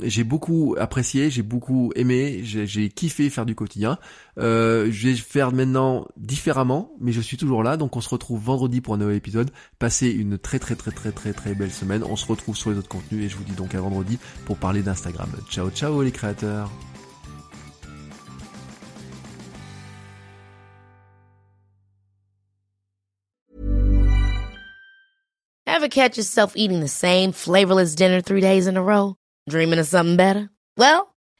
j'ai 0.03 0.23
beaucoup 0.23 0.75
apprécié, 0.79 1.29
j'ai 1.29 1.43
beaucoup 1.43 1.91
aimé, 1.95 2.39
j'ai 2.43 2.89
kiffé 2.89 3.29
faire 3.29 3.45
du 3.45 3.55
quotidien. 3.55 3.97
Je 4.37 5.07
vais 5.07 5.15
faire 5.15 5.51
maintenant 5.51 6.07
différemment, 6.17 6.91
mais 6.99 7.11
je 7.11 7.21
suis 7.21 7.37
toujours 7.37 7.63
là, 7.63 7.77
donc 7.77 7.95
on 7.95 8.01
se 8.01 8.09
retrouve 8.09 8.41
vendredi 8.41 8.81
pour 8.81 8.93
un 8.93 8.97
nouvel 8.97 9.15
épisode. 9.15 9.51
Passez 9.79 10.09
une 10.09 10.37
très 10.37 10.59
très 10.59 10.75
très 10.75 10.91
très 10.91 11.11
très 11.11 11.33
très 11.33 11.55
belle 11.55 11.71
semaine. 11.71 12.03
On 12.03 12.15
se 12.15 12.25
retrouve 12.25 12.55
sur 12.55 12.71
les 12.71 12.77
autres 12.77 12.89
contenus 12.89 13.25
et 13.25 13.29
je 13.29 13.37
vous 13.37 13.43
dis 13.43 13.53
donc 13.53 13.75
à 13.75 13.81
vendredi 13.81 14.17
pour 14.45 14.57
parler 14.57 14.81
d'Instagram. 14.81 15.29
Ciao 15.49 15.69
ciao 15.69 16.01
les 16.01 16.11
créateurs. 16.11 16.69
Ever 25.65 25.89
catch 25.89 26.17
yourself 26.17 26.53
eating 26.55 26.79
the 26.79 26.87
same 26.87 27.33
flavorless 27.33 27.93
dinner 27.93 28.21
three 28.21 28.39
days 28.39 28.67
in 28.67 28.77
a 28.77 28.81
row? 28.81 29.15
Dreaming 29.49 29.79
of 29.79 29.87
something 29.87 30.15
better? 30.15 30.49
Well, 30.77 31.12